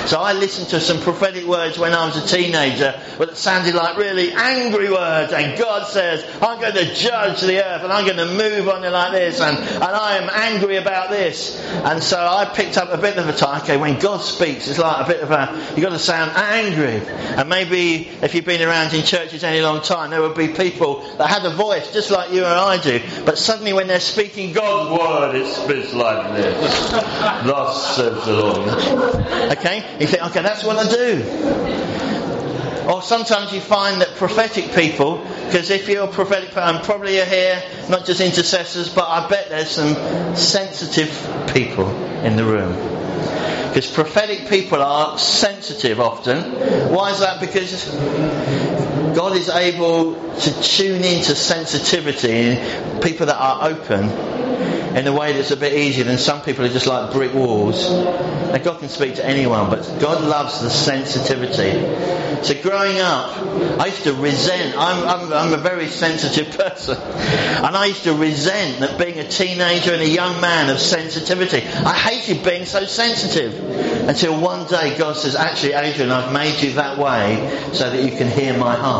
So 0.06 0.18
I 0.18 0.32
listened 0.32 0.68
to 0.68 0.80
some 0.80 1.00
prophetic 1.00 1.44
words 1.44 1.78
when 1.78 1.92
I 1.92 2.06
was 2.06 2.16
a 2.16 2.26
teenager, 2.26 2.98
but 3.18 3.28
it 3.28 3.36
sounded 3.36 3.74
like 3.74 3.98
really 3.98 4.32
angry 4.32 4.90
words. 4.90 5.32
And 5.32 5.58
God 5.58 5.86
says, 5.86 6.24
I'm 6.40 6.58
going 6.58 6.72
to 6.72 6.94
judge 6.94 7.42
the 7.42 7.62
earth 7.62 7.82
and 7.82 7.92
I'm 7.92 8.06
going 8.06 8.16
to 8.16 8.34
move 8.34 8.68
on 8.68 8.82
it 8.82 8.90
like 8.90 9.12
this 9.12 9.40
and, 9.40 9.58
and 9.58 9.84
I 9.84 10.16
am 10.16 10.30
angry 10.32 10.76
about 10.76 11.10
this. 11.10 11.60
And 11.84 12.02
so 12.02 12.18
I 12.18 12.46
picked 12.46 12.78
up 12.78 12.88
a 12.90 12.98
bit 12.98 13.18
of 13.18 13.28
a 13.28 13.32
time, 13.34 13.60
okay, 13.62 13.76
when 13.76 13.98
God 13.98 14.22
speaks, 14.22 14.66
it's 14.66 14.78
like 14.78 14.99
a 15.04 15.12
bit 15.12 15.20
of 15.20 15.30
a 15.30 15.72
you've 15.74 15.82
got 15.82 15.90
to 15.90 15.98
sound 15.98 16.32
angry. 16.36 17.00
And 17.06 17.48
maybe 17.48 18.08
if 18.22 18.34
you've 18.34 18.44
been 18.44 18.62
around 18.62 18.94
in 18.94 19.02
churches 19.04 19.44
any 19.44 19.60
long 19.60 19.82
time, 19.82 20.10
there 20.10 20.20
would 20.20 20.36
be 20.36 20.48
people 20.48 21.00
that 21.18 21.28
had 21.28 21.44
a 21.44 21.54
voice 21.54 21.92
just 21.92 22.10
like 22.10 22.32
you 22.32 22.44
and 22.44 22.54
I 22.54 22.80
do. 22.82 23.00
But 23.24 23.38
suddenly 23.38 23.72
when 23.72 23.86
they're 23.86 24.00
speaking 24.00 24.52
God's 24.52 24.90
word, 24.98 25.34
it 25.34 25.46
speaks 25.46 25.92
like 25.92 26.36
this. 26.36 26.90
Thus 26.90 27.96
says 27.96 28.24
the 28.24 28.32
Lord. 28.32 28.68
Okay? 29.58 29.96
You 30.00 30.06
think, 30.06 30.22
okay, 30.24 30.42
that's 30.42 30.64
what 30.64 30.76
I 30.76 30.88
do. 30.90 31.24
Or 32.88 33.02
sometimes 33.02 33.52
you 33.52 33.60
find 33.60 34.00
that 34.00 34.16
prophetic 34.16 34.72
people, 34.72 35.18
because 35.44 35.70
if 35.70 35.88
you're 35.88 36.04
a 36.04 36.08
prophetic 36.08 36.50
person, 36.50 36.82
probably 36.82 37.16
you're 37.16 37.24
here, 37.24 37.62
not 37.88 38.04
just 38.04 38.20
intercessors, 38.20 38.92
but 38.92 39.06
I 39.06 39.28
bet 39.28 39.48
there's 39.48 39.70
some 39.70 39.94
sensitive 40.34 41.10
people 41.52 41.88
in 42.24 42.36
the 42.36 42.44
room. 42.44 42.72
Because 43.70 43.88
prophetic 43.88 44.48
people 44.48 44.82
are 44.82 45.16
sensitive 45.16 46.00
often. 46.00 46.42
Why 46.92 47.12
is 47.12 47.20
that? 47.20 47.40
Because 47.40 47.88
God 49.14 49.36
is 49.36 49.48
able 49.48 50.14
to 50.14 50.62
tune 50.62 51.02
into 51.02 51.34
sensitivity 51.34 52.30
in 52.30 53.00
people 53.00 53.26
that 53.26 53.36
are 53.36 53.68
open 53.68 54.10
in 54.96 55.06
a 55.06 55.12
way 55.12 55.32
that's 55.32 55.52
a 55.52 55.56
bit 55.56 55.72
easier 55.72 56.04
than 56.04 56.18
some 56.18 56.42
people 56.42 56.64
are 56.64 56.68
just 56.68 56.86
like 56.86 57.12
brick 57.12 57.32
walls. 57.32 57.88
Now 57.88 58.58
God 58.58 58.80
can 58.80 58.88
speak 58.88 59.16
to 59.16 59.26
anyone, 59.26 59.70
but 59.70 59.82
God 60.00 60.22
loves 60.24 60.60
the 60.60 60.70
sensitivity. 60.70 62.42
So 62.42 62.60
growing 62.60 62.98
up, 62.98 63.36
I 63.80 63.86
used 63.86 64.02
to 64.04 64.14
resent, 64.14 64.76
I'm, 64.76 65.06
I'm, 65.06 65.32
I'm, 65.32 65.52
a 65.52 65.62
very 65.62 65.88
sensitive 65.88 66.50
person, 66.58 66.96
and 66.98 67.76
I 67.76 67.86
used 67.86 68.04
to 68.04 68.14
resent 68.14 68.80
that 68.80 68.98
being 68.98 69.18
a 69.18 69.28
teenager 69.28 69.92
and 69.92 70.02
a 70.02 70.08
young 70.08 70.40
man 70.40 70.70
of 70.70 70.80
sensitivity. 70.80 71.58
I 71.58 71.94
hated 71.94 72.44
being 72.44 72.64
so 72.64 72.84
sensitive 72.84 74.08
until 74.08 74.40
one 74.40 74.66
day 74.66 74.96
God 74.98 75.16
says, 75.16 75.36
actually 75.36 75.74
Adrian, 75.74 76.10
I've 76.10 76.32
made 76.32 76.60
you 76.62 76.72
that 76.74 76.98
way 76.98 77.70
so 77.72 77.90
that 77.90 78.02
you 78.02 78.16
can 78.16 78.28
hear 78.28 78.56
my 78.56 78.74
heart. 78.74 78.99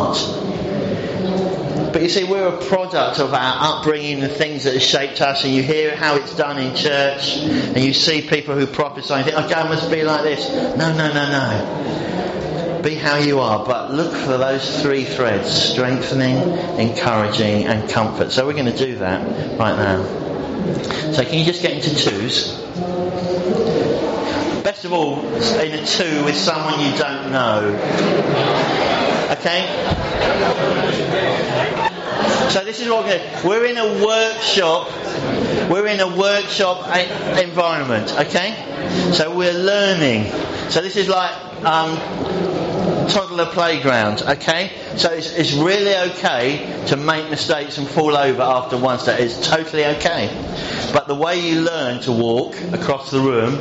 But 1.92 2.02
you 2.02 2.08
see, 2.08 2.24
we're 2.24 2.46
a 2.46 2.64
product 2.66 3.18
of 3.18 3.34
our 3.34 3.78
upbringing, 3.78 4.20
the 4.20 4.28
things 4.28 4.64
that 4.64 4.74
have 4.74 4.82
shaped 4.82 5.20
us, 5.20 5.44
and 5.44 5.52
you 5.52 5.62
hear 5.62 5.96
how 5.96 6.16
it's 6.16 6.34
done 6.36 6.58
in 6.58 6.74
church, 6.76 7.36
and 7.38 7.78
you 7.78 7.92
see 7.92 8.22
people 8.22 8.54
who 8.54 8.66
prophesy 8.66 9.14
and 9.14 9.24
think, 9.24 9.36
I 9.36 9.68
must 9.68 9.90
be 9.90 10.04
like 10.04 10.22
this. 10.22 10.48
No, 10.76 10.92
no, 10.92 11.12
no, 11.12 11.30
no. 11.30 12.80
Be 12.82 12.94
how 12.94 13.16
you 13.16 13.40
are, 13.40 13.66
but 13.66 13.92
look 13.92 14.14
for 14.14 14.38
those 14.38 14.80
three 14.82 15.04
threads 15.04 15.50
strengthening, 15.50 16.36
encouraging, 16.78 17.66
and 17.66 17.90
comfort. 17.90 18.30
So 18.30 18.46
we're 18.46 18.54
going 18.54 18.72
to 18.72 18.76
do 18.76 18.96
that 18.96 19.58
right 19.58 19.76
now. 19.76 20.04
So 21.12 21.24
can 21.24 21.38
you 21.38 21.44
just 21.44 21.60
get 21.60 21.72
into 21.72 21.94
twos? 21.94 22.56
Best 24.62 24.84
of 24.84 24.92
all, 24.92 25.18
in 25.20 25.72
a 25.72 25.84
two 25.84 26.24
with 26.24 26.36
someone 26.36 26.80
you 26.80 26.96
don't 26.96 27.32
know. 27.32 28.89
Okay? 29.40 29.64
So 32.50 32.62
this 32.62 32.80
is 32.80 32.88
what 32.90 33.04
we're 33.06 33.10
going 33.10 33.40
to 33.40 33.48
We're 33.48 33.64
in 33.64 33.78
a 33.78 34.04
workshop. 34.04 34.90
We're 35.70 35.86
in 35.86 36.00
a 36.00 36.14
workshop 36.14 36.94
environment. 37.38 38.12
Okay? 38.18 38.52
So 39.12 39.34
we're 39.34 39.54
learning. 39.54 40.30
So 40.68 40.82
this 40.82 40.96
is 40.96 41.08
like 41.08 41.32
um, 41.64 41.96
toddler 43.10 43.46
playground, 43.46 44.22
okay? 44.22 44.70
So 44.96 45.12
it's, 45.12 45.32
it's, 45.32 45.52
really 45.52 45.94
okay 46.12 46.84
to 46.86 46.96
make 46.96 47.28
mistakes 47.28 47.78
and 47.78 47.86
fall 47.86 48.16
over 48.16 48.42
after 48.42 48.76
one 48.78 48.98
step. 48.98 49.20
It's 49.20 49.46
totally 49.46 49.84
okay. 49.84 50.28
But 50.92 51.08
the 51.08 51.14
way 51.14 51.40
you 51.40 51.62
learn 51.62 52.00
to 52.02 52.12
walk 52.12 52.54
across 52.72 53.10
the 53.10 53.20
room 53.20 53.54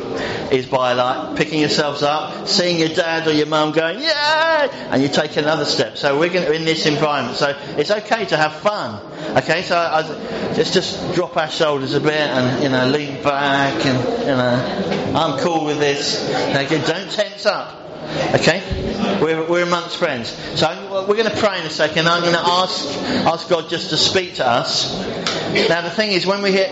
is 0.52 0.66
by 0.66 0.94
like 0.94 1.36
picking 1.36 1.60
yourselves 1.60 2.04
up, 2.04 2.48
seeing 2.48 2.80
your 2.80 2.90
dad 2.90 3.28
or 3.28 3.34
your 3.34 3.48
mum 3.48 3.72
going, 3.72 4.00
yeah, 4.00 4.70
and 4.92 5.02
you 5.02 5.10
take 5.10 5.36
another 5.38 5.66
step. 5.66 5.98
So 5.98 6.20
we're 6.20 6.30
going 6.30 6.46
to, 6.46 6.54
in 6.54 6.66
this 6.66 6.86
environment. 6.86 7.38
So 7.38 7.58
it's 7.78 7.92
okay 7.92 8.26
to 8.26 8.38
have 8.38 8.56
fun. 8.62 9.02
Okay, 9.38 9.64
so 9.64 9.78
I, 9.78 10.54
just 10.56 10.74
just 10.74 11.14
drop 11.14 11.38
our 11.38 11.50
shoulders 11.50 11.94
a 11.94 12.00
bit 12.00 12.14
and 12.14 12.64
you 12.64 12.70
know 12.70 12.88
lean 12.88 13.22
back 13.22 13.86
and 13.86 14.20
you 14.22 14.26
know 14.26 15.14
I'm 15.16 15.40
cool 15.40 15.66
with 15.66 15.80
this. 15.80 16.28
Okay, 16.56 16.82
don't 16.86 17.12
tense 17.12 17.46
up. 17.46 17.79
Okay? 18.36 18.64
We're, 19.22 19.48
we're 19.48 19.64
amongst 19.64 19.98
friends. 19.98 20.30
So 20.60 21.06
we're 21.08 21.16
going 21.16 21.30
to 21.30 21.38
pray 21.38 21.60
in 21.60 21.66
a 21.66 21.70
second. 21.70 22.08
I'm 22.08 22.22
going 22.22 22.34
to 22.34 22.40
ask, 22.40 22.88
ask 23.26 23.50
God 23.50 23.70
just 23.70 23.90
to 23.92 23.98
speak 23.98 24.36
to 24.36 24.48
us. 24.48 24.98
Now 25.70 25.82
the 25.82 25.90
thing 25.90 26.12
is, 26.12 26.26
when 26.26 26.42
we 26.42 26.52
hear 26.52 26.70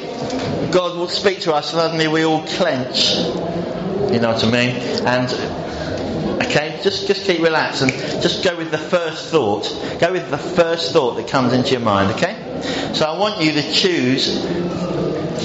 God 0.71 0.97
will 0.97 1.07
speak 1.07 1.41
to 1.41 1.53
us, 1.53 1.71
suddenly 1.71 2.07
we 2.07 2.23
all 2.25 2.45
clench. 2.45 3.15
You 3.15 4.19
know 4.19 4.33
what 4.33 4.43
I 4.43 4.51
mean? 4.51 4.75
And 5.05 6.43
okay, 6.43 6.79
just 6.83 7.07
just 7.07 7.25
keep 7.25 7.41
relaxed 7.41 7.81
and 7.81 7.91
just 8.21 8.43
go 8.43 8.55
with 8.55 8.71
the 8.71 8.77
first 8.77 9.29
thought. 9.29 9.67
Go 9.99 10.11
with 10.11 10.29
the 10.29 10.37
first 10.37 10.93
thought 10.93 11.15
that 11.15 11.27
comes 11.27 11.53
into 11.53 11.71
your 11.71 11.81
mind. 11.81 12.11
Okay? 12.13 12.91
So 12.93 13.05
I 13.05 13.17
want 13.17 13.41
you 13.41 13.53
to 13.53 13.71
choose. 13.71 14.45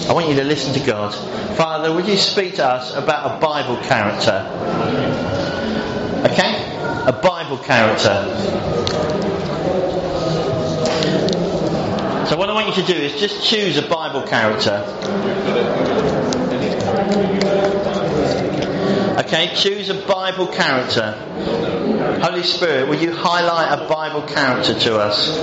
I 0.09 0.13
want 0.13 0.29
you 0.29 0.35
to 0.37 0.45
listen 0.45 0.75
to 0.75 0.87
God. 0.87 1.15
Father, 1.57 1.95
would 1.95 2.07
you 2.07 2.17
speak 2.17 2.57
to 2.57 2.67
us 2.67 2.95
about 2.95 3.37
a 3.37 3.41
Bible 3.41 3.77
character? 3.77 4.49
Okay? 6.25 6.79
A 7.07 7.13
Bible 7.13 7.59
character. 7.59 8.25
So 12.29 12.37
what 12.37 12.49
I 12.49 12.55
want 12.55 12.69
you 12.69 12.83
to 12.83 12.93
do 12.93 12.95
is 12.95 13.21
just 13.21 13.45
choose 13.45 13.77
a 13.77 13.83
Bible 13.83 14.23
character. 14.23 14.85
Okay, 19.19 19.53
choose 19.55 19.91
a 19.91 19.95
Bible 20.07 20.47
character. 20.47 21.13
Holy 22.23 22.43
Spirit, 22.43 22.89
will 22.89 23.03
you 23.03 23.13
highlight 23.15 23.79
a 23.79 23.89
Bible 23.89 24.23
character 24.23 24.73
to 24.73 24.99
us? 24.99 25.39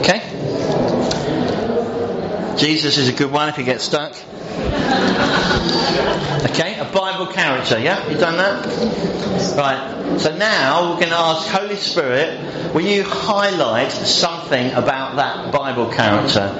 Okay? 0.00 0.33
Jesus 2.56 2.98
is 2.98 3.08
a 3.08 3.12
good 3.12 3.32
one 3.32 3.48
if 3.48 3.58
you 3.58 3.64
get 3.64 3.80
stuck. 3.80 4.12
Okay, 6.50 6.78
a 6.78 6.84
Bible 6.92 7.26
character, 7.26 7.78
yeah? 7.78 8.08
You 8.08 8.16
done 8.16 8.36
that? 8.36 8.66
Right. 9.56 10.18
So 10.20 10.36
now 10.36 10.90
we're 10.90 11.00
going 11.00 11.08
to 11.08 11.16
ask 11.16 11.48
Holy 11.48 11.76
Spirit, 11.76 12.72
will 12.74 12.82
you 12.82 13.02
highlight 13.02 13.90
something 13.90 14.72
about 14.72 15.16
that 15.16 15.52
Bible 15.52 15.90
character? 15.90 16.54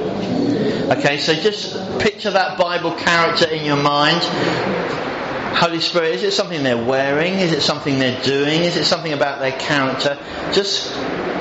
Okay, 0.99 1.19
so 1.19 1.35
just 1.35 2.01
picture 2.01 2.31
that 2.31 2.59
Bible 2.59 2.93
character 2.93 3.49
in 3.49 3.65
your 3.65 3.77
mind. 3.77 4.23
Holy 5.57 5.81
Spirit, 5.81 6.15
is 6.17 6.23
it 6.25 6.33
something 6.33 6.63
they're 6.65 6.85
wearing? 6.85 7.35
Is 7.35 7.53
it 7.53 7.63
something 7.63 7.99
they're 7.99 8.21
doing? 8.23 8.63
Is 8.63 8.77
it 8.77 8.85
something 8.85 9.13
about 9.13 9.39
their 9.39 9.53
character? 9.53 10.19
Just 10.53 10.93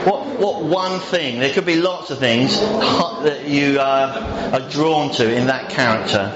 what, 0.05 0.39
what 0.39 0.63
one 0.63 0.99
thing? 0.99 1.39
There 1.39 1.53
could 1.53 1.65
be 1.65 1.77
lots 1.77 2.11
of 2.11 2.19
things 2.19 2.59
that 2.59 3.47
you 3.47 3.79
uh, 3.79 4.51
are 4.53 4.69
drawn 4.69 5.11
to 5.13 5.33
in 5.33 5.47
that 5.47 5.69
character. 5.69 6.31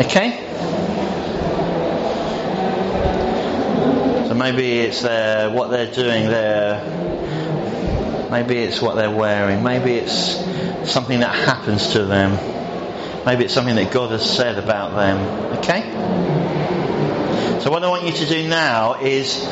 Okay? 0.00 0.46
So 4.28 4.34
maybe 4.34 4.80
it's 4.80 5.02
their, 5.02 5.50
what 5.50 5.70
they're 5.70 5.92
doing, 5.92 6.28
there. 6.28 6.80
maybe 8.30 8.58
it's 8.58 8.80
what 8.80 8.96
they're 8.96 9.10
wearing, 9.10 9.62
maybe 9.62 9.94
it's 9.94 10.36
something 10.90 11.20
that 11.20 11.34
happens 11.34 11.92
to 11.92 12.04
them, 12.04 12.32
maybe 13.26 13.44
it's 13.44 13.52
something 13.52 13.76
that 13.76 13.92
God 13.92 14.10
has 14.10 14.28
said 14.28 14.58
about 14.58 14.94
them. 14.94 15.58
Okay? 15.58 15.82
So 17.60 17.70
what 17.70 17.84
I 17.84 17.88
want 17.88 18.04
you 18.04 18.12
to 18.12 18.26
do 18.26 18.48
now 18.48 18.94
is 19.02 19.46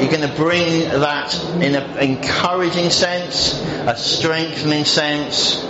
you're 0.00 0.10
going 0.10 0.28
to 0.28 0.34
bring 0.36 0.88
that 0.88 1.34
in 1.60 1.74
an 1.74 1.98
encouraging 1.98 2.90
sense, 2.90 3.60
a 3.86 3.96
strengthening 3.96 4.84
sense, 4.84 5.62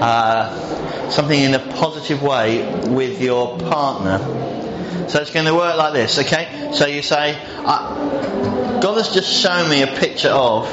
uh, 0.00 1.10
something 1.10 1.38
in 1.38 1.54
a 1.54 1.58
positive 1.58 2.22
way 2.22 2.62
with 2.88 3.20
your 3.20 3.58
partner. 3.58 4.18
So 5.08 5.20
it's 5.20 5.30
going 5.30 5.46
to 5.46 5.54
work 5.54 5.76
like 5.76 5.92
this, 5.92 6.18
okay? 6.18 6.70
So 6.74 6.86
you 6.86 7.02
say, 7.02 7.38
God 7.64 8.96
has 8.96 9.12
just 9.12 9.32
shown 9.32 9.68
me 9.70 9.82
a 9.82 9.86
picture 9.86 10.30
of 10.30 10.66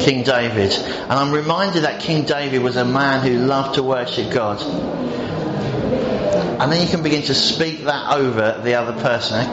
King 0.00 0.22
David, 0.24 0.72
and 0.72 1.12
I'm 1.12 1.32
reminded 1.32 1.84
that 1.84 2.00
King 2.00 2.24
David 2.24 2.62
was 2.62 2.76
a 2.76 2.84
man 2.84 3.26
who 3.26 3.38
loved 3.38 3.76
to 3.76 3.82
worship 3.82 4.32
God. 4.32 4.60
And 6.60 6.70
then 6.70 6.80
you 6.80 6.88
can 6.88 7.02
begin 7.02 7.22
to 7.22 7.34
speak 7.34 7.84
that 7.84 8.12
over 8.12 8.60
the 8.62 8.74
other 8.74 8.92
person. 9.00 9.44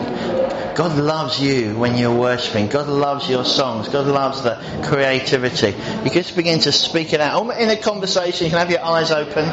God 0.76 0.97
loves 0.97 1.39
you 1.39 1.78
when 1.78 1.97
you're 1.97 2.15
worshipping. 2.15 2.67
God 2.67 2.88
loves 2.88 3.30
your 3.30 3.45
songs. 3.45 3.89
God 3.89 4.07
loves 4.07 4.41
the 4.43 4.55
creativity. 4.84 5.76
You 6.03 6.09
just 6.09 6.36
begin 6.36 6.59
to 6.61 6.72
speak 6.72 7.13
it 7.13 7.19
out. 7.19 7.57
In 7.59 7.69
a 7.69 7.78
conversation, 7.78 8.45
you 8.45 8.51
can 8.51 8.59
have 8.59 8.72
your 8.72 8.84
eyes 8.84 9.11
open. 9.11 9.45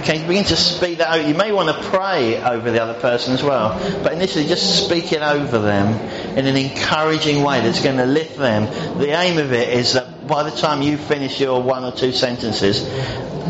Okay, 0.00 0.22
you 0.22 0.26
begin 0.26 0.44
to 0.44 0.56
speak 0.56 0.98
that 0.98 1.08
out. 1.08 1.26
You 1.26 1.34
may 1.34 1.52
want 1.52 1.68
to 1.68 1.90
pray 1.90 2.42
over 2.42 2.70
the 2.70 2.82
other 2.82 2.98
person 2.98 3.34
as 3.34 3.42
well. 3.42 3.78
But 4.02 4.14
initially, 4.14 4.46
just 4.46 4.86
speak 4.86 5.12
it 5.12 5.20
over 5.20 5.58
them 5.58 5.92
in 6.36 6.46
an 6.46 6.56
encouraging 6.56 7.42
way 7.42 7.60
that's 7.60 7.82
going 7.82 7.98
to 7.98 8.06
lift 8.06 8.38
them. 8.38 8.64
The 8.98 9.10
aim 9.10 9.38
of 9.38 9.52
it 9.52 9.68
is 9.68 9.92
that 9.92 10.21
by 10.26 10.42
the 10.42 10.50
time 10.50 10.82
you 10.82 10.96
finish 10.96 11.40
your 11.40 11.62
one 11.62 11.84
or 11.84 11.92
two 11.92 12.12
sentences, 12.12 12.88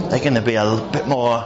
they're 0.08 0.20
going 0.20 0.34
to 0.34 0.42
be 0.42 0.54
a 0.54 0.88
bit 0.92 1.06
more, 1.06 1.44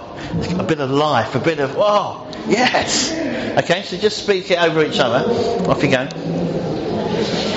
a 0.58 0.64
bit 0.64 0.80
of 0.80 0.90
life, 0.90 1.34
a 1.34 1.40
bit 1.40 1.58
of, 1.58 1.74
oh, 1.76 2.30
yes. 2.48 3.12
Okay, 3.58 3.82
so 3.82 3.96
just 3.96 4.22
speak 4.22 4.50
it 4.50 4.58
over 4.58 4.84
each 4.84 4.98
other. 4.98 5.28
Off 5.68 5.82
you 5.82 5.90
go. 5.90 7.54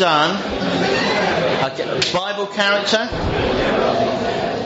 Done, 0.00 0.36
okay, 1.62 2.00
Bible 2.10 2.46
character. 2.46 3.06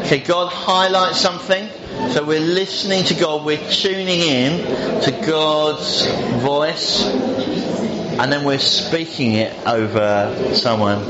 Okay, 0.05 0.21
God 0.21 0.53
highlights 0.53 1.21
something. 1.21 1.69
So 2.13 2.25
we're 2.25 2.39
listening 2.39 3.03
to 3.07 3.15
God, 3.15 3.45
we're 3.45 3.69
tuning 3.69 4.21
in 4.21 4.61
to 5.03 5.11
God's 5.27 6.07
voice, 6.41 7.05
and 7.05 8.31
then 8.31 8.45
we're 8.45 8.61
speaking 8.61 9.33
it 9.33 9.53
over 9.67 10.55
someone. 10.55 11.05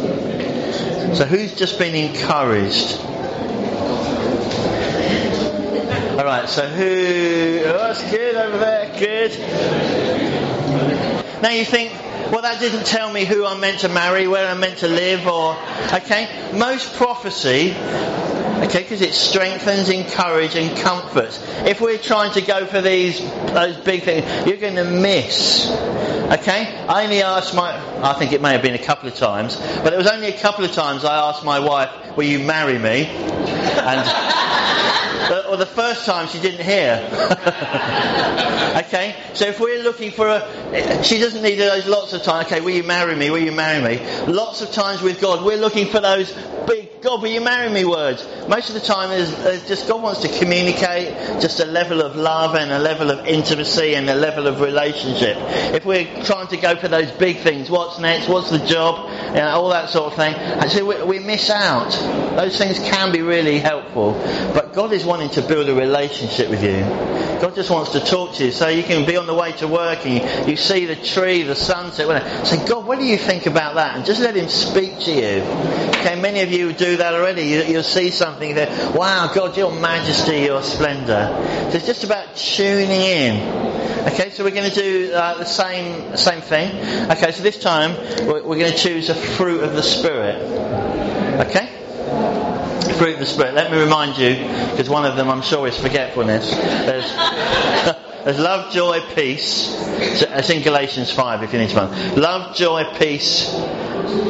So 1.15 1.27
who's 1.27 1.55
just 1.55 1.79
been 1.79 1.95
encouraged? 1.95 2.99
Alright, 6.19 6.49
so 6.49 6.67
who, 6.67 7.63
oh, 7.67 7.79
that's 7.79 8.11
good 8.11 8.37
over 8.37 8.57
there, 8.57 8.87
good. 8.99 9.33
Now 11.43 11.51
you 11.51 11.67
think, 11.67 11.93
well, 12.31 12.43
that 12.43 12.61
didn't 12.61 12.87
tell 12.87 13.13
me 13.13 13.25
who 13.25 13.45
I'm 13.45 13.61
meant 13.61 13.81
to 13.81 13.89
marry, 13.89 14.27
where 14.27 14.49
I'm 14.49 14.61
meant 14.61 14.79
to 14.79 14.89
live, 14.89 15.27
or, 15.27 15.57
okay? 15.93 16.51
Most 16.53 16.95
prophecy, 16.95 17.73
okay, 17.73 18.83
because 18.83 19.01
it 19.01 19.15
strengthens, 19.15 19.89
encourages, 19.89 20.57
and 20.57 20.77
comforts. 20.79 21.41
If 21.67 21.81
we're 21.81 21.99
trying 21.99 22.33
to 22.33 22.41
go 22.41 22.67
for 22.67 22.81
these, 22.81 23.21
those 23.53 23.77
big 23.77 24.03
things, 24.03 24.47
you're 24.47 24.57
going 24.57 24.77
to 24.77 24.85
miss. 24.85 25.71
Okay? 25.71 26.75
I 26.89 27.05
only 27.05 27.23
asked 27.23 27.55
my, 27.55 27.71
I 28.03 28.15
think 28.15 28.33
it 28.33 28.41
may 28.41 28.53
have 28.53 28.63
been 28.63 28.75
a 28.75 28.83
couple 28.83 29.09
of 29.09 29.15
times, 29.15 29.57
but 29.57 29.93
it 29.93 29.97
was 29.97 30.07
only 30.07 30.29
a 30.29 30.39
couple 30.39 30.65
of 30.65 30.73
times 30.73 31.05
I 31.05 31.29
asked 31.29 31.45
my 31.45 31.61
wife, 31.61 32.17
will 32.17 32.25
you 32.25 32.39
marry 32.39 32.79
me? 32.79 33.07
And, 33.07 35.01
Uh, 35.31 35.51
or 35.51 35.57
the 35.57 35.67
first 35.67 36.07
time 36.07 36.29
she 36.29 36.41
didn't 36.41 36.65
hear. 36.65 37.09
okay? 38.87 39.17
So 39.35 39.47
if 39.47 39.61
we're 39.61 39.83
looking 39.83 40.11
for 40.11 40.29
a, 40.29 41.03
she 41.03 41.19
doesn't 41.19 41.43
need 41.43 41.57
those 41.57 41.87
lots 41.87 42.13
of 42.13 42.23
times, 42.23 42.47
okay, 42.47 42.61
will 42.61 42.71
you 42.71 42.83
marry 42.83 43.15
me? 43.15 43.31
Will 43.31 43.39
you 43.39 43.53
marry 43.53 43.83
me? 43.83 44.05
Lots 44.27 44.61
of 44.61 44.73
times 44.73 45.03
with 45.03 45.21
God, 45.21 45.45
we're 45.45 45.57
looking 45.57 45.87
for 45.87 46.01
those 46.01 46.33
big, 46.67 47.01
God, 47.03 47.23
will 47.23 47.29
you 47.29 47.41
marry 47.41 47.71
me 47.71 47.85
words. 47.85 48.27
Most 48.49 48.69
of 48.69 48.75
the 48.75 48.81
time 48.81 49.11
is 49.11 49.31
just 49.69 49.89
God 49.89 50.03
wants 50.03 50.21
to 50.23 50.39
communicate 50.39 51.41
just 51.41 51.61
a 51.61 51.65
level 51.65 52.01
of 52.01 52.17
love 52.17 52.55
and 52.55 52.71
a 52.71 52.79
level 52.79 53.11
of 53.11 53.27
intimacy 53.27 53.95
and 53.95 54.09
a 54.09 54.15
level 54.15 54.47
of 54.47 54.61
relationship. 54.61 55.37
If 55.75 55.85
we're 55.85 56.07
trying 56.25 56.49
to 56.49 56.57
go 56.57 56.77
for 56.77 56.89
those 56.89 57.11
big 57.13 57.39
things, 57.39 57.71
what's 57.71 57.99
next, 57.99 58.29
what's 58.29 58.51
the 58.51 58.65
job, 58.65 59.11
you 59.29 59.37
know, 59.37 59.49
all 59.49 59.71
that 59.71 59.91
sort 59.91 60.13
of 60.13 60.17
thing, 60.17 60.35
actually 60.35 60.83
we, 60.83 61.03
we 61.05 61.19
miss 61.19 61.51
out. 61.51 61.91
Those 62.37 62.57
things 62.57 62.79
can 62.79 63.13
be 63.13 63.23
really 63.23 63.59
helpful, 63.59 64.13
but 64.55 64.64
God 64.75 64.93
is 64.93 65.05
wanting 65.05 65.31
to 65.31 65.43
build 65.43 65.69
a 65.69 65.75
relationship 65.75 66.51
with 66.51 66.63
you. 66.63 66.81
God 67.41 67.55
just 67.55 67.71
wants 67.71 67.93
to 67.93 68.01
talk 68.01 68.35
to 68.37 68.47
you 68.47 68.51
so 68.51 68.69
you 68.69 68.83
can 68.83 69.07
be 69.07 69.17
on 69.17 69.27
the 69.27 69.35
way 69.35 69.53
to 69.53 69.69
work 69.69 70.05
and 70.05 70.49
you, 70.49 70.57
see 70.57 70.87
the 70.87 70.97
tree, 70.97 71.43
the 71.43 71.55
sunset, 71.55 72.07
whatever. 72.07 72.45
Say, 72.45 72.67
God, 72.67 72.87
what 72.87 72.99
do 72.99 73.05
you 73.05 73.17
think 73.17 73.47
about 73.47 73.77
that? 73.77 73.97
And 73.97 74.05
just 74.05 74.21
let 74.21 74.35
Him 74.35 74.49
speak 74.49 74.99
to 75.01 75.13
you. 75.13 75.43
Okay, 76.01 76.21
many 76.21 76.41
of 76.41 76.51
you 76.51 76.73
do 76.73 76.97
that 76.97 77.15
already. 77.15 77.43
You, 77.43 77.63
you'll 77.63 77.83
see 77.83 78.11
something 78.11 78.55
there. 78.55 78.69
Wow, 78.95 79.31
God, 79.33 79.57
your 79.57 79.73
majesty, 79.79 80.41
your 80.41 80.63
splendor. 80.63 81.29
So 81.71 81.77
it's 81.77 81.87
just 81.87 82.05
about 82.05 82.35
tuning 82.37 82.91
in. 82.91 83.75
Okay, 84.09 84.31
so 84.31 84.45
we're 84.45 84.51
going 84.51 84.71
to 84.71 84.75
do 84.75 85.13
uh, 85.15 85.39
the 85.39 85.45
same 85.45 86.17
same 86.17 86.41
thing. 86.41 87.11
Okay, 87.11 87.31
so 87.33 87.43
this 87.43 87.59
time 87.59 87.97
we're, 88.27 88.43
we're 88.43 88.59
going 88.59 88.73
to 88.73 88.79
choose 88.79 89.09
a 89.09 89.15
fruit 89.15 89.63
of 89.63 89.75
the 89.75 89.83
Spirit. 89.83 90.43
Okay? 91.47 91.84
Fruit 92.99 93.15
of 93.15 93.21
the 93.21 93.27
Spirit. 93.27 93.55
Let 93.55 93.73
me 93.73 93.79
remind 93.79 94.17
you, 94.19 94.37
because 94.71 94.89
one 94.89 95.05
of 95.05 95.17
them 95.17 95.29
I'm 95.29 95.43
sure 95.43 95.67
is 95.67 95.77
forgetfulness. 95.79 96.51
There's, 96.51 97.13
there's 98.25 98.39
love, 98.39 98.73
joy, 98.73 99.01
peace. 99.15 99.75
It's 99.99 100.51
in 100.51 100.63
Galatians 100.63 101.11
5 101.11 101.43
if 101.43 101.53
you 101.53 101.59
need 101.59 101.71
to 101.71 101.75
find. 101.75 102.17
Love, 102.17 102.55
joy, 102.55 102.85
peace, 102.99 103.53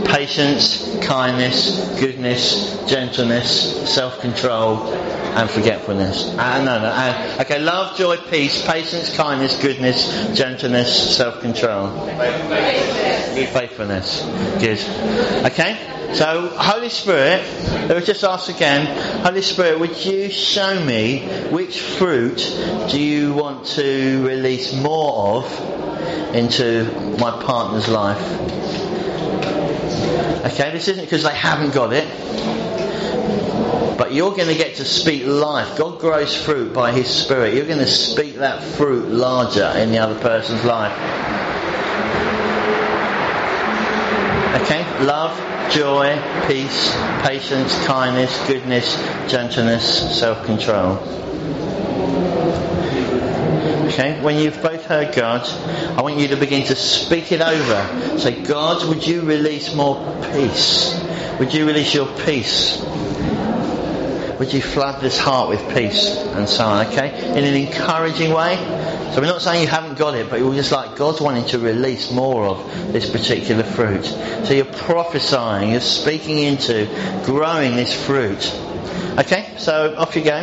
patience, 0.06 0.98
kindness, 1.02 1.98
goodness, 2.00 2.84
gentleness, 2.88 3.92
self-control, 3.94 4.92
and 4.92 5.50
forgetfulness. 5.50 6.26
Uh, 6.36 6.58
no, 6.64 6.78
no. 6.78 6.86
Uh, 6.86 7.38
okay, 7.40 7.60
love, 7.60 7.96
joy, 7.96 8.16
peace, 8.16 8.64
patience, 8.66 9.14
kindness, 9.16 9.60
goodness, 9.60 10.36
gentleness, 10.36 11.16
self-control. 11.16 12.06
Faithfulness. 13.52 14.22
Good. 14.60 14.78
Okay? 15.46 15.94
So, 16.14 16.46
Holy 16.56 16.90
Spirit, 16.90 17.42
let 17.88 17.96
me 17.96 18.04
just 18.04 18.22
ask 18.22 18.48
again, 18.48 18.86
Holy 19.24 19.42
Spirit, 19.42 19.80
would 19.80 20.04
you 20.04 20.30
show 20.30 20.78
me 20.84 21.26
which 21.50 21.80
fruit 21.80 22.38
do 22.88 23.00
you 23.00 23.34
want 23.34 23.66
to 23.66 24.24
release 24.24 24.72
more 24.72 25.38
of 25.38 26.34
into 26.36 27.16
my 27.18 27.32
partner's 27.42 27.88
life? 27.88 28.20
Okay, 30.44 30.70
this 30.72 30.88
isn't 30.88 31.04
because 31.04 31.22
they 31.22 31.34
haven't 31.34 31.72
got 31.74 31.92
it, 31.92 32.06
but 33.96 34.12
you're 34.12 34.34
going 34.34 34.48
to 34.48 34.54
get 34.54 34.76
to 34.76 34.84
speak 34.84 35.26
life. 35.26 35.78
God 35.78 36.00
grows 36.00 36.36
fruit 36.36 36.72
by 36.72 36.92
His 36.92 37.08
Spirit. 37.08 37.54
You're 37.54 37.66
going 37.66 37.78
to 37.78 37.86
speak 37.86 38.36
that 38.36 38.62
fruit 38.62 39.08
larger 39.08 39.72
in 39.76 39.90
the 39.90 39.98
other 39.98 40.18
person's 40.20 40.64
life. 40.64 40.92
Okay, 44.62 44.84
love, 45.04 45.36
joy, 45.72 46.16
peace, 46.46 46.94
patience, 47.22 47.84
kindness, 47.86 48.46
goodness, 48.46 48.96
gentleness, 49.30 50.18
self-control. 50.18 50.96
Okay, 53.94 54.20
when 54.20 54.38
you've 54.40 54.60
both 54.60 54.86
heard 54.86 55.14
God, 55.14 55.46
I 55.96 56.02
want 56.02 56.18
you 56.18 56.26
to 56.26 56.36
begin 56.36 56.66
to 56.66 56.74
speak 56.74 57.30
it 57.30 57.40
over. 57.40 58.18
Say, 58.18 58.42
God, 58.42 58.88
would 58.88 59.06
you 59.06 59.22
release 59.22 59.72
more 59.72 59.94
peace? 60.32 61.00
Would 61.38 61.54
you 61.54 61.64
release 61.64 61.94
your 61.94 62.08
peace? 62.24 62.82
Would 64.40 64.52
you 64.52 64.60
flood 64.60 65.00
this 65.00 65.16
heart 65.16 65.48
with 65.48 65.60
peace 65.72 66.16
and 66.16 66.48
so 66.48 66.64
on, 66.64 66.88
okay? 66.88 67.38
In 67.38 67.44
an 67.44 67.54
encouraging 67.54 68.32
way. 68.32 68.56
So 69.14 69.20
we're 69.20 69.28
not 69.28 69.42
saying 69.42 69.62
you 69.62 69.68
haven't 69.68 69.96
got 69.96 70.16
it, 70.16 70.28
but 70.28 70.40
you're 70.40 70.54
just 70.54 70.72
like 70.72 70.96
God's 70.96 71.20
wanting 71.20 71.44
to 71.50 71.60
release 71.60 72.10
more 72.10 72.46
of 72.46 72.92
this 72.92 73.08
particular 73.08 73.62
fruit. 73.62 74.06
So 74.06 74.54
you're 74.54 74.64
prophesying, 74.64 75.70
you're 75.70 75.80
speaking 75.80 76.40
into 76.40 76.88
growing 77.24 77.76
this 77.76 77.94
fruit. 77.94 78.52
Okay, 79.20 79.54
so 79.56 79.94
off 79.96 80.16
you 80.16 80.24
go. 80.24 80.42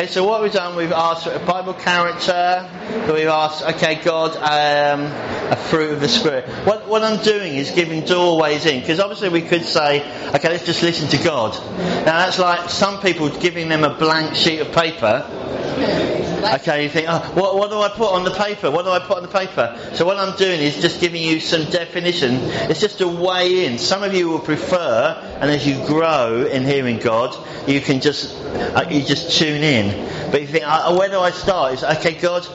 Okay, 0.00 0.08
so 0.08 0.24
what 0.24 0.40
we've 0.40 0.50
done, 0.50 0.76
we've 0.76 0.92
asked 0.92 1.24
for 1.24 1.32
a 1.34 1.38
Bible 1.38 1.74
character, 1.74 2.66
we've 3.12 3.26
asked, 3.26 3.62
okay, 3.62 3.96
God, 4.02 4.34
um, 4.34 5.02
a 5.52 5.56
fruit 5.56 5.92
of 5.92 6.00
the 6.00 6.08
Spirit. 6.08 6.48
What, 6.64 6.88
what 6.88 7.02
I'm 7.02 7.22
doing 7.22 7.56
is 7.56 7.70
giving 7.72 8.06
doorways 8.06 8.64
in, 8.64 8.80
because 8.80 8.98
obviously 8.98 9.28
we 9.28 9.42
could 9.42 9.62
say, 9.62 10.00
okay, 10.34 10.48
let's 10.48 10.64
just 10.64 10.82
listen 10.82 11.10
to 11.10 11.22
God. 11.22 11.52
Now 11.76 12.16
that's 12.16 12.38
like 12.38 12.70
some 12.70 13.02
people 13.02 13.28
giving 13.28 13.68
them 13.68 13.84
a 13.84 13.92
blank 13.92 14.36
sheet 14.36 14.60
of 14.60 14.72
paper. 14.72 15.26
Okay, 16.42 16.84
you 16.84 16.88
think, 16.88 17.06
oh, 17.08 17.18
what, 17.34 17.56
what 17.56 17.70
do 17.70 17.80
I 17.80 17.88
put 17.88 18.12
on 18.12 18.24
the 18.24 18.30
paper? 18.30 18.70
What 18.70 18.84
do 18.84 18.90
I 18.90 18.98
put 18.98 19.18
on 19.18 19.22
the 19.22 19.28
paper? 19.28 19.78
So 19.94 20.06
what 20.06 20.16
I'm 20.16 20.36
doing 20.36 20.60
is 20.60 20.80
just 20.80 21.00
giving 21.00 21.22
you 21.22 21.38
some 21.38 21.70
definition. 21.70 22.36
It's 22.70 22.80
just 22.80 23.00
a 23.00 23.08
way 23.08 23.66
in. 23.66 23.78
Some 23.78 24.02
of 24.02 24.14
you 24.14 24.28
will 24.28 24.40
prefer, 24.40 25.16
and 25.40 25.50
as 25.50 25.66
you 25.66 25.84
grow 25.86 26.46
in 26.46 26.64
hearing 26.64 26.98
God, 26.98 27.36
you 27.68 27.80
can 27.80 28.00
just 28.00 28.34
uh, 28.34 28.86
you 28.90 29.02
just 29.02 29.38
tune 29.38 29.62
in. 29.62 30.30
But 30.30 30.40
you 30.40 30.46
think, 30.46 30.64
uh, 30.66 30.94
where 30.96 31.08
do 31.08 31.20
I 31.20 31.30
start? 31.30 31.74
It's 31.74 31.82
okay, 31.82 32.14
God. 32.14 32.46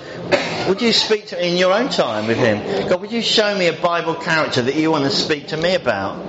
Would 0.68 0.82
you 0.82 0.94
speak 0.94 1.28
to 1.28 1.46
in 1.46 1.58
your 1.58 1.72
own 1.72 1.90
time 1.90 2.26
with 2.26 2.38
Him? 2.38 2.90
God, 2.90 3.00
would 3.02 3.12
you 3.12 3.22
show 3.22 3.56
me 3.56 3.68
a 3.68 3.74
Bible 3.74 4.16
character 4.16 4.64
that 4.64 4.76
you 4.76 4.90
want 4.90 5.04
to 5.04 5.12
speak 5.12 5.50
to 5.50 5.58
me 5.58 5.76
about? 5.76 6.20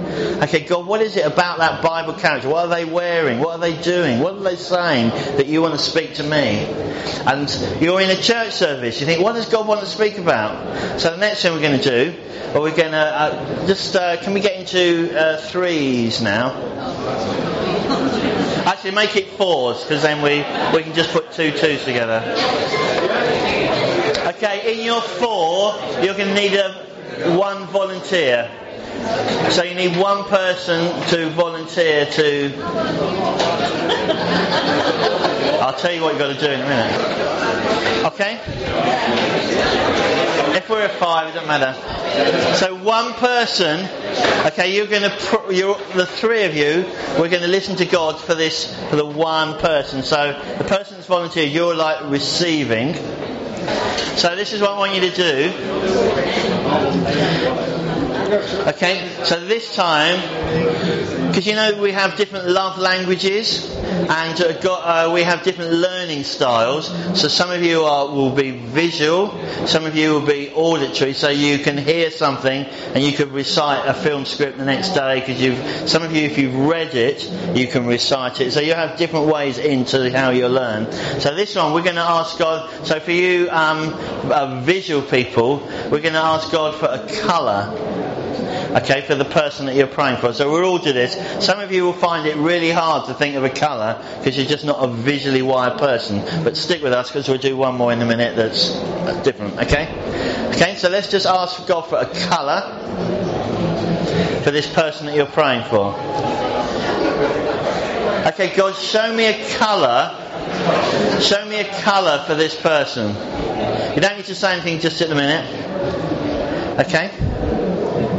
Okay, 0.42 0.61
God, 0.61 0.86
what 0.86 1.01
is 1.01 1.16
it 1.16 1.24
about 1.24 1.59
that 1.59 1.82
Bible 1.82 2.12
character? 2.12 2.51
What 2.51 2.66
are 2.66 2.68
they 2.68 2.84
wearing? 2.84 3.38
What 3.38 3.53
are 3.53 3.59
they 3.59 3.80
doing? 3.80 4.20
What 4.20 4.34
are 4.34 4.42
they 4.42 4.57
saying 4.57 5.09
that 5.38 5.47
you 5.47 5.62
want 5.62 5.72
to 5.72 5.78
speak 5.78 6.14
to 6.16 6.22
me? 6.22 6.66
And 7.26 7.49
you're 7.80 8.01
in 8.03 8.11
a 8.11 8.20
church 8.20 8.53
service. 8.53 9.01
You 9.01 9.07
think, 9.07 9.22
what 9.22 9.36
does 9.36 9.49
God 9.49 9.66
want 9.66 9.80
to 9.80 9.86
speak 9.86 10.18
about? 10.18 11.01
So 11.01 11.12
the 11.12 11.16
next 11.16 11.40
thing 11.40 11.55
we're 11.55 11.61
going 11.61 11.80
to 11.80 12.12
do, 12.12 12.14
we're 12.61 12.76
going 12.76 12.92
to 12.92 12.99
uh, 12.99 13.66
just 13.66 13.97
uh, 13.97 14.18
can 14.22 14.34
we 14.34 14.40
get 14.40 14.61
into 14.61 15.18
uh, 15.18 15.38
threes 15.38 16.20
now? 16.20 16.53
Actually, 18.66 18.90
make 18.90 19.16
it 19.16 19.28
fours 19.30 19.82
because 19.82 20.03
then 20.03 20.20
we 20.22 20.38
we 20.76 20.82
can 20.82 20.92
just 20.92 21.11
put 21.11 21.32
two 21.32 21.53
twos 21.53 21.84
together. 21.84 23.14
Okay, 24.37 24.78
in 24.78 24.84
your 24.84 25.01
four, 25.01 25.74
you're 26.03 26.14
going 26.14 26.28
to 26.28 26.34
need 26.34 26.53
a, 26.53 27.39
one 27.39 27.66
volunteer. 27.68 28.51
So 29.49 29.62
you 29.62 29.74
need 29.74 29.97
one 29.97 30.24
person 30.24 30.93
to 31.09 31.30
volunteer 31.30 32.05
to. 32.05 32.53
I'll 35.62 35.72
tell 35.72 35.91
you 35.91 36.03
what 36.03 36.11
you've 36.11 36.18
got 36.18 36.34
to 36.34 36.39
do 36.39 36.51
in 36.51 36.61
a 36.61 36.68
minute. 36.68 38.05
Okay? 38.05 38.39
If 40.55 40.68
we're 40.68 40.84
a 40.84 40.91
five, 40.91 41.28
it 41.28 41.32
doesn't 41.32 41.49
matter. 41.49 42.57
So 42.57 42.74
one 42.76 43.14
person, 43.14 43.89
okay, 44.49 44.76
you're 44.76 44.87
going 44.87 45.11
to, 45.11 45.55
you're, 45.55 45.78
the 45.95 46.05
three 46.05 46.45
of 46.45 46.55
you, 46.55 46.84
we're 47.18 47.30
going 47.30 47.41
to 47.43 47.49
listen 47.49 47.76
to 47.76 47.87
God 47.87 48.20
for 48.20 48.34
this, 48.34 48.74
for 48.91 48.97
the 48.97 49.07
one 49.07 49.59
person. 49.61 50.03
So 50.03 50.39
the 50.59 50.64
person 50.64 50.97
that's 50.97 51.07
volunteer, 51.07 51.47
you're 51.47 51.74
like 51.74 52.11
receiving. 52.11 52.95
So 54.16 54.34
this 54.34 54.54
is 54.54 54.62
what 54.62 54.70
I 54.70 54.78
want 54.78 54.94
you 54.94 55.02
to 55.02 55.10
do. 55.10 55.52
Okay, 58.26 59.08
so 59.22 59.38
this 59.38 59.76
time, 59.76 60.20
because 61.28 61.46
you 61.46 61.54
know 61.54 61.80
we 61.80 61.92
have 61.92 62.16
different 62.16 62.48
love 62.48 62.76
languages, 62.76 63.72
and 63.86 64.40
uh, 64.40 64.52
got, 64.60 64.80
uh, 64.82 65.12
we 65.12 65.22
have 65.22 65.42
different 65.44 65.72
learning 65.72 66.24
styles. 66.24 66.88
So 67.18 67.28
some 67.28 67.50
of 67.50 67.62
you 67.62 67.82
are, 67.82 68.06
will 68.08 68.30
be 68.30 68.50
visual, 68.50 69.30
some 69.66 69.84
of 69.84 69.96
you 69.96 70.12
will 70.12 70.26
be 70.26 70.50
auditory, 70.50 71.12
so 71.12 71.28
you 71.28 71.58
can 71.58 71.78
hear 71.78 72.10
something 72.10 72.64
and 72.64 73.02
you 73.02 73.12
can 73.12 73.32
recite 73.32 73.86
a 73.86 73.94
film 73.94 74.24
script 74.24 74.58
the 74.58 74.64
next 74.64 74.90
day. 74.90 75.20
Because 75.20 75.40
you've, 75.40 75.88
some 75.88 76.02
of 76.02 76.14
you, 76.14 76.22
if 76.22 76.36
you've 76.36 76.56
read 76.56 76.94
it, 76.94 77.30
you 77.56 77.66
can 77.66 77.86
recite 77.86 78.40
it. 78.40 78.52
So 78.52 78.60
you 78.60 78.74
have 78.74 78.98
different 78.98 79.26
ways 79.26 79.58
into 79.58 80.10
how 80.16 80.30
you 80.30 80.48
learn. 80.48 80.90
So 81.20 81.34
this 81.34 81.54
one, 81.54 81.72
we're 81.72 81.82
going 81.82 81.96
to 81.96 82.02
ask 82.02 82.38
God. 82.38 82.86
So 82.86 83.00
for 83.00 83.12
you 83.12 83.48
um, 83.50 83.94
uh, 84.30 84.60
visual 84.62 85.02
people, 85.02 85.58
we're 85.90 86.00
going 86.00 86.14
to 86.14 86.18
ask 86.18 86.50
God 86.50 86.74
for 86.74 86.86
a 86.86 87.06
colour 87.22 88.05
okay, 88.76 89.00
for 89.02 89.14
the 89.14 89.24
person 89.24 89.66
that 89.66 89.74
you're 89.74 89.86
praying 89.86 90.18
for. 90.18 90.32
So 90.32 90.50
we'll 90.50 90.64
all 90.64 90.78
do 90.78 90.92
this. 90.92 91.14
Some 91.44 91.60
of 91.60 91.72
you 91.72 91.84
will 91.84 91.92
find 91.92 92.26
it 92.26 92.36
really 92.36 92.70
hard 92.70 93.06
to 93.06 93.14
think 93.14 93.36
of 93.36 93.44
a 93.44 93.50
colour 93.50 94.02
because 94.18 94.36
you're 94.36 94.46
just 94.46 94.64
not 94.64 94.82
a 94.82 94.88
visually 94.88 95.42
wired 95.42 95.78
person. 95.78 96.22
But 96.44 96.56
stick 96.56 96.82
with 96.82 96.92
us 96.92 97.08
because 97.08 97.28
we'll 97.28 97.38
do 97.38 97.56
one 97.56 97.76
more 97.76 97.92
in 97.92 98.02
a 98.02 98.06
minute 98.06 98.36
that's, 98.36 98.72
that's 99.04 99.22
different, 99.22 99.58
okay? 99.58 99.88
Okay, 100.54 100.76
so 100.76 100.88
let's 100.88 101.10
just 101.10 101.26
ask 101.26 101.66
God 101.66 101.82
for 101.82 101.96
a 101.96 102.06
colour 102.28 102.60
for 104.42 104.50
this 104.50 104.72
person 104.72 105.06
that 105.06 105.16
you're 105.16 105.26
praying 105.26 105.64
for. 105.64 105.94
Okay, 108.28 108.54
God, 108.54 108.74
show 108.76 109.14
me 109.14 109.26
a 109.26 109.48
colour. 109.56 110.22
Show 111.20 111.46
me 111.46 111.60
a 111.60 111.64
colour 111.80 112.24
for 112.26 112.34
this 112.34 112.60
person. 112.60 113.14
You 113.94 114.00
don't 114.00 114.16
need 114.16 114.26
to 114.26 114.34
say 114.34 114.52
anything 114.52 114.80
just 114.80 115.00
at 115.00 115.08
the 115.08 115.14
minute. 115.14 116.80
Okay? 116.80 117.10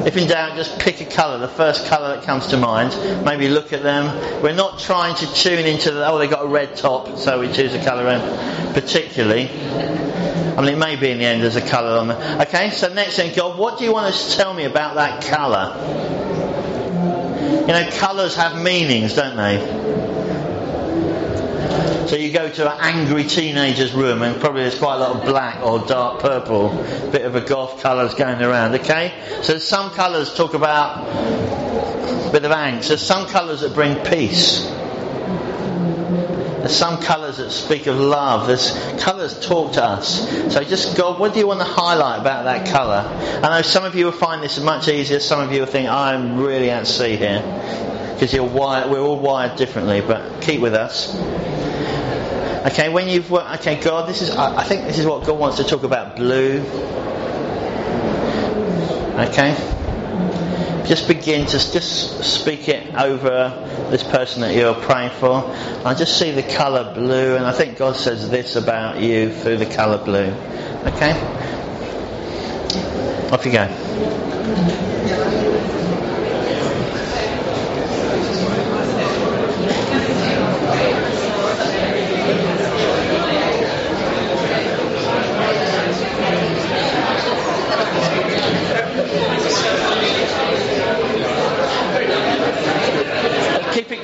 If 0.07 0.15
in 0.15 0.29
doubt, 0.29 0.55
just 0.55 0.79
pick 0.79 1.01
a 1.01 1.05
colour, 1.05 1.37
the 1.37 1.49
first 1.49 1.87
colour 1.87 2.15
that 2.15 2.23
comes 2.23 2.47
to 2.47 2.57
mind. 2.57 2.95
Maybe 3.25 3.49
look 3.49 3.73
at 3.73 3.83
them. 3.83 4.41
We're 4.41 4.53
not 4.53 4.79
trying 4.79 5.15
to 5.15 5.33
tune 5.33 5.65
into 5.65 5.91
the, 5.91 6.07
oh, 6.07 6.17
they've 6.17 6.29
got 6.29 6.45
a 6.45 6.47
red 6.47 6.77
top, 6.77 7.17
so 7.17 7.41
we 7.41 7.51
choose 7.51 7.73
a 7.73 7.83
colour 7.83 8.07
in 8.07 8.73
particularly. 8.73 9.49
I 9.49 10.61
mean, 10.61 10.75
it 10.75 10.77
may 10.77 10.95
be 10.95 11.11
in 11.11 11.17
the 11.17 11.25
end 11.25 11.43
there's 11.43 11.57
a 11.57 11.61
colour 11.61 11.99
on 11.99 12.07
there. 12.07 12.41
Okay, 12.43 12.69
so 12.69 12.87
next 12.93 13.17
thing, 13.17 13.35
God, 13.35 13.59
what 13.59 13.79
do 13.79 13.83
you 13.83 13.91
want 13.91 14.05
us 14.05 14.31
to 14.31 14.37
tell 14.37 14.53
me 14.53 14.63
about 14.63 14.95
that 14.95 15.25
colour? 15.25 15.75
You 17.61 17.67
know, 17.67 17.89
colours 17.97 18.33
have 18.35 18.61
meanings, 18.63 19.13
don't 19.13 19.35
they? 19.35 20.06
So 22.07 22.15
you 22.15 22.31
go 22.31 22.49
to 22.49 22.71
an 22.71 22.77
angry 22.79 23.25
teenager's 23.25 23.93
room 23.93 24.21
and 24.21 24.39
probably 24.39 24.61
there's 24.61 24.79
quite 24.79 24.95
a 24.95 24.99
lot 24.99 25.17
of 25.17 25.25
black 25.25 25.61
or 25.61 25.79
dark 25.79 26.21
purple, 26.21 26.69
bit 27.11 27.23
of 27.23 27.35
a 27.35 27.41
goth 27.41 27.81
colours 27.81 28.13
going 28.13 28.41
around, 28.41 28.75
okay? 28.75 29.13
So 29.41 29.57
some 29.57 29.91
colours 29.91 30.33
talk 30.33 30.53
about 30.53 31.05
a 31.05 32.29
bit 32.31 32.45
of 32.45 32.51
angst. 32.51 32.87
There's 32.87 33.01
some 33.01 33.27
colours 33.27 33.59
that 33.59 33.73
bring 33.73 33.95
peace. 34.05 34.65
There's 36.59 36.75
some 36.75 37.01
colours 37.01 37.37
that 37.37 37.51
speak 37.51 37.87
of 37.87 37.97
love. 37.97 38.47
There's 38.47 38.71
colours 39.01 39.37
talk 39.45 39.73
to 39.73 39.83
us. 39.83 40.53
So 40.53 40.63
just 40.63 40.95
God, 40.95 41.19
what 41.19 41.33
do 41.33 41.39
you 41.39 41.47
want 41.47 41.59
to 41.59 41.65
highlight 41.65 42.21
about 42.21 42.45
that 42.45 42.67
colour? 42.67 43.05
I 43.43 43.49
know 43.49 43.61
some 43.61 43.83
of 43.83 43.95
you 43.95 44.05
will 44.05 44.11
find 44.13 44.41
this 44.41 44.57
much 44.61 44.87
easier. 44.87 45.19
Some 45.19 45.41
of 45.41 45.51
you 45.51 45.59
will 45.59 45.67
think 45.67 45.89
I'm 45.89 46.37
really 46.37 46.69
at 46.69 46.87
sea 46.87 47.17
here 47.17 47.41
because. 48.13 48.33
We're 48.33 48.99
all 49.01 49.19
wired 49.19 49.57
differently. 49.57 50.01
But 50.01 50.41
keep 50.41 50.61
with 50.61 50.73
us. 50.73 51.13
Okay, 52.65 52.89
when 52.89 53.07
you've 53.07 53.29
worked, 53.29 53.61
okay, 53.61 53.79
God, 53.79 54.09
this 54.09 54.21
is, 54.21 54.31
I 54.31 54.63
think 54.63 54.85
this 54.85 54.97
is 54.97 55.05
what 55.05 55.25
God 55.25 55.39
wants 55.39 55.57
to 55.57 55.63
talk 55.63 55.83
about 55.83 56.15
blue. 56.15 56.59
Okay? 59.17 59.55
Just 60.87 61.07
begin 61.07 61.45
to 61.45 61.51
just 61.51 62.23
speak 62.23 62.67
it 62.67 62.95
over 62.95 63.87
this 63.91 64.03
person 64.03 64.41
that 64.41 64.55
you're 64.55 64.73
praying 64.73 65.11
for. 65.11 65.43
I 65.85 65.93
just 65.93 66.17
see 66.17 66.31
the 66.31 66.43
colour 66.43 66.93
blue, 66.93 67.35
and 67.35 67.45
I 67.45 67.51
think 67.51 67.77
God 67.77 67.95
says 67.95 68.29
this 68.29 68.55
about 68.55 69.01
you 69.01 69.31
through 69.31 69.57
the 69.57 69.65
colour 69.65 70.03
blue. 70.03 70.33
Okay? 70.85 71.11
Off 73.31 73.45
you 73.45 73.51
go. 73.51 73.67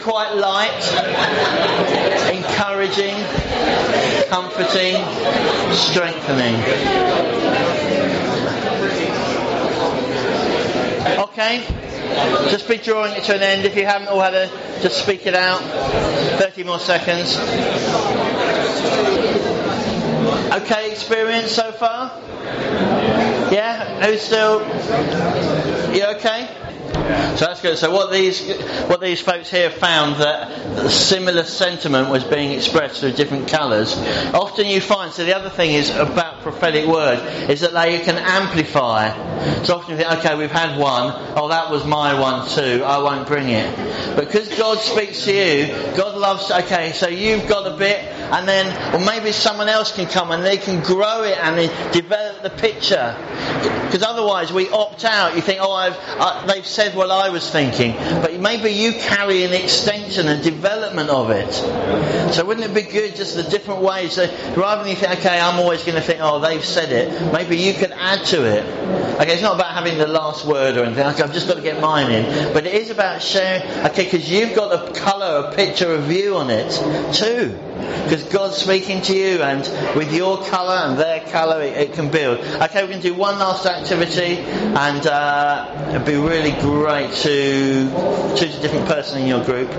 Quite 0.03 0.33
light, 0.35 0.83
encouraging, 2.35 3.15
comforting, 4.27 4.99
strengthening. 5.73 6.55
Okay? 11.19 11.63
Just 12.49 12.67
be 12.67 12.77
drawing 12.77 13.13
it 13.13 13.23
to 13.23 13.35
an 13.35 13.41
end. 13.41 13.65
If 13.65 13.77
you 13.77 13.85
haven't 13.85 14.09
all 14.09 14.19
had 14.19 14.33
a, 14.33 14.47
just 14.81 15.01
speak 15.01 15.25
it 15.25 15.35
out. 15.35 15.61
30 15.61 16.63
more 16.65 16.79
seconds. 16.79 17.37
Okay 20.53 20.91
experience 20.91 21.51
so 21.51 21.71
far? 21.71 22.11
Yeah? 23.53 24.05
Who's 24.05 24.21
still? 24.21 24.59
You 25.95 26.05
okay? 26.17 26.62
So 27.03 27.45
that's 27.47 27.61
good. 27.61 27.77
So 27.77 27.91
what 27.91 28.11
these 28.11 28.41
what 28.87 29.01
these 29.01 29.19
folks 29.19 29.49
here 29.51 29.69
found 29.69 30.21
that 30.21 30.89
similar 30.89 31.43
sentiment 31.43 32.09
was 32.09 32.23
being 32.23 32.51
expressed 32.51 33.01
through 33.01 33.11
different 33.13 33.49
colours. 33.49 33.97
Often 34.33 34.67
you 34.67 34.79
find. 34.79 35.11
So 35.11 35.25
the 35.25 35.35
other 35.35 35.49
thing 35.49 35.73
is 35.73 35.89
about 35.89 36.41
prophetic 36.41 36.85
word 36.85 37.19
is 37.49 37.61
that 37.61 37.73
they 37.73 37.99
can 37.99 38.15
amplify. 38.17 39.11
So 39.63 39.75
often 39.75 39.91
you 39.91 39.97
think, 39.97 40.11
okay, 40.19 40.35
we've 40.35 40.51
had 40.51 40.79
one. 40.79 41.13
Oh, 41.35 41.49
that 41.49 41.69
was 41.69 41.85
my 41.85 42.17
one 42.17 42.47
too. 42.47 42.83
I 42.85 42.99
won't 42.99 43.27
bring 43.27 43.49
it. 43.49 44.15
Because 44.15 44.47
God 44.57 44.79
speaks 44.79 45.25
to 45.25 45.33
you, 45.33 45.67
God 45.97 46.17
loves. 46.17 46.51
Okay, 46.51 46.93
so 46.93 47.09
you've 47.09 47.49
got 47.49 47.67
a 47.67 47.75
bit, 47.75 48.12
and 48.33 48.47
then, 48.47 48.95
or 48.95 49.05
maybe 49.05 49.31
someone 49.31 49.69
else 49.69 49.91
can 49.91 50.07
come 50.07 50.31
and 50.31 50.43
they 50.43 50.57
can 50.57 50.81
grow 50.81 51.21
it 51.23 51.37
and 51.37 51.93
develop 51.93 52.41
the 52.41 52.49
picture. 52.49 53.15
Because 53.85 54.01
otherwise, 54.01 54.51
we 54.51 54.69
opt 54.69 55.05
out. 55.05 55.35
You 55.35 55.41
think, 55.41 55.59
oh, 55.61 55.71
I've, 55.71 55.95
uh, 55.99 56.47
they've 56.47 56.65
said 56.65 56.95
what 56.95 57.11
I 57.11 57.29
was 57.29 57.47
thinking, 57.51 57.93
but 57.93 58.33
maybe 58.39 58.71
you 58.71 58.93
carry 58.93 59.43
an 59.43 59.53
extension 59.53 60.27
and 60.27 60.43
development 60.43 61.11
of 61.11 61.29
it. 61.29 61.53
So 62.33 62.43
wouldn't 62.43 62.65
it 62.65 62.73
be 62.73 62.81
good 62.81 63.15
just 63.15 63.35
the 63.35 63.43
different 63.43 63.81
ways? 63.81 64.13
So 64.13 64.25
rather 64.57 64.81
than 64.81 64.89
you 64.89 64.95
think, 64.95 65.19
okay, 65.19 65.39
I'm 65.39 65.59
always 65.59 65.83
going 65.83 65.95
to 65.95 66.01
think, 66.01 66.19
oh, 66.23 66.39
they've 66.39 66.65
said 66.65 66.91
it. 66.91 67.31
Maybe 67.31 67.57
you 67.57 67.75
can 67.75 67.91
add 67.93 68.25
to 68.25 68.45
it. 68.45 68.63
Okay, 69.21 69.33
it's 69.33 69.43
not 69.43 69.53
about 69.53 69.75
having 69.75 69.99
the 69.99 70.07
last 70.07 70.43
word 70.43 70.75
or 70.75 70.85
anything. 70.85 71.05
Okay, 71.05 71.21
I've 71.21 71.33
just 71.33 71.47
got 71.47 71.57
to 71.57 71.61
get 71.61 71.79
mine 71.79 72.11
in, 72.11 72.51
but 72.51 72.65
it 72.65 72.73
is 72.73 72.89
about 72.89 73.21
sharing. 73.21 73.61
Okay, 73.85 74.05
because 74.05 74.27
you've 74.27 74.55
got 74.55 74.73
a 74.73 74.99
colour, 74.99 75.49
a 75.49 75.55
picture, 75.55 75.93
a 75.93 76.01
view 76.01 76.37
on 76.37 76.49
it 76.49 76.71
too. 77.13 77.59
Because 78.03 78.23
God's 78.23 78.57
speaking 78.57 79.01
to 79.03 79.15
you, 79.15 79.41
and 79.41 79.61
with 79.95 80.13
your 80.13 80.43
colour 80.45 80.75
and 80.75 80.97
their 80.97 81.21
colour, 81.29 81.61
it, 81.61 81.77
it, 81.77 81.93
can 81.93 82.09
build. 82.09 82.39
Okay, 82.39 82.81
we're 82.81 82.89
going 82.89 83.01
to 83.01 83.09
do 83.09 83.13
one 83.13 83.39
last 83.39 83.65
activity, 83.65 84.37
and 84.39 85.05
uh, 85.07 85.89
it'd 85.89 86.05
be 86.05 86.15
really 86.15 86.51
great 86.61 87.11
to 87.23 87.89
choose 88.37 88.57
a 88.57 88.61
different 88.61 88.87
person 88.87 89.21
in 89.21 89.27
your 89.27 89.43
group. 89.43 89.69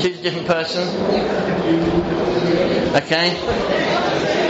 Choose 0.00 0.18
a 0.18 0.22
different 0.22 0.46
person. 0.46 0.88
Okay. 2.94 4.44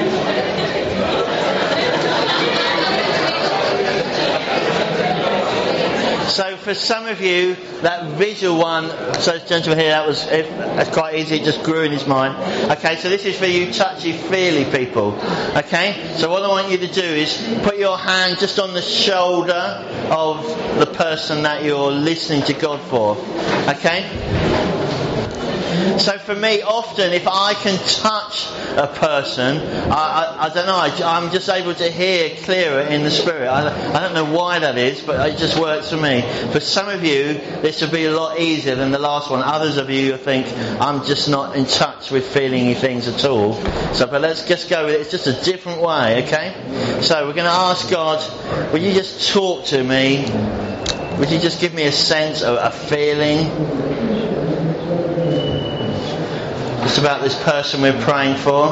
So 6.29 6.57
for 6.59 6.75
some 6.75 7.07
of 7.07 7.21
you, 7.21 7.55
that 7.83 8.13
visual 8.19 8.59
one, 8.59 8.91
so 9.15 9.39
gentleman 9.39 9.79
here, 9.79 9.91
that 9.91 10.07
was 10.07 10.27
that's 10.27 10.91
quite 10.91 11.17
easy. 11.17 11.37
It 11.37 11.45
just 11.45 11.63
grew 11.63 11.83
in 11.83 11.93
his 11.93 12.07
mind. 12.07 12.37
Okay, 12.71 12.97
so 12.97 13.09
this 13.09 13.25
is 13.25 13.39
for 13.39 13.47
you 13.47 13.73
touchy 13.73 14.13
feely 14.13 14.65
people. 14.65 15.15
Okay, 15.57 16.15
so 16.17 16.31
what 16.31 16.43
I 16.43 16.49
want 16.49 16.71
you 16.71 16.79
to 16.79 16.87
do 16.87 17.03
is 17.03 17.37
put 17.63 17.79
your 17.79 17.97
hand 17.97 18.39
just 18.39 18.59
on 18.59 18.75
the 18.75 18.83
shoulder 18.83 19.53
of 20.11 20.47
the 20.79 20.87
person 20.87 21.43
that 21.45 21.65
you're 21.65 21.91
listening 21.91 22.43
to 22.43 22.53
God 22.53 22.81
for. 22.83 23.17
Okay. 23.69 24.88
So 25.97 26.19
for 26.19 26.35
me, 26.35 26.63
often 26.63 27.13
if 27.13 27.27
I 27.27 27.55
can 27.55 27.79
touch 27.79 28.47
a 28.77 28.87
person, 28.87 29.57
I, 29.91 29.93
I, 29.93 30.47
I 30.47 30.55
don't 30.55 30.67
know, 30.67 30.77
I, 30.77 31.17
am 31.17 31.31
just 31.31 31.49
able 31.49 31.75
to 31.75 31.91
hear 31.91 32.37
clearer 32.45 32.81
in 32.81 33.05
the 33.05 33.11
spirit. 33.11 33.49
I, 33.49 33.95
I, 33.95 34.01
don't 34.01 34.13
know 34.13 34.37
why 34.37 34.59
that 34.59 34.77
is, 34.77 35.01
but 35.01 35.29
it 35.29 35.39
just 35.39 35.59
works 35.59 35.91
for 35.91 35.97
me. 35.97 36.23
For 36.53 36.61
some 36.61 36.89
of 36.89 37.05
you, 37.05 37.35
this 37.63 37.81
will 37.81 37.91
be 37.91 38.05
a 38.05 38.13
lot 38.13 38.39
easier 38.39 38.75
than 38.75 38.91
the 38.91 38.99
last 38.99 39.31
one. 39.31 39.43
Others 39.43 39.79
of 39.79 39.89
you 39.89 40.17
think, 40.17 40.47
I'm 40.81 41.05
just 41.05 41.29
not 41.29 41.57
in 41.57 41.65
touch 41.65 42.11
with 42.11 42.27
feeling 42.27 42.75
things 42.75 43.09
at 43.09 43.25
all. 43.25 43.55
So, 43.95 44.07
but 44.07 44.21
let's 44.21 44.47
just 44.47 44.69
go 44.69 44.85
with 44.85 44.95
it. 44.95 45.01
It's 45.01 45.11
just 45.11 45.27
a 45.27 45.45
different 45.45 45.81
way, 45.81 46.25
okay? 46.25 47.01
So 47.03 47.27
we're 47.27 47.35
going 47.35 47.47
to 47.47 47.51
ask 47.51 47.91
God, 47.91 48.73
will 48.73 48.81
you 48.81 48.93
just 48.93 49.33
talk 49.33 49.65
to 49.67 49.83
me? 49.83 50.27
Would 51.19 51.31
you 51.31 51.39
just 51.39 51.61
give 51.61 51.75
me 51.75 51.85
a 51.85 51.93
sense, 51.93 52.43
of 52.43 52.59
a 52.61 52.71
feeling? 52.71 54.28
It's 56.89 56.97
about 56.97 57.21
this 57.21 57.41
person 57.43 57.83
we're 57.83 58.01
praying 58.01 58.39
for. 58.39 58.69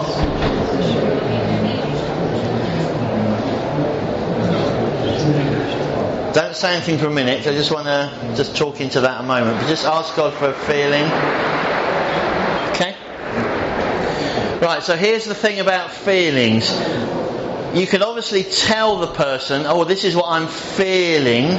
Don't 6.33 6.57
say 6.57 6.75
anything 6.75 6.97
for 6.97 7.09
a 7.09 7.11
minute. 7.11 7.47
I 7.47 7.53
just 7.53 7.71
want 7.71 7.85
to 7.85 8.33
just 8.35 8.57
talk 8.57 8.81
into 8.81 9.03
that 9.03 9.21
a 9.21 9.23
moment. 9.23 9.61
But 9.61 9.69
just 9.69 9.85
ask 9.85 10.17
God 10.17 10.33
for 10.33 10.49
a 10.49 10.55
feeling. 10.55 11.05
Okay? 12.71 12.97
Right, 14.65 14.83
so 14.83 14.97
here's 14.97 15.27
the 15.27 15.35
thing 15.35 15.61
about 15.61 15.91
feelings. 15.91 16.71
You 17.79 17.87
can 17.87 18.03
obviously 18.03 18.45
tell 18.45 18.97
the 18.97 19.09
person, 19.09 19.67
oh, 19.67 19.85
this 19.85 20.05
is 20.05 20.17
what 20.17 20.31
I'm 20.31 20.49
feeling 20.49 21.53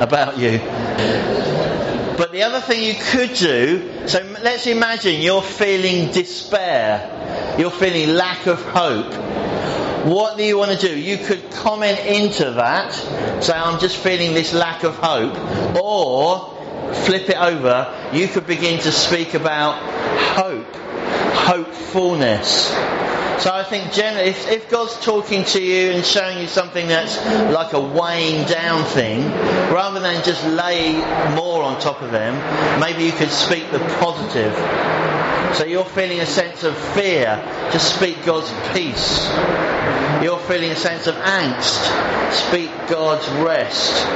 about 0.00 0.38
you. 0.38 1.59
But 2.20 2.32
the 2.32 2.42
other 2.42 2.60
thing 2.60 2.84
you 2.84 2.96
could 3.00 3.32
do, 3.32 4.06
so 4.06 4.22
let's 4.42 4.66
imagine 4.66 5.22
you're 5.22 5.40
feeling 5.40 6.12
despair, 6.12 7.56
you're 7.58 7.70
feeling 7.70 8.14
lack 8.14 8.46
of 8.46 8.60
hope. 8.60 9.14
What 10.04 10.36
do 10.36 10.44
you 10.44 10.58
want 10.58 10.78
to 10.78 10.86
do? 10.86 11.00
You 11.00 11.16
could 11.16 11.50
comment 11.50 11.98
into 12.00 12.50
that, 12.50 12.92
say, 13.42 13.54
I'm 13.54 13.80
just 13.80 13.96
feeling 13.96 14.34
this 14.34 14.52
lack 14.52 14.84
of 14.84 14.96
hope, 14.96 15.34
or 15.82 16.94
flip 17.06 17.30
it 17.30 17.38
over, 17.38 18.10
you 18.12 18.28
could 18.28 18.46
begin 18.46 18.80
to 18.80 18.92
speak 18.92 19.32
about 19.32 19.76
hope, 20.36 20.76
hopefulness. 21.34 22.70
So 23.40 23.50
I 23.50 23.64
think 23.64 23.92
generally, 23.94 24.28
if, 24.28 24.50
if, 24.50 24.68
God's 24.68 25.00
talking 25.00 25.44
to 25.44 25.62
you 25.62 25.92
and 25.92 26.04
showing 26.04 26.42
you 26.42 26.46
something 26.46 26.86
that's 26.88 27.16
like 27.50 27.72
a 27.72 27.80
weighing 27.80 28.46
down 28.46 28.84
thing, 28.84 29.22
rather 29.72 29.98
than 29.98 30.22
just 30.24 30.44
lay 30.44 30.92
more 31.34 31.62
on 31.62 31.80
top 31.80 32.02
of 32.02 32.10
them, 32.10 32.34
maybe 32.78 33.04
you 33.04 33.12
could 33.12 33.30
speak 33.30 33.70
the 33.70 33.78
positive. 33.98 34.54
So 35.56 35.64
you're 35.64 35.86
feeling 35.86 36.20
a 36.20 36.26
sense 36.26 36.64
of 36.64 36.76
fear, 36.92 37.42
just 37.72 37.96
speak 37.96 38.22
God's 38.26 38.52
peace. 38.74 39.30
You're 40.22 40.38
feeling 40.38 40.70
a 40.70 40.76
sense 40.76 41.06
of 41.06 41.14
angst, 41.14 42.30
speak 42.32 42.70
God's 42.88 43.28
rest. 43.44 44.06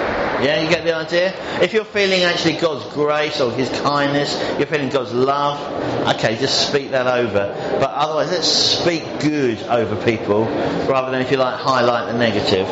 Yeah, 0.43 0.61
you 0.61 0.69
get 0.69 0.85
the 0.85 0.95
idea? 0.95 1.33
If 1.63 1.73
you're 1.73 1.85
feeling 1.85 2.23
actually 2.23 2.55
God's 2.55 2.93
grace 2.93 3.41
or 3.41 3.53
His 3.53 3.69
kindness, 3.81 4.37
you're 4.59 4.67
feeling 4.67 4.91
God's 4.91 5.13
love, 5.13 5.59
okay, 6.17 6.37
just 6.37 6.69
speak 6.69 6.91
that 6.91 7.07
over. 7.07 7.79
But 7.81 7.91
otherwise, 7.91 8.31
let's 8.31 8.49
speak 8.49 9.05
good 9.21 9.63
over 9.63 9.97
people 10.05 10.45
rather 10.45 11.11
than, 11.13 11.23
if 11.23 11.31
you 11.31 11.37
like, 11.37 11.59
highlight 11.59 12.13
the 12.13 12.19
negative. 12.19 12.69